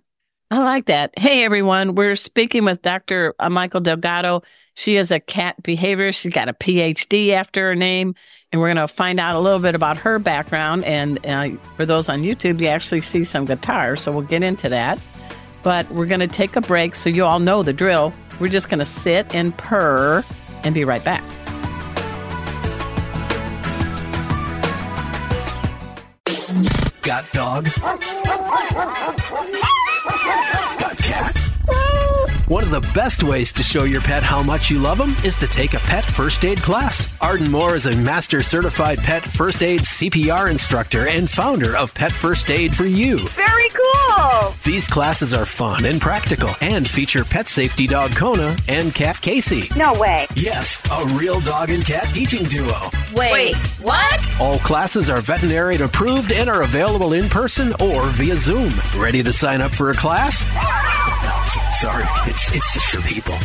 I 0.51 0.59
like 0.59 0.85
that. 0.85 1.17
Hey, 1.17 1.43
everyone. 1.43 1.95
We're 1.95 2.15
speaking 2.15 2.65
with 2.65 2.81
Dr. 2.81 3.33
Uh, 3.39 3.49
Mikel 3.49 3.81
Delgado. 3.81 4.43
She 4.75 4.95
is 4.95 5.11
a 5.11 5.19
cat 5.19 5.55
behaviorist. 5.61 6.21
She's 6.21 6.33
got 6.33 6.49
a 6.49 6.53
PhD 6.53 7.31
after 7.31 7.69
her 7.69 7.75
name. 7.75 8.15
And 8.51 8.61
we're 8.61 8.73
going 8.73 8.87
to 8.87 8.93
find 8.93 9.19
out 9.19 9.35
a 9.35 9.39
little 9.39 9.59
bit 9.59 9.75
about 9.75 9.97
her 9.97 10.19
background. 10.19 10.85
And 10.85 11.19
uh, 11.25 11.49
for 11.75 11.85
those 11.85 12.07
on 12.07 12.21
YouTube, 12.21 12.61
you 12.61 12.67
actually 12.67 13.01
see 13.01 13.25
some 13.25 13.45
guitars. 13.45 14.01
So 14.01 14.11
we'll 14.11 14.21
get 14.21 14.41
into 14.41 14.69
that. 14.69 14.99
But 15.63 15.89
we're 15.91 16.05
going 16.05 16.21
to 16.21 16.29
take 16.29 16.55
a 16.55 16.61
break 16.61 16.95
so 16.95 17.09
you 17.09 17.25
all 17.25 17.39
know 17.39 17.61
the 17.61 17.73
drill. 17.73 18.13
We're 18.39 18.47
just 18.47 18.69
going 18.69 18.79
to 18.79 18.85
sit 18.85 19.35
and 19.35 19.57
purr 19.57 20.23
and 20.63 20.73
be 20.73 20.85
right 20.85 21.03
back. 21.03 21.23
Got 27.01 27.31
dog? 27.31 27.65
Got 30.77 30.97
cat? 30.97 31.46
One 32.47 32.63
of 32.63 32.71
the 32.71 32.79
best 32.93 33.23
ways 33.23 33.51
to 33.51 33.61
show 33.61 33.83
your 33.83 33.99
pet 33.99 34.23
how 34.23 34.41
much 34.41 34.69
you 34.69 34.79
love 34.79 34.97
them 34.97 35.17
is 35.25 35.37
to 35.39 35.47
take 35.49 35.73
a 35.73 35.79
pet 35.79 36.05
first 36.05 36.45
aid 36.45 36.61
class. 36.61 37.09
Arden 37.19 37.51
Moore 37.51 37.75
is 37.75 37.87
a 37.87 37.95
master 37.97 38.41
certified 38.41 38.99
pet 38.99 39.21
first 39.21 39.61
aid 39.61 39.81
CPR 39.81 40.49
instructor 40.49 41.09
and 41.09 41.29
founder 41.29 41.75
of 41.75 41.93
Pet 41.93 42.13
First 42.13 42.49
Aid 42.49 42.73
for 42.73 42.85
You. 42.85 43.27
Very 43.29 43.67
cool. 43.67 44.53
These 44.63 44.87
classes 44.87 45.33
are 45.33 45.45
fun 45.45 45.83
and 45.83 45.99
practical 45.99 46.55
and 46.61 46.87
feature 46.89 47.25
pet 47.25 47.49
safety 47.49 47.85
dog 47.85 48.15
Kona 48.15 48.55
and 48.69 48.95
cat 48.95 49.19
Casey. 49.19 49.69
No 49.75 49.91
way. 49.95 50.25
Yes, 50.33 50.81
a 50.89 51.05
real 51.17 51.41
dog 51.41 51.69
and 51.69 51.83
cat 51.83 52.13
teaching 52.13 52.45
duo. 52.45 52.89
Wait, 53.13 53.33
Wait 53.33 53.55
what? 53.81 54.21
All 54.39 54.59
classes 54.59 55.09
are 55.09 55.19
veterinarian 55.19 55.81
approved 55.81 56.31
and 56.31 56.49
are 56.49 56.61
available 56.61 57.11
in 57.11 57.27
person 57.27 57.73
or 57.81 58.05
via 58.07 58.37
Zoom. 58.37 58.73
Ready 58.95 59.21
to 59.21 59.33
sign 59.33 59.59
up 59.59 59.73
for 59.75 59.91
a 59.91 59.95
class? 59.95 60.45
Sorry, 61.73 62.05
it's, 62.25 62.49
it's 62.55 62.73
just 62.73 62.89
for 62.89 63.01
people. 63.01 63.35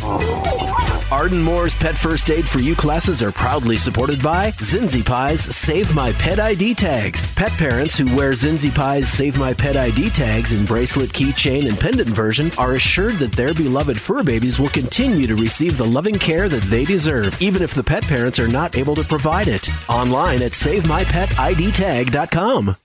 Arden 1.11 1.41
Moore's 1.41 1.75
Pet 1.75 1.97
First 1.97 2.31
Aid 2.31 2.47
for 2.49 2.59
You 2.59 2.75
classes 2.75 3.21
are 3.21 3.31
proudly 3.31 3.77
supported 3.77 4.23
by 4.23 4.51
Zinzi 4.53 5.05
Pie's 5.05 5.41
Save 5.41 5.93
My 5.93 6.11
Pet 6.13 6.39
ID 6.39 6.73
tags. 6.73 7.23
Pet 7.35 7.51
parents 7.53 7.95
who 7.97 8.15
wear 8.15 8.31
Zinzi 8.31 8.73
Pie's 8.73 9.07
Save 9.07 9.37
My 9.37 9.53
Pet 9.53 9.77
ID 9.77 10.09
tags 10.09 10.53
in 10.53 10.65
bracelet, 10.65 11.13
keychain, 11.13 11.69
and 11.69 11.79
pendant 11.79 12.09
versions 12.09 12.57
are 12.57 12.73
assured 12.73 13.19
that 13.19 13.33
their 13.33 13.53
beloved 13.53 14.01
fur 14.01 14.23
babies 14.23 14.59
will 14.59 14.69
continue 14.69 15.27
to 15.27 15.35
receive 15.35 15.77
the 15.77 15.85
loving 15.85 16.15
care 16.15 16.49
that 16.49 16.63
they 16.63 16.85
deserve, 16.85 17.39
even 17.41 17.61
if 17.61 17.73
the 17.73 17.83
pet 17.83 18.03
parents 18.03 18.39
are 18.39 18.47
not 18.47 18.75
able 18.75 18.95
to 18.95 19.03
provide 19.03 19.47
it. 19.47 19.69
Online 19.89 20.41
at 20.41 20.53
SaveMyPetIDTag.com. 20.53 22.75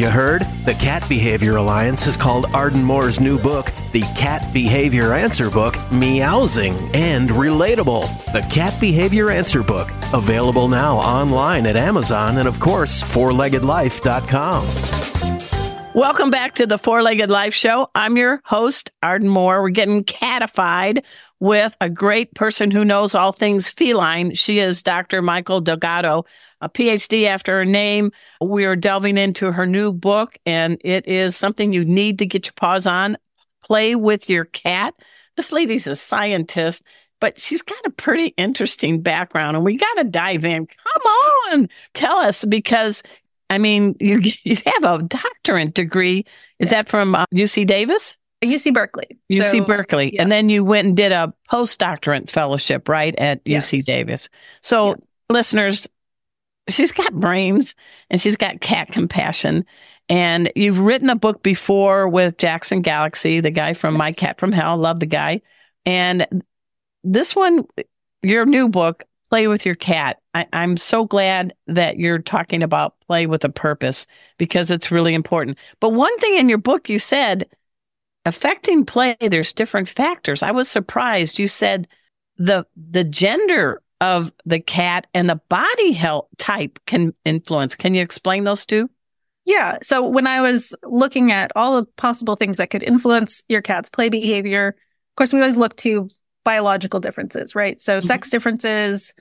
you 0.00 0.08
heard? 0.08 0.46
The 0.64 0.72
Cat 0.72 1.06
Behavior 1.10 1.56
Alliance 1.56 2.06
has 2.06 2.16
called 2.16 2.46
Arden 2.54 2.82
Moore's 2.82 3.20
new 3.20 3.38
book, 3.38 3.70
The 3.92 4.00
Cat 4.16 4.50
Behavior 4.50 5.12
Answer 5.12 5.50
Book, 5.50 5.74
Meowsing 5.92 6.72
and 6.94 7.28
Relatable. 7.28 8.32
The 8.32 8.40
Cat 8.50 8.80
Behavior 8.80 9.30
Answer 9.30 9.62
Book, 9.62 9.90
available 10.14 10.68
now 10.68 10.96
online 10.96 11.66
at 11.66 11.76
Amazon 11.76 12.38
and, 12.38 12.48
of 12.48 12.60
course, 12.60 13.02
fourleggedlife.com. 13.02 15.92
Welcome 15.92 16.30
back 16.30 16.54
to 16.54 16.66
the 16.66 16.78
Four 16.78 17.02
Legged 17.02 17.28
Life 17.28 17.52
Show. 17.52 17.90
I'm 17.94 18.16
your 18.16 18.40
host, 18.44 18.92
Arden 19.02 19.28
Moore. 19.28 19.60
We're 19.60 19.68
getting 19.68 20.04
catified 20.04 21.04
with 21.40 21.74
a 21.80 21.90
great 21.90 22.34
person 22.34 22.70
who 22.70 22.84
knows 22.84 23.14
all 23.14 23.32
things 23.32 23.70
feline. 23.70 24.34
She 24.34 24.58
is 24.58 24.82
Dr. 24.82 25.22
Mikel 25.22 25.60
Delgado, 25.60 26.24
a 26.60 26.68
PhD 26.68 27.26
after 27.26 27.58
her 27.58 27.64
name. 27.64 28.12
We 28.40 28.64
are 28.66 28.76
delving 28.76 29.16
into 29.16 29.50
her 29.50 29.66
new 29.66 29.92
book, 29.92 30.38
and 30.44 30.78
it 30.84 31.08
is 31.08 31.34
something 31.34 31.72
you 31.72 31.84
need 31.84 32.18
to 32.18 32.26
get 32.26 32.46
your 32.46 32.52
paws 32.54 32.86
on. 32.86 33.16
Play 33.64 33.94
with 33.94 34.28
your 34.28 34.44
cat. 34.44 34.94
This 35.36 35.52
lady's 35.52 35.86
a 35.86 35.96
scientist, 35.96 36.82
but 37.20 37.40
she's 37.40 37.62
got 37.62 37.86
a 37.86 37.90
pretty 37.90 38.34
interesting 38.36 39.00
background, 39.00 39.56
and 39.56 39.64
we 39.64 39.76
got 39.76 39.94
to 39.94 40.04
dive 40.04 40.44
in. 40.44 40.66
Come 40.66 41.02
on, 41.52 41.68
tell 41.94 42.18
us 42.18 42.44
because 42.44 43.02
I 43.48 43.58
mean, 43.58 43.96
you 43.98 44.20
you 44.44 44.56
have 44.66 44.84
a 44.84 45.02
doctorate 45.02 45.74
degree. 45.74 46.24
Is 46.58 46.70
that 46.70 46.88
from 46.88 47.14
uh, 47.14 47.24
UC 47.34 47.66
Davis? 47.66 48.16
UC 48.42 48.72
Berkeley. 48.72 49.18
UC 49.30 49.50
So, 49.58 49.64
Berkeley. 49.64 50.14
yeah. 50.14 50.22
And 50.22 50.32
then 50.32 50.48
you 50.48 50.64
went 50.64 50.86
and 50.88 50.96
did 50.96 51.12
a 51.12 51.32
postdoctorate 51.50 52.30
fellowship, 52.30 52.88
right, 52.88 53.14
at 53.18 53.44
UC 53.44 53.84
Davis. 53.84 54.28
So, 54.62 54.88
Yeah. 54.88 54.94
listeners, 55.28 55.88
she's 56.68 56.92
got 56.92 57.12
brains 57.12 57.74
and 58.08 58.20
she's 58.20 58.36
got 58.36 58.60
cat 58.60 58.88
compassion. 58.92 59.64
And 60.08 60.50
you've 60.56 60.78
written 60.78 61.10
a 61.10 61.16
book 61.16 61.42
before 61.42 62.08
with 62.08 62.36
Jackson 62.38 62.82
Galaxy, 62.82 63.40
the 63.40 63.50
guy 63.50 63.74
from 63.74 63.94
My 63.96 64.10
Cat 64.12 64.40
from 64.40 64.52
Hell. 64.52 64.76
Love 64.76 65.00
the 65.00 65.06
guy. 65.06 65.40
And 65.86 66.42
this 67.04 67.36
one, 67.36 67.64
your 68.22 68.44
new 68.44 68.68
book, 68.68 69.04
Play 69.30 69.46
with 69.46 69.64
Your 69.64 69.76
Cat. 69.76 70.18
I, 70.34 70.46
I'm 70.52 70.76
so 70.76 71.04
glad 71.04 71.54
that 71.68 71.98
you're 71.98 72.18
talking 72.18 72.62
about 72.62 72.94
play 73.06 73.26
with 73.26 73.44
a 73.44 73.48
purpose 73.48 74.06
because 74.38 74.70
it's 74.70 74.90
really 74.90 75.14
important. 75.14 75.58
But 75.78 75.90
one 75.90 76.16
thing 76.18 76.36
in 76.36 76.48
your 76.48 76.58
book, 76.58 76.88
you 76.88 76.98
said, 76.98 77.46
affecting 78.24 78.84
play, 78.84 79.16
there's 79.20 79.52
different 79.52 79.88
factors. 79.88 80.42
I 80.42 80.50
was 80.50 80.68
surprised. 80.68 81.38
You 81.38 81.48
said 81.48 81.88
the 82.36 82.66
the 82.76 83.04
gender 83.04 83.82
of 84.00 84.32
the 84.46 84.60
cat 84.60 85.06
and 85.12 85.28
the 85.28 85.40
body 85.48 85.92
health 85.92 86.26
type 86.38 86.78
can 86.86 87.12
influence. 87.24 87.74
Can 87.74 87.94
you 87.94 88.02
explain 88.02 88.44
those 88.44 88.64
two? 88.64 88.88
Yeah. 89.44 89.78
So 89.82 90.06
when 90.06 90.26
I 90.26 90.40
was 90.40 90.74
looking 90.84 91.32
at 91.32 91.50
all 91.56 91.76
the 91.76 91.86
possible 91.96 92.36
things 92.36 92.56
that 92.58 92.70
could 92.70 92.82
influence 92.82 93.42
your 93.48 93.62
cat's 93.62 93.90
play 93.90 94.08
behavior, 94.08 94.68
of 94.68 95.16
course, 95.16 95.32
we 95.32 95.40
always 95.40 95.56
look 95.56 95.76
to 95.78 96.08
biological 96.44 97.00
differences, 97.00 97.54
right? 97.54 97.80
So 97.80 97.98
mm-hmm. 97.98 98.06
sex 98.06 98.30
differences, 98.30 99.14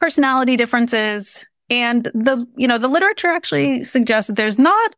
personality 0.00 0.56
differences, 0.56 1.46
and 1.70 2.04
the, 2.14 2.46
you 2.56 2.66
know, 2.66 2.78
the 2.78 2.88
literature 2.88 3.28
actually 3.28 3.84
suggests 3.84 4.28
that 4.28 4.36
there's 4.36 4.58
not 4.58 4.94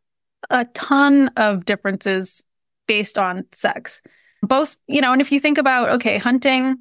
a 0.49 0.65
ton 0.65 1.29
of 1.37 1.65
differences 1.65 2.43
based 2.87 3.17
on 3.19 3.45
sex. 3.51 4.01
Both, 4.43 4.77
you 4.87 5.01
know, 5.01 5.11
and 5.13 5.21
if 5.21 5.31
you 5.31 5.39
think 5.39 5.57
about, 5.57 5.89
okay, 5.89 6.17
hunting 6.17 6.77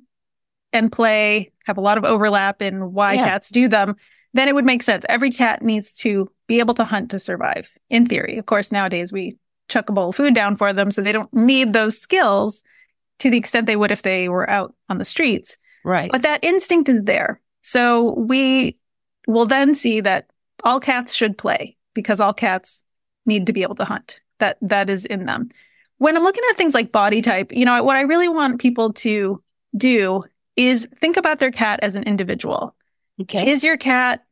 and 0.73 0.91
play 0.91 1.53
have 1.67 1.77
a 1.77 1.81
lot 1.83 1.99
of 1.99 2.05
overlap 2.05 2.63
in 2.63 2.93
why 2.93 3.15
Yeah. 3.15 3.25
cats 3.27 3.51
do 3.51 3.69
them, 3.69 3.97
then 4.33 4.49
it 4.49 4.55
would 4.55 4.65
make 4.65 4.83
sense. 4.83 5.05
Every 5.09 5.31
cat 5.31 5.63
needs 5.63 5.93
to 5.99 6.31
be 6.47 6.61
able 6.61 6.75
to 6.75 6.85
hunt 6.85 7.11
to 7.11 7.19
survive, 7.19 7.71
in 7.91 8.07
theory. 8.07 8.39
Of 8.39 8.47
course, 8.47 8.73
nowadays 8.73 9.13
we 9.13 9.39
chuck 9.69 9.89
a 9.89 9.93
bowl 9.93 10.11
of 10.11 10.17
food 10.17 10.35
down 10.35 10.57
for 10.57 10.73
them, 10.73 10.91
so 10.91 11.03
they 11.03 11.13
don't 11.13 11.33
need 11.35 11.73
those 11.73 11.99
skills 11.99 12.63
to 13.19 13.31
the 13.31 13.37
extent 13.37 13.67
they 13.67 13.77
would 13.77 13.91
if 13.91 14.03
they 14.03 14.29
were 14.29 14.49
out 14.49 14.75
on 14.89 14.99
the 14.99 15.05
streets. 15.05 15.59
Right. 15.85 16.11
But 16.11 16.23
that 16.23 16.43
instinct 16.43 16.89
is 16.89 17.05
there. 17.05 17.41
So 17.63 18.15
we 18.15 18.79
will 19.27 19.47
then 19.47 19.75
see 19.75 20.01
that 20.01 20.27
all 20.65 20.81
cats 20.81 21.15
should 21.15 21.37
play 21.37 21.77
because 21.95 22.21
all 22.21 22.33
cats 22.33 22.83
need 23.27 23.47
to 23.47 23.53
be 23.53 23.63
able 23.63 23.75
to 23.77 23.85
hunt. 23.85 24.21
That 24.39 24.57
that 24.63 24.89
is 24.89 25.05
in 25.05 25.27
them. 25.27 25.51
When 26.01 26.17
I'm 26.17 26.23
looking 26.23 26.45
at 26.49 26.57
things 26.57 26.73
like 26.73 26.93
body 26.93 27.21
type, 27.21 27.53
you 27.53 27.67
know, 27.67 27.83
what 27.85 27.97
I 27.97 28.01
really 28.01 28.27
want 28.27 28.59
people 28.59 28.95
to 28.95 29.43
do 29.77 30.25
is 30.57 30.89
think 30.99 31.19
about 31.19 31.41
their 31.41 31.51
cat 31.51 31.81
as 31.83 31.95
an 31.95 32.05
individual. 32.05 32.75
Okay. 33.21 33.51
Is 33.51 33.63
your 33.63 33.77
cat 33.77 34.25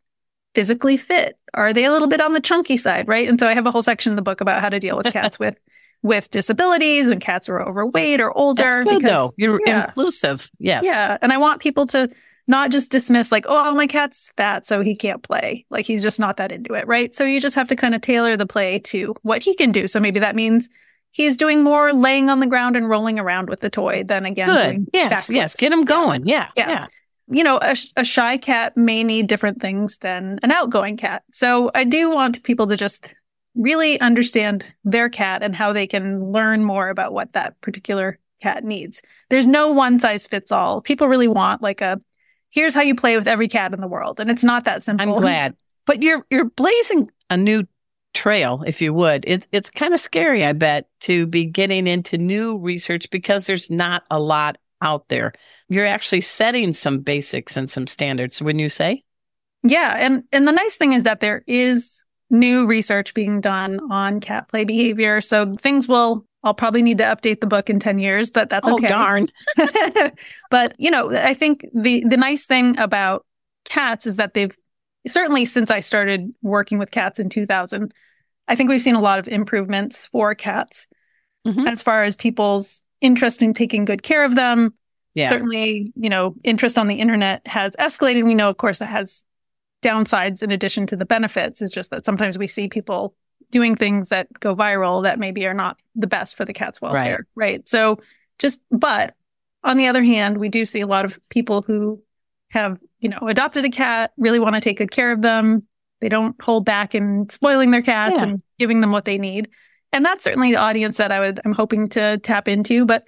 physically 0.55 0.97
fit? 0.97 1.39
Are 1.53 1.75
they 1.75 1.85
a 1.85 1.93
little 1.93 2.09
bit 2.09 2.23
on 2.23 2.33
the 2.33 2.41
chunky 2.41 2.79
side, 2.79 3.07
right? 3.07 3.29
And 3.29 3.39
so 3.39 3.47
I 3.47 3.53
have 3.53 3.67
a 3.67 3.71
whole 3.71 3.83
section 3.83 4.13
in 4.13 4.17
the 4.17 4.23
book 4.23 4.41
about 4.41 4.63
how 4.63 4.71
to 4.71 4.79
deal 4.79 4.97
with 4.97 5.13
cats 5.13 5.39
with 5.39 5.59
with 6.03 6.31
disabilities 6.31 7.07
and 7.07 7.21
cats 7.21 7.49
who 7.49 7.53
are 7.53 7.69
overweight 7.69 8.21
or 8.21 8.33
older. 8.33 8.83
That's 8.83 8.89
good 8.89 9.03
though. 9.03 9.31
You're 9.37 9.61
yeah. 9.67 9.89
inclusive. 9.89 10.51
Yes. 10.59 10.87
Yeah. 10.87 11.19
And 11.21 11.35
I 11.35 11.37
want 11.37 11.61
people 11.61 11.87
to 11.89 12.09
not 12.47 12.71
just 12.71 12.91
dismiss 12.91 13.31
like, 13.31 13.45
oh, 13.47 13.75
my 13.75 13.87
cat's 13.87 14.33
fat, 14.39 14.65
so 14.65 14.81
he 14.81 14.97
can't 14.97 15.23
play. 15.23 15.67
Like 15.69 15.85
he's 15.85 16.03
just 16.03 16.19
not 16.19 16.39
that 16.39 16.51
into 16.51 16.73
it. 16.73 16.87
Right. 16.87 17.15
So 17.15 17.25
you 17.25 17.43
just 17.43 17.57
have 17.57 17.69
to 17.69 17.77
kind 17.77 17.95
of 17.95 18.01
tailor 18.01 18.39
the 18.39 18.47
play 18.47 18.79
to 18.79 19.15
what 19.23 19.43
he 19.43 19.55
can 19.55 19.71
do. 19.71 19.87
So 19.87 20.01
maybe 20.01 20.21
that 20.21 20.35
means 20.35 20.71
he's 21.11 21.37
doing 21.37 21.63
more 21.63 21.93
laying 21.93 22.31
on 22.31 22.41
the 22.41 22.47
ground 22.47 22.77
and 22.77 22.89
rolling 22.89 23.19
around 23.19 23.49
with 23.49 23.61
the 23.61 23.71
toy 23.71 24.05
than 24.05 24.25
again. 24.27 24.49
Good. 24.49 24.91
Yes. 24.93 25.31
Yes. 25.31 25.55
Get 25.55 25.73
him 25.73 25.85
going. 25.85 26.27
Yeah. 26.27 26.49
Yeah. 26.57 26.69
Yeah. 26.69 26.87
You 27.31 27.45
know, 27.45 27.59
a, 27.61 27.75
sh- 27.75 27.91
a 27.97 28.05
shy 28.05 28.39
cat 28.39 28.77
may 28.77 29.05
need 29.05 29.27
different 29.27 29.61
things 29.61 29.99
than 29.99 30.39
an 30.43 30.51
outgoing 30.51 30.97
cat. 30.97 31.23
So 31.33 31.71
I 31.75 31.85
do 31.85 32.11
want 32.11 32.43
people 32.43 32.67
to 32.69 32.77
just 32.77 33.15
really 33.55 34.01
understand 34.01 34.65
their 34.85 35.09
cat 35.09 35.43
and 35.43 35.55
how 35.55 35.73
they 35.73 35.87
can 35.87 36.33
learn 36.33 36.65
more 36.65 36.89
about 36.89 37.13
what 37.13 37.33
that 37.35 37.61
particular 37.61 38.19
cat 38.41 38.65
needs. 38.65 39.03
There's 39.29 39.47
no 39.47 39.73
one 39.73 39.99
size 39.99 40.27
fits 40.27 40.53
all. 40.53 40.81
People 40.81 41.09
really 41.09 41.29
want 41.29 41.61
like 41.61 41.81
a 41.81 42.01
here's 42.51 42.75
how 42.75 42.81
you 42.81 42.95
play 42.95 43.17
with 43.17 43.29
every 43.29 43.49
cat 43.49 43.75
in 43.75 43.81
the 43.81 43.89
world. 43.89 44.21
And 44.21 44.31
it's 44.31 44.45
not 44.45 44.65
that 44.65 44.83
simple. 44.83 45.15
I'm 45.15 45.21
glad. 45.21 45.57
But 45.87 46.03
you're 46.03 46.25
you're 46.31 46.45
blazing 46.47 47.11
a 47.29 47.37
new 47.37 47.67
trail, 48.15 48.63
if 48.67 48.81
you 48.83 48.93
would. 48.95 49.25
It's 49.27 49.47
it's 49.53 49.71
kind 49.71 49.95
of 49.95 50.01
scary, 50.01 50.45
I 50.45 50.53
bet, 50.53 50.89
to 51.01 51.27
be 51.27 51.45
getting 51.47 51.87
into 51.87 52.19
new 52.19 52.59
research 52.59 53.11
because 53.11 53.47
there's 53.47 53.71
not 53.71 54.05
a 54.11 54.19
lot 54.21 54.59
out 54.83 55.09
there. 55.09 55.33
You're 55.69 55.87
actually 55.87 56.23
setting 56.23 56.73
some 56.73 57.01
basics 57.01 57.57
and 57.57 57.69
some 57.69 57.87
standards, 57.87 58.41
wouldn't 58.41 58.63
you 58.63 58.69
say? 58.69 59.05
Yeah, 59.63 59.97
and 59.99 60.25
and 60.33 60.47
the 60.47 60.53
nice 60.53 60.77
thing 60.77 60.93
is 60.93 61.03
that 61.03 61.21
there 61.21 61.43
is 61.47 62.03
new 62.31 62.67
research 62.67 63.15
being 63.15 63.41
done 63.41 63.81
on 63.91 64.21
cat 64.21 64.49
play 64.49 64.65
behavior. 64.65 65.21
So 65.21 65.57
things 65.57 65.89
will 65.89 66.25
I'll 66.45 66.55
probably 66.55 66.83
need 66.83 66.99
to 66.99 67.05
update 67.05 67.41
the 67.41 67.47
book 67.47 67.69
in 67.69 67.81
10 67.81 67.99
years, 67.99 68.31
but 68.31 68.49
that's 68.49 68.69
Oh 68.69 68.75
okay. 68.75 68.89
darn. 68.89 69.27
but 70.51 70.75
you 70.79 70.91
know, 70.91 71.15
I 71.15 71.35
think 71.35 71.67
the 71.75 72.05
the 72.09 72.17
nice 72.17 72.47
thing 72.47 72.79
about 72.79 73.27
cats 73.65 74.07
is 74.07 74.17
that 74.17 74.35
they've 74.35 74.55
certainly 75.11 75.45
since 75.45 75.71
I 75.71 75.81
started 75.81 76.33
working 76.43 76.79
with 76.79 76.91
cats 76.91 77.19
in 77.19 77.29
2000, 77.29 77.93
I 78.47 78.55
think 78.55 78.69
we've 78.71 78.81
seen 78.81 78.95
a 78.95 79.01
lot 79.01 79.19
of 79.19 79.29
improvements 79.29 80.07
for 80.07 80.35
cats 80.35 80.87
Mhm. 81.47 81.69
as 81.69 81.83
far 81.83 82.03
as 82.03 82.17
people's 82.17 82.83
interest 83.01 83.43
in 83.43 83.55
taking 83.55 83.85
good 83.85 84.03
care 84.03 84.25
of 84.25 84.35
them. 84.35 84.75
Yeah. 85.15 85.31
Certainly, 85.31 85.93
you 85.97 86.09
know, 86.09 86.35
interest 86.45 86.79
on 86.79 86.87
the 86.89 86.97
internet 86.97 87.47
has 87.47 87.75
escalated. 87.77 88.25
We 88.25 88.35
know, 88.35 88.49
of 88.49 88.57
course, 88.57 88.79
that 88.79 88.87
has 88.87 89.25
downsides 89.83 90.43
in 90.43 90.51
addition 90.51 90.87
to 90.89 90.97
the 90.97 91.05
benefits. 91.05 91.63
It's 91.63 91.73
just 91.73 91.91
that 91.91 92.05
sometimes 92.05 92.39
we 92.39 92.47
see 92.47 92.69
people 92.69 93.15
doing 93.51 93.77
things 93.77 94.09
that 94.11 94.29
go 94.41 94.55
viral 94.55 95.05
that 95.05 95.19
maybe 95.19 95.47
are 95.47 95.55
not 95.55 95.79
the 95.95 96.07
best 96.07 96.37
for 96.37 96.45
the 96.45 96.53
cat's 96.53 96.81
welfare. 96.83 97.27
Right. 97.37 97.51
right? 97.53 97.69
So 97.69 97.99
just, 98.39 98.61
but 98.71 99.15
on 99.65 99.77
the 99.77 99.87
other 99.87 100.03
hand, 100.03 100.39
we 100.39 100.49
do 100.49 100.65
see 100.67 100.81
a 100.81 100.87
lot 100.87 101.05
of 101.05 101.19
people 101.29 101.63
who 101.63 102.03
have, 102.51 102.79
you 103.01 103.09
know, 103.09 103.19
adopted 103.23 103.65
a 103.65 103.71
cat, 103.71 104.13
really 104.17 104.39
want 104.39 104.55
to 104.55 104.61
take 104.61 104.79
good 104.79 104.91
care 104.91 105.13
of 105.13 105.23
them. 105.23 105.65
They 106.01 106.09
don't 106.09 106.41
hold 106.43 106.65
back 106.65 106.95
in 106.95 107.29
spoiling 107.29 107.71
their 107.71 107.83
cats 107.83 108.15
yeah. 108.17 108.23
and 108.23 108.43
giving 108.59 108.81
them 108.81 108.93
what 108.93 109.05
they 109.05 109.19
need. 109.19 109.49
And 109.93 110.05
that's 110.05 110.25
certainly 110.25 110.53
the 110.53 110.59
audience 110.59 110.99
that 110.99 111.13
I 111.13 111.21
would, 111.21 111.41
I'm 111.45 111.53
hoping 111.53 111.89
to 111.91 112.19
tap 112.19 112.47
into. 112.47 112.85
But 112.85 113.05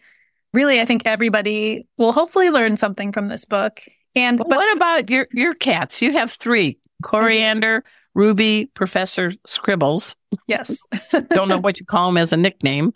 really, 0.52 0.80
I 0.80 0.84
think 0.84 1.06
everybody 1.06 1.86
will 1.98 2.12
hopefully 2.12 2.50
learn 2.50 2.76
something 2.76 3.12
from 3.12 3.28
this 3.28 3.44
book. 3.44 3.82
And 4.16 4.38
but, 4.38 4.48
what 4.48 4.76
about 4.76 5.10
your, 5.10 5.28
your 5.32 5.54
cats? 5.54 6.02
You 6.02 6.12
have 6.12 6.32
three 6.32 6.78
Coriander, 7.02 7.84
Ruby, 8.14 8.66
Professor 8.74 9.32
Scribbles. 9.46 10.16
Yes. 10.46 10.84
Don't 11.30 11.48
know 11.48 11.58
what 11.58 11.78
you 11.78 11.86
call 11.86 12.08
them 12.08 12.16
as 12.16 12.32
a 12.32 12.36
nickname. 12.36 12.92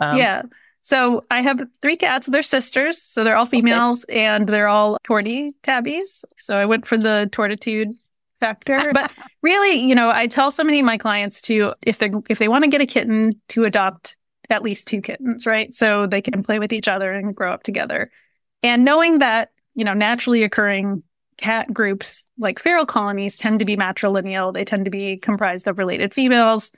Um, 0.00 0.18
yeah. 0.18 0.42
So 0.86 1.24
I 1.32 1.40
have 1.40 1.60
three 1.82 1.96
cats. 1.96 2.28
They're 2.28 2.44
sisters. 2.44 3.02
So 3.02 3.24
they're 3.24 3.36
all 3.36 3.44
females 3.44 4.04
okay. 4.08 4.20
and 4.20 4.48
they're 4.48 4.68
all 4.68 4.98
tortie 5.02 5.52
tabbies. 5.64 6.24
So 6.38 6.56
I 6.56 6.64
went 6.64 6.86
for 6.86 6.96
the 6.96 7.28
tortitude 7.32 7.96
factor. 8.38 8.90
But 8.94 9.10
really, 9.42 9.80
you 9.80 9.96
know, 9.96 10.10
I 10.10 10.28
tell 10.28 10.52
so 10.52 10.62
many 10.62 10.78
of 10.78 10.86
my 10.86 10.96
clients 10.96 11.40
to, 11.42 11.74
if 11.82 11.98
they 11.98 12.12
if 12.30 12.38
they 12.38 12.46
want 12.46 12.62
to 12.62 12.70
get 12.70 12.80
a 12.80 12.86
kitten, 12.86 13.32
to 13.48 13.64
adopt 13.64 14.16
at 14.48 14.62
least 14.62 14.86
two 14.86 15.00
kittens, 15.00 15.44
right? 15.44 15.74
So 15.74 16.06
they 16.06 16.22
can 16.22 16.44
play 16.44 16.60
with 16.60 16.72
each 16.72 16.86
other 16.86 17.12
and 17.12 17.34
grow 17.34 17.52
up 17.52 17.64
together. 17.64 18.12
And 18.62 18.84
knowing 18.84 19.18
that, 19.18 19.50
you 19.74 19.84
know, 19.84 19.92
naturally 19.92 20.44
occurring 20.44 21.02
cat 21.36 21.74
groups 21.74 22.30
like 22.38 22.60
feral 22.60 22.86
colonies 22.86 23.36
tend 23.36 23.58
to 23.58 23.64
be 23.64 23.76
matrilineal. 23.76 24.54
They 24.54 24.64
tend 24.64 24.84
to 24.84 24.92
be 24.92 25.16
comprised 25.16 25.66
of 25.66 25.78
related 25.78 26.14
females. 26.14 26.70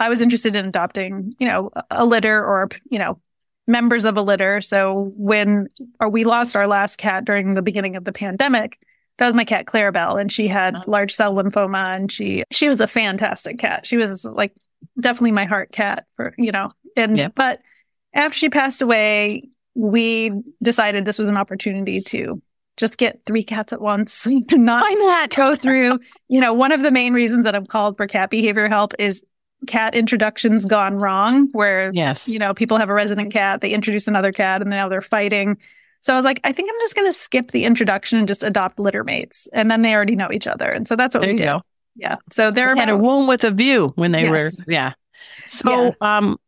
I 0.00 0.08
was 0.08 0.20
interested 0.20 0.56
in 0.56 0.66
adopting, 0.66 1.36
you 1.38 1.46
know, 1.46 1.70
a 1.92 2.04
litter 2.04 2.44
or, 2.44 2.68
you 2.90 2.98
know, 2.98 3.20
members 3.66 4.04
of 4.04 4.16
a 4.16 4.22
litter. 4.22 4.60
So 4.60 5.12
when 5.16 5.68
or 6.00 6.08
we 6.08 6.24
lost 6.24 6.56
our 6.56 6.66
last 6.66 6.96
cat 6.96 7.24
during 7.24 7.54
the 7.54 7.62
beginning 7.62 7.96
of 7.96 8.04
the 8.04 8.12
pandemic, 8.12 8.78
that 9.18 9.26
was 9.26 9.34
my 9.34 9.44
cat 9.44 9.66
Clarabelle 9.66 10.20
and 10.20 10.30
she 10.30 10.46
had 10.48 10.74
uh-huh. 10.74 10.84
large 10.86 11.12
cell 11.12 11.34
lymphoma 11.34 11.96
and 11.96 12.12
she 12.12 12.44
she 12.50 12.68
was 12.68 12.80
a 12.80 12.86
fantastic 12.86 13.58
cat. 13.58 13.86
She 13.86 13.96
was 13.96 14.24
like 14.24 14.52
definitely 15.00 15.32
my 15.32 15.44
heart 15.44 15.72
cat 15.72 16.06
for, 16.16 16.34
you 16.38 16.52
know. 16.52 16.70
And 16.96 17.16
yeah. 17.16 17.28
but 17.28 17.60
after 18.14 18.38
she 18.38 18.48
passed 18.48 18.82
away, 18.82 19.48
we 19.74 20.30
decided 20.62 21.04
this 21.04 21.18
was 21.18 21.28
an 21.28 21.36
opportunity 21.36 22.00
to 22.00 22.40
just 22.76 22.98
get 22.98 23.20
three 23.26 23.42
cats 23.42 23.72
at 23.72 23.80
once 23.80 24.26
not, 24.50 24.82
Why 24.82 24.94
not 24.98 25.34
go 25.34 25.56
through, 25.56 25.98
you 26.28 26.40
know, 26.40 26.52
one 26.52 26.72
of 26.72 26.82
the 26.82 26.90
main 26.90 27.14
reasons 27.14 27.44
that 27.44 27.54
I'm 27.54 27.66
called 27.66 27.96
for 27.96 28.06
cat 28.06 28.30
behavior 28.30 28.68
help 28.68 28.92
is 28.98 29.24
cat 29.66 29.94
introductions 29.94 30.64
gone 30.66 30.96
wrong 30.96 31.48
where 31.52 31.90
yes 31.94 32.28
you 32.28 32.38
know 32.38 32.52
people 32.52 32.76
have 32.76 32.90
a 32.90 32.94
resident 32.94 33.32
cat 33.32 33.60
they 33.60 33.72
introduce 33.72 34.06
another 34.06 34.32
cat 34.32 34.60
and 34.60 34.70
now 34.70 34.88
they're 34.88 35.00
fighting 35.00 35.56
so 36.06 36.12
I 36.12 36.16
was 36.16 36.24
like, 36.24 36.38
I 36.44 36.52
think 36.52 36.70
I'm 36.70 36.78
just 36.78 36.94
going 36.94 37.08
to 37.08 37.12
skip 37.12 37.50
the 37.50 37.64
introduction 37.64 38.20
and 38.20 38.28
just 38.28 38.44
adopt 38.44 38.78
litter 38.78 39.02
mates. 39.02 39.48
And 39.52 39.68
then 39.68 39.82
they 39.82 39.92
already 39.92 40.14
know 40.14 40.30
each 40.30 40.46
other. 40.46 40.70
And 40.70 40.86
so 40.86 40.94
that's 40.94 41.16
what 41.16 41.22
there 41.22 41.32
we 41.32 41.36
did. 41.36 41.46
Go. 41.46 41.62
Yeah. 41.96 42.16
So 42.30 42.52
they're 42.52 42.74
they 42.74 42.80
had 42.80 42.90
a 42.90 42.96
womb 42.96 43.26
with 43.26 43.42
a 43.42 43.50
view 43.50 43.90
when 43.96 44.12
they 44.12 44.22
yes. 44.22 44.30
were, 44.30 44.72
yeah. 44.72 44.92
So, 45.46 45.86
yeah. 45.86 45.92
um, 46.00 46.38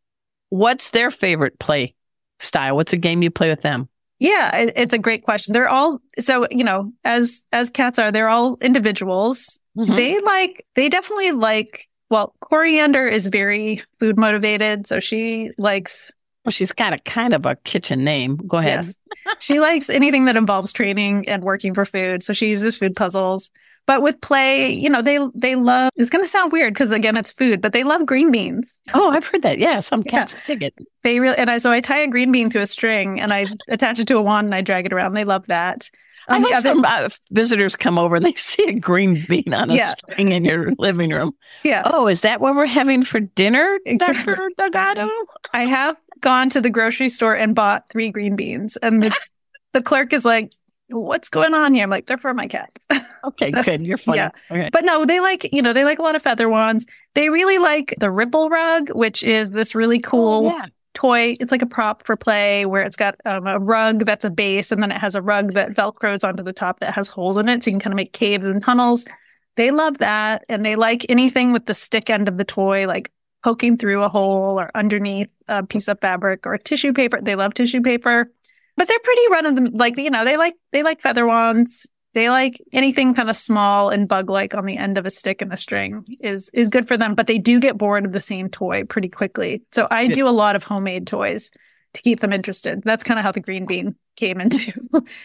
what's 0.50 0.90
their 0.90 1.10
favorite 1.10 1.58
play 1.58 1.94
style? 2.38 2.76
What's 2.76 2.92
a 2.92 2.96
game 2.96 3.20
you 3.22 3.32
play 3.32 3.50
with 3.50 3.62
them? 3.62 3.88
Yeah, 4.20 4.56
it, 4.56 4.72
it's 4.76 4.94
a 4.94 4.98
great 4.98 5.24
question. 5.24 5.54
They're 5.54 5.68
all 5.68 6.00
so 6.18 6.46
you 6.50 6.64
know 6.64 6.92
as 7.04 7.44
as 7.52 7.70
cats 7.70 7.98
are, 7.98 8.10
they're 8.10 8.28
all 8.28 8.58
individuals. 8.60 9.60
Mm-hmm. 9.76 9.94
They 9.94 10.20
like 10.20 10.66
they 10.74 10.88
definitely 10.88 11.32
like. 11.32 11.88
Well, 12.10 12.34
Coriander 12.40 13.06
is 13.06 13.26
very 13.26 13.82
food 14.00 14.18
motivated, 14.18 14.86
so 14.86 15.00
she 15.00 15.50
likes 15.58 16.10
well, 16.48 16.52
she's 16.52 16.72
got 16.72 16.94
a 16.94 16.98
kind 17.00 17.34
of 17.34 17.44
a 17.44 17.56
kitchen 17.56 18.04
name. 18.04 18.36
Go 18.36 18.56
ahead. 18.56 18.86
Yes. 18.86 18.98
she 19.38 19.60
likes 19.60 19.90
anything 19.90 20.24
that 20.24 20.36
involves 20.36 20.72
training 20.72 21.28
and 21.28 21.44
working 21.44 21.74
for 21.74 21.84
food. 21.84 22.22
So 22.22 22.32
she 22.32 22.48
uses 22.48 22.78
food 22.78 22.96
puzzles. 22.96 23.50
But 23.86 24.00
with 24.00 24.20
play, 24.22 24.70
you 24.70 24.88
know, 24.88 25.02
they 25.02 25.18
they 25.34 25.56
love 25.56 25.90
it's 25.96 26.08
gonna 26.08 26.26
sound 26.26 26.52
weird 26.52 26.72
because 26.72 26.90
again 26.90 27.18
it's 27.18 27.32
food, 27.32 27.60
but 27.60 27.72
they 27.72 27.84
love 27.84 28.06
green 28.06 28.30
beans. 28.30 28.72
Oh, 28.94 29.10
I've 29.10 29.26
heard 29.26 29.42
that. 29.42 29.58
Yeah, 29.58 29.80
some 29.80 30.02
cats 30.02 30.34
yeah. 30.34 30.40
dig 30.46 30.62
it. 30.62 30.74
They 31.02 31.20
really 31.20 31.36
and 31.36 31.50
I 31.50 31.58
so 31.58 31.70
I 31.70 31.80
tie 31.80 32.00
a 32.00 32.08
green 32.08 32.32
bean 32.32 32.48
to 32.50 32.62
a 32.62 32.66
string 32.66 33.20
and 33.20 33.32
I 33.32 33.44
attach 33.68 33.98
it 33.98 34.06
to 34.08 34.16
a 34.16 34.22
wand 34.22 34.46
and 34.46 34.54
I 34.54 34.62
drag 34.62 34.86
it 34.86 34.92
around. 34.92 35.14
They 35.14 35.24
love 35.24 35.46
that. 35.48 35.90
Um, 36.28 36.44
I 36.44 36.48
have 36.50 36.62
some 36.62 36.84
uh, 36.84 37.08
visitors 37.30 37.74
come 37.74 37.98
over 37.98 38.16
and 38.16 38.24
they 38.24 38.34
see 38.36 38.64
a 38.64 38.78
green 38.78 39.18
bean 39.28 39.54
on 39.54 39.70
a 39.70 39.74
yeah. 39.74 39.94
string 39.98 40.32
in 40.32 40.44
your 40.44 40.72
living 40.78 41.10
room. 41.10 41.32
Yeah. 41.64 41.82
Oh, 41.84 42.06
is 42.06 42.22
that 42.22 42.40
what 42.40 42.54
we're 42.54 42.66
having 42.66 43.02
for 43.02 43.20
dinner, 43.20 43.78
Dr. 43.96 44.50
Delgado? 44.56 45.08
I 45.52 45.64
have 45.64 45.96
gone 46.20 46.50
to 46.50 46.60
the 46.60 46.70
grocery 46.70 47.08
store 47.08 47.34
and 47.34 47.54
bought 47.54 47.88
three 47.90 48.10
green 48.10 48.36
beans. 48.36 48.76
And 48.76 49.02
the, 49.02 49.16
the 49.72 49.82
clerk 49.82 50.12
is 50.12 50.24
like, 50.24 50.52
what's 50.90 51.28
going 51.28 51.54
on 51.54 51.74
here? 51.74 51.82
I'm 51.82 51.90
like, 51.90 52.06
they're 52.06 52.18
for 52.18 52.34
my 52.34 52.46
cats. 52.46 52.86
okay, 53.24 53.50
good. 53.50 53.86
You're 53.86 53.98
funny. 53.98 54.18
Yeah. 54.18 54.30
Okay. 54.50 54.70
But 54.72 54.84
no, 54.84 55.04
they 55.04 55.20
like, 55.20 55.52
you 55.52 55.62
know, 55.62 55.72
they 55.72 55.84
like 55.84 55.98
a 55.98 56.02
lot 56.02 56.16
of 56.16 56.22
feather 56.22 56.48
wands. 56.48 56.86
They 57.14 57.30
really 57.30 57.58
like 57.58 57.94
the 57.98 58.10
ripple 58.10 58.48
rug, 58.48 58.90
which 58.90 59.22
is 59.22 59.50
this 59.50 59.74
really 59.74 59.98
cool 59.98 60.48
oh, 60.48 60.56
yeah. 60.56 60.66
Toy. 60.98 61.36
It's 61.38 61.52
like 61.52 61.62
a 61.62 61.66
prop 61.66 62.04
for 62.04 62.16
play 62.16 62.66
where 62.66 62.82
it's 62.82 62.96
got 62.96 63.14
um, 63.24 63.46
a 63.46 63.58
rug 63.60 64.04
that's 64.04 64.24
a 64.24 64.30
base 64.30 64.72
and 64.72 64.82
then 64.82 64.90
it 64.90 64.98
has 64.98 65.14
a 65.14 65.22
rug 65.22 65.54
that 65.54 65.70
velcros 65.70 66.26
onto 66.26 66.42
the 66.42 66.52
top 66.52 66.80
that 66.80 66.92
has 66.92 67.06
holes 67.06 67.36
in 67.36 67.48
it. 67.48 67.62
So 67.62 67.70
you 67.70 67.74
can 67.74 67.80
kind 67.80 67.92
of 67.92 67.96
make 67.96 68.12
caves 68.12 68.46
and 68.46 68.62
tunnels. 68.62 69.06
They 69.54 69.70
love 69.70 69.98
that. 69.98 70.44
And 70.48 70.66
they 70.66 70.74
like 70.74 71.06
anything 71.08 71.52
with 71.52 71.66
the 71.66 71.74
stick 71.74 72.10
end 72.10 72.26
of 72.26 72.36
the 72.36 72.44
toy, 72.44 72.88
like 72.88 73.12
poking 73.44 73.76
through 73.76 74.02
a 74.02 74.08
hole 74.08 74.58
or 74.58 74.72
underneath 74.74 75.30
a 75.46 75.62
piece 75.64 75.86
of 75.86 76.00
fabric 76.00 76.44
or 76.46 76.58
tissue 76.58 76.92
paper. 76.92 77.20
They 77.22 77.36
love 77.36 77.54
tissue 77.54 77.80
paper, 77.80 78.28
but 78.76 78.88
they're 78.88 78.98
pretty 78.98 79.22
run 79.30 79.46
of 79.46 79.54
them. 79.54 79.70
Like, 79.74 79.96
you 79.98 80.10
know, 80.10 80.24
they 80.24 80.36
like, 80.36 80.56
they 80.72 80.82
like 80.82 81.00
feather 81.00 81.26
wands. 81.26 81.86
They 82.14 82.30
like 82.30 82.60
anything 82.72 83.14
kind 83.14 83.30
of 83.30 83.36
small 83.36 83.90
and 83.90 84.08
bug 84.08 84.30
like 84.30 84.54
on 84.54 84.66
the 84.66 84.76
end 84.76 84.98
of 84.98 85.06
a 85.06 85.10
stick 85.10 85.42
and 85.42 85.52
a 85.52 85.56
string 85.56 86.04
is, 86.20 86.50
is 86.52 86.68
good 86.68 86.88
for 86.88 86.96
them, 86.96 87.14
but 87.14 87.26
they 87.26 87.38
do 87.38 87.60
get 87.60 87.78
bored 87.78 88.04
of 88.04 88.12
the 88.12 88.20
same 88.20 88.48
toy 88.48 88.84
pretty 88.84 89.08
quickly. 89.08 89.62
So 89.72 89.86
I 89.90 90.02
yeah. 90.02 90.14
do 90.14 90.28
a 90.28 90.30
lot 90.30 90.56
of 90.56 90.64
homemade 90.64 91.06
toys 91.06 91.50
to 91.94 92.02
keep 92.02 92.20
them 92.20 92.32
interested. 92.32 92.82
That's 92.82 93.04
kind 93.04 93.18
of 93.18 93.24
how 93.24 93.32
the 93.32 93.40
green 93.40 93.66
bean 93.66 93.94
came 94.16 94.40
into 94.40 94.72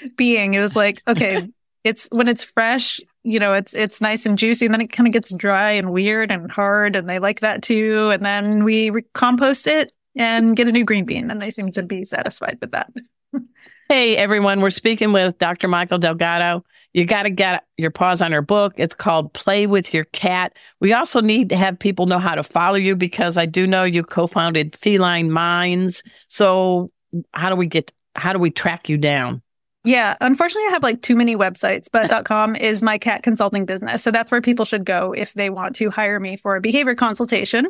being. 0.15 0.53
It 0.53 0.59
was 0.59 0.75
like, 0.75 1.01
okay, 1.07 1.49
it's 1.83 2.07
when 2.11 2.27
it's 2.27 2.43
fresh, 2.43 2.99
you 3.23 3.39
know, 3.39 3.53
it's 3.53 3.73
it's 3.73 4.01
nice 4.01 4.25
and 4.25 4.37
juicy, 4.37 4.65
and 4.65 4.73
then 4.73 4.81
it 4.81 4.91
kind 4.91 5.07
of 5.07 5.13
gets 5.13 5.33
dry 5.33 5.71
and 5.71 5.91
weird 5.91 6.31
and 6.31 6.51
hard, 6.51 6.95
and 6.95 7.09
they 7.09 7.19
like 7.19 7.41
that 7.41 7.61
too. 7.61 8.09
And 8.11 8.25
then 8.25 8.63
we 8.63 8.89
re- 8.89 9.05
compost 9.13 9.67
it 9.67 9.91
and 10.15 10.55
get 10.55 10.67
a 10.67 10.71
new 10.71 10.85
green 10.85 11.05
bean, 11.05 11.31
and 11.31 11.41
they 11.41 11.51
seem 11.51 11.71
to 11.71 11.83
be 11.83 12.03
satisfied 12.03 12.57
with 12.61 12.71
that. 12.71 12.91
hey 13.89 14.15
everyone, 14.17 14.61
we're 14.61 14.69
speaking 14.69 15.11
with 15.11 15.37
Dr. 15.37 15.67
Mikel 15.67 15.97
Delgado. 15.97 16.63
You 16.93 17.05
got 17.05 17.23
to 17.23 17.29
get 17.29 17.63
your 17.77 17.91
paws 17.91 18.21
on 18.21 18.31
her 18.31 18.41
book. 18.41 18.73
It's 18.77 18.93
called 18.93 19.33
Play 19.33 19.65
with 19.65 19.93
Your 19.93 20.05
Cat. 20.05 20.53
We 20.79 20.93
also 20.93 21.21
need 21.21 21.49
to 21.49 21.55
have 21.55 21.79
people 21.79 22.05
know 22.05 22.19
how 22.19 22.35
to 22.35 22.43
follow 22.43 22.75
you 22.75 22.95
because 22.95 23.37
I 23.37 23.45
do 23.45 23.65
know 23.65 23.83
you 23.83 24.03
co-founded 24.03 24.75
Feline 24.75 25.31
Minds. 25.31 26.03
So 26.27 26.89
how 27.33 27.49
do 27.49 27.55
we 27.55 27.67
get? 27.67 27.91
How 28.15 28.31
do 28.31 28.39
we 28.39 28.51
track 28.51 28.89
you 28.89 28.97
down? 28.97 29.41
Yeah, 29.83 30.15
unfortunately, 30.21 30.67
I 30.69 30.71
have 30.71 30.83
like 30.83 31.01
too 31.01 31.15
many 31.15 31.35
websites, 31.35 31.87
but 31.91 32.25
.com 32.25 32.55
is 32.55 32.81
my 32.81 32.97
cat 32.97 33.23
consulting 33.23 33.65
business. 33.65 34.03
So 34.03 34.11
that's 34.11 34.31
where 34.31 34.41
people 34.41 34.65
should 34.65 34.85
go 34.85 35.13
if 35.13 35.33
they 35.33 35.49
want 35.49 35.75
to 35.77 35.89
hire 35.89 36.19
me 36.19 36.37
for 36.37 36.55
a 36.55 36.61
behavior 36.61 36.95
consultation. 36.95 37.67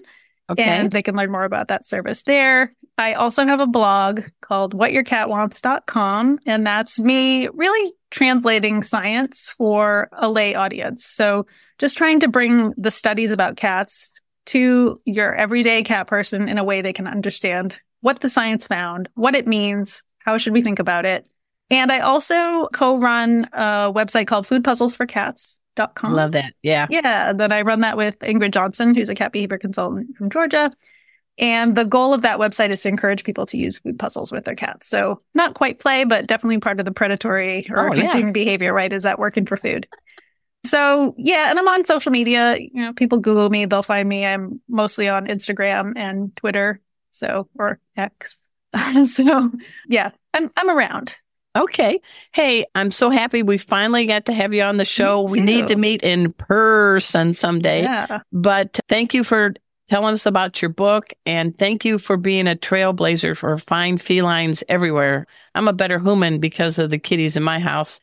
Okay. 0.49 0.63
And 0.63 0.91
they 0.91 1.01
can 1.01 1.15
learn 1.15 1.31
more 1.31 1.45
about 1.45 1.69
that 1.69 1.85
service 1.85 2.23
there. 2.23 2.73
I 2.97 3.13
also 3.13 3.45
have 3.45 3.59
a 3.59 3.67
blog 3.67 4.21
called 4.41 4.77
whatyourcatwants.com. 4.77 6.39
And 6.45 6.67
that's 6.67 6.99
me 6.99 7.47
really 7.49 7.93
translating 8.11 8.83
science 8.83 9.49
for 9.57 10.09
a 10.13 10.29
lay 10.29 10.55
audience. 10.55 11.05
So 11.05 11.45
just 11.79 11.97
trying 11.97 12.19
to 12.19 12.27
bring 12.27 12.73
the 12.77 12.91
studies 12.91 13.31
about 13.31 13.57
cats 13.57 14.13
to 14.45 15.01
your 15.05 15.33
everyday 15.33 15.83
cat 15.83 16.07
person 16.07 16.49
in 16.49 16.57
a 16.57 16.63
way 16.63 16.81
they 16.81 16.93
can 16.93 17.07
understand 17.07 17.77
what 18.01 18.19
the 18.19 18.29
science 18.29 18.67
found, 18.67 19.09
what 19.15 19.33
it 19.33 19.47
means, 19.47 20.03
how 20.19 20.37
should 20.37 20.53
we 20.53 20.61
think 20.61 20.79
about 20.79 21.05
it, 21.05 21.25
and 21.69 21.91
I 21.91 21.99
also 21.99 22.67
co-run 22.67 23.45
a 23.53 23.91
website 23.91 24.27
called 24.27 24.45
foodpuzzlesforcats.com. 24.45 26.13
Love 26.13 26.33
that. 26.33 26.53
Yeah. 26.61 26.87
Yeah. 26.89 27.33
Then 27.33 27.51
I 27.51 27.61
run 27.61 27.79
that 27.79 27.97
with 27.97 28.19
Ingrid 28.19 28.51
Johnson, 28.51 28.93
who's 28.93 29.09
a 29.09 29.15
cat 29.15 29.31
behavior 29.31 29.57
consultant 29.57 30.15
from 30.15 30.29
Georgia. 30.29 30.71
And 31.39 31.75
the 31.75 31.85
goal 31.85 32.13
of 32.13 32.21
that 32.21 32.39
website 32.39 32.69
is 32.69 32.81
to 32.81 32.89
encourage 32.89 33.23
people 33.23 33.45
to 33.47 33.57
use 33.57 33.79
food 33.79 33.97
puzzles 33.97 34.31
with 34.31 34.45
their 34.45 34.55
cats. 34.55 34.87
So 34.87 35.21
not 35.33 35.55
quite 35.55 35.79
play, 35.79 36.03
but 36.03 36.27
definitely 36.27 36.59
part 36.59 36.79
of 36.79 36.85
the 36.85 36.91
predatory 36.91 37.65
or 37.69 37.91
oh, 37.91 37.95
hunting 37.95 38.27
yeah. 38.27 38.31
behavior, 38.31 38.73
right? 38.73 38.93
Is 38.93 39.03
that 39.03 39.17
working 39.17 39.45
for 39.45 39.57
food? 39.57 39.87
So 40.65 41.15
yeah, 41.17 41.49
and 41.49 41.59
I'm 41.59 41.67
on 41.67 41.85
social 41.85 42.11
media. 42.11 42.57
You 42.57 42.81
know, 42.81 42.93
people 42.93 43.17
Google 43.17 43.49
me, 43.49 43.65
they'll 43.65 43.83
find 43.83 44.07
me. 44.07 44.25
I'm 44.25 44.61
mostly 44.69 45.09
on 45.09 45.27
Instagram 45.27 45.93
and 45.95 46.35
Twitter. 46.35 46.79
So, 47.09 47.49
or 47.55 47.79
X. 47.97 48.49
so 49.03 49.51
yeah, 49.87 50.11
I'm, 50.33 50.51
I'm 50.55 50.69
around. 50.69 51.17
Okay. 51.55 52.01
Hey, 52.33 52.65
I'm 52.73 52.89
so 52.89 53.11
happy 53.11 53.43
we 53.43 53.59
finally 53.59 54.07
got 54.07 54.25
to 54.25 54.33
have 54.33 54.53
you 54.53 54.63
on 54.63 54.77
the 54.77 54.85
show. 54.85 55.27
We 55.29 55.39
need 55.39 55.67
to 55.67 55.75
meet 55.75 56.01
in 56.01 56.33
person 56.33 57.33
someday. 57.33 57.83
Yeah. 57.83 58.21
But 58.31 58.79
thank 58.89 59.13
you 59.13 59.23
for 59.23 59.53
telling 59.87 60.13
us 60.13 60.25
about 60.25 60.61
your 60.61 60.69
book 60.69 61.13
and 61.25 61.57
thank 61.57 61.85
you 61.85 61.97
for 61.97 62.17
being 62.17 62.47
a 62.47 62.55
trailblazer 62.55 63.37
for 63.37 63.57
fine 63.57 63.97
felines 63.97 64.63
everywhere. 64.69 65.25
I'm 65.55 65.67
a 65.67 65.73
better 65.73 65.99
human 65.99 66.39
because 66.39 66.79
of 66.79 66.89
the 66.89 66.97
kitties 66.97 67.37
in 67.37 67.43
my 67.43 67.59
house. 67.59 67.99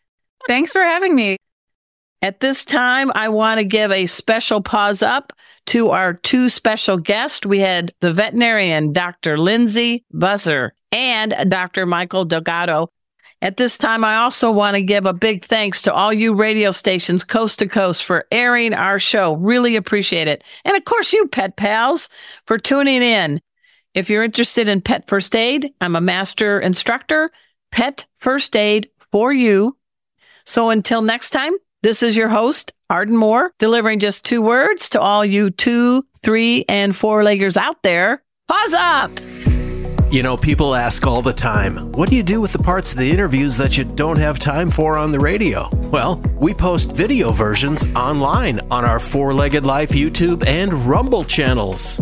Thanks 0.47 0.73
for 0.73 0.83
having 0.83 1.15
me. 1.15 1.37
At 2.23 2.41
this 2.41 2.65
time, 2.65 3.11
I 3.15 3.31
want 3.31 3.59
to 3.59 3.65
give 3.65 3.91
a 3.91 4.07
special 4.07 4.61
paws 4.61 5.03
up 5.03 5.33
to 5.67 5.91
our 5.91 6.15
two 6.15 6.49
special 6.49 6.99
guests. 6.99 7.47
We 7.47 7.61
had 7.61 7.95
the 8.01 8.13
veterinarian, 8.13 8.93
Dr. 8.93 9.39
Lindsay 9.39 10.05
Butzer, 10.13 10.73
and 10.93 11.35
Dr. 11.49 11.87
Mikel 11.87 12.25
Delgado. 12.25 12.91
At 13.43 13.57
this 13.57 13.79
time, 13.79 14.05
I 14.05 14.17
also 14.17 14.51
want 14.51 14.75
to 14.75 14.83
give 14.83 15.07
a 15.07 15.15
big 15.15 15.45
thanks 15.45 15.83
to 15.83 15.93
all 15.93 16.13
you 16.13 16.35
radio 16.35 16.71
stations 16.71 17.25
coast 17.25 17.59
to 17.61 17.69
coast 17.69 18.05
for 18.05 18.27
airing 18.31 18.75
our 18.75 18.99
show. 18.99 19.35
Really 19.37 19.77
appreciate 19.77 20.29
it. 20.29 20.45
And 20.65 20.77
of 20.77 20.85
course, 20.85 21.13
you 21.13 21.27
pet 21.27 21.57
pals 21.57 22.11
for 22.47 22.59
tuning 22.59 23.03
in. 23.03 23.41
If 23.95 24.11
you're 24.11 24.25
interested 24.25 24.69
in 24.69 24.83
pet 24.83 25.07
first 25.09 25.35
aid, 25.35 25.73
I'm 25.81 25.97
a 25.97 26.01
master 26.03 26.61
instructor, 26.61 27.31
pet 27.73 28.05
first 28.19 28.55
aid 28.55 28.91
for 29.11 29.33
you. 29.33 29.77
So 30.45 30.69
until 30.69 31.01
next 31.01 31.31
time, 31.31 31.55
this 31.83 32.03
is 32.03 32.17
your 32.17 32.29
host, 32.29 32.75
Arden 32.91 33.17
Moore, 33.17 33.53
delivering 33.59 34.01
just 34.01 34.25
two 34.25 34.43
words 34.43 34.91
to 34.91 35.01
all 35.01 35.25
you 35.25 35.49
two, 35.51 36.05
three, 36.23 36.67
and 36.69 36.95
four 36.95 37.23
leggers 37.23 37.57
out 37.57 37.83
there. 37.83 38.23
Paws 38.49 38.75
up! 38.75 39.40
You 40.11 40.25
know, 40.25 40.37
people 40.37 40.75
ask 40.75 41.07
all 41.07 41.23
the 41.23 41.33
time, 41.33 41.93
what 41.93 42.09
do 42.11 42.17
you 42.17 42.25
do 42.25 42.41
with 42.41 42.53
the 42.53 42.59
parts 42.59 42.91
of 42.91 42.99
the 42.99 43.09
interviews 43.09 43.57
that 43.59 43.79
you 43.79 43.85
don't 43.85 44.19
have 44.19 44.41
time 44.41 44.69
for 44.69 44.97
on 44.97 45.13
the 45.13 45.21
radio? 45.21 45.69
Well, 45.73 46.17
we 46.35 46.53
post 46.53 46.91
video 46.91 47.31
versions 47.31 47.87
online 47.95 48.59
on 48.73 48.85
our 48.85 48.99
Four 48.99 49.33
Legged 49.35 49.65
Life 49.65 49.91
YouTube 49.91 50.45
and 50.45 50.73
Rumble 50.73 51.23
channels. 51.23 52.01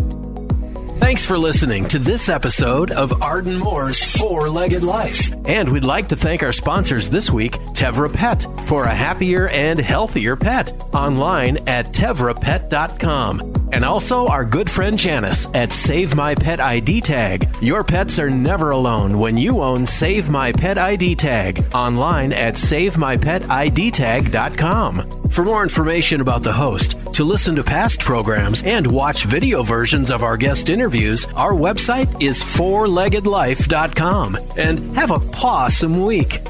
Thanks 0.97 1.23
for 1.23 1.37
listening 1.37 1.87
to 1.89 1.99
this 1.99 2.29
episode 2.29 2.89
of 2.89 3.21
Arden 3.21 3.59
Moore's 3.59 4.03
Four 4.17 4.49
Legged 4.49 4.81
Life. 4.81 5.31
And 5.45 5.69
we'd 5.69 5.83
like 5.83 6.09
to 6.09 6.15
thank 6.15 6.41
our 6.41 6.51
sponsors 6.51 7.09
this 7.09 7.29
week, 7.29 7.53
Tevra 7.73 8.11
Pet, 8.11 8.43
for 8.65 8.85
a 8.85 8.93
happier 8.93 9.49
and 9.49 9.77
healthier 9.79 10.35
pet, 10.35 10.71
online 10.93 11.57
at 11.67 11.93
tevrapet.com. 11.93 13.58
And 13.71 13.85
also 13.85 14.27
our 14.27 14.43
good 14.45 14.69
friend 14.69 14.97
Janice 14.97 15.47
at 15.53 15.71
Save 15.71 16.15
My 16.15 16.35
Pet 16.35 16.59
ID 16.59 16.99
Tag. 17.01 17.47
Your 17.61 17.83
pets 17.83 18.17
are 18.19 18.29
never 18.29 18.71
alone 18.71 19.19
when 19.19 19.37
you 19.37 19.61
own 19.61 19.85
Save 19.85 20.29
My 20.29 20.51
Pet 20.51 20.77
ID 20.77 21.15
Tag, 21.15 21.63
online 21.73 22.33
at 22.33 22.55
savemypetidtag.com. 22.55 25.29
For 25.29 25.45
more 25.45 25.63
information 25.63 26.21
about 26.21 26.41
the 26.41 26.53
host, 26.53 26.95
to 27.13 27.23
listen 27.23 27.55
to 27.55 27.63
past 27.63 27.99
programs, 27.99 28.63
and 28.63 28.87
watch 28.87 29.25
video 29.25 29.61
versions 29.61 30.09
of 30.09 30.23
our 30.23 30.37
guest 30.37 30.69
interviews, 30.69 31.25
our 31.35 31.53
website 31.53 32.21
is 32.21 32.43
fourleggedlife.com. 32.43 34.39
And 34.57 34.95
have 34.95 35.11
a 35.11 35.19
pawsome 35.19 36.05
week. 36.05 36.41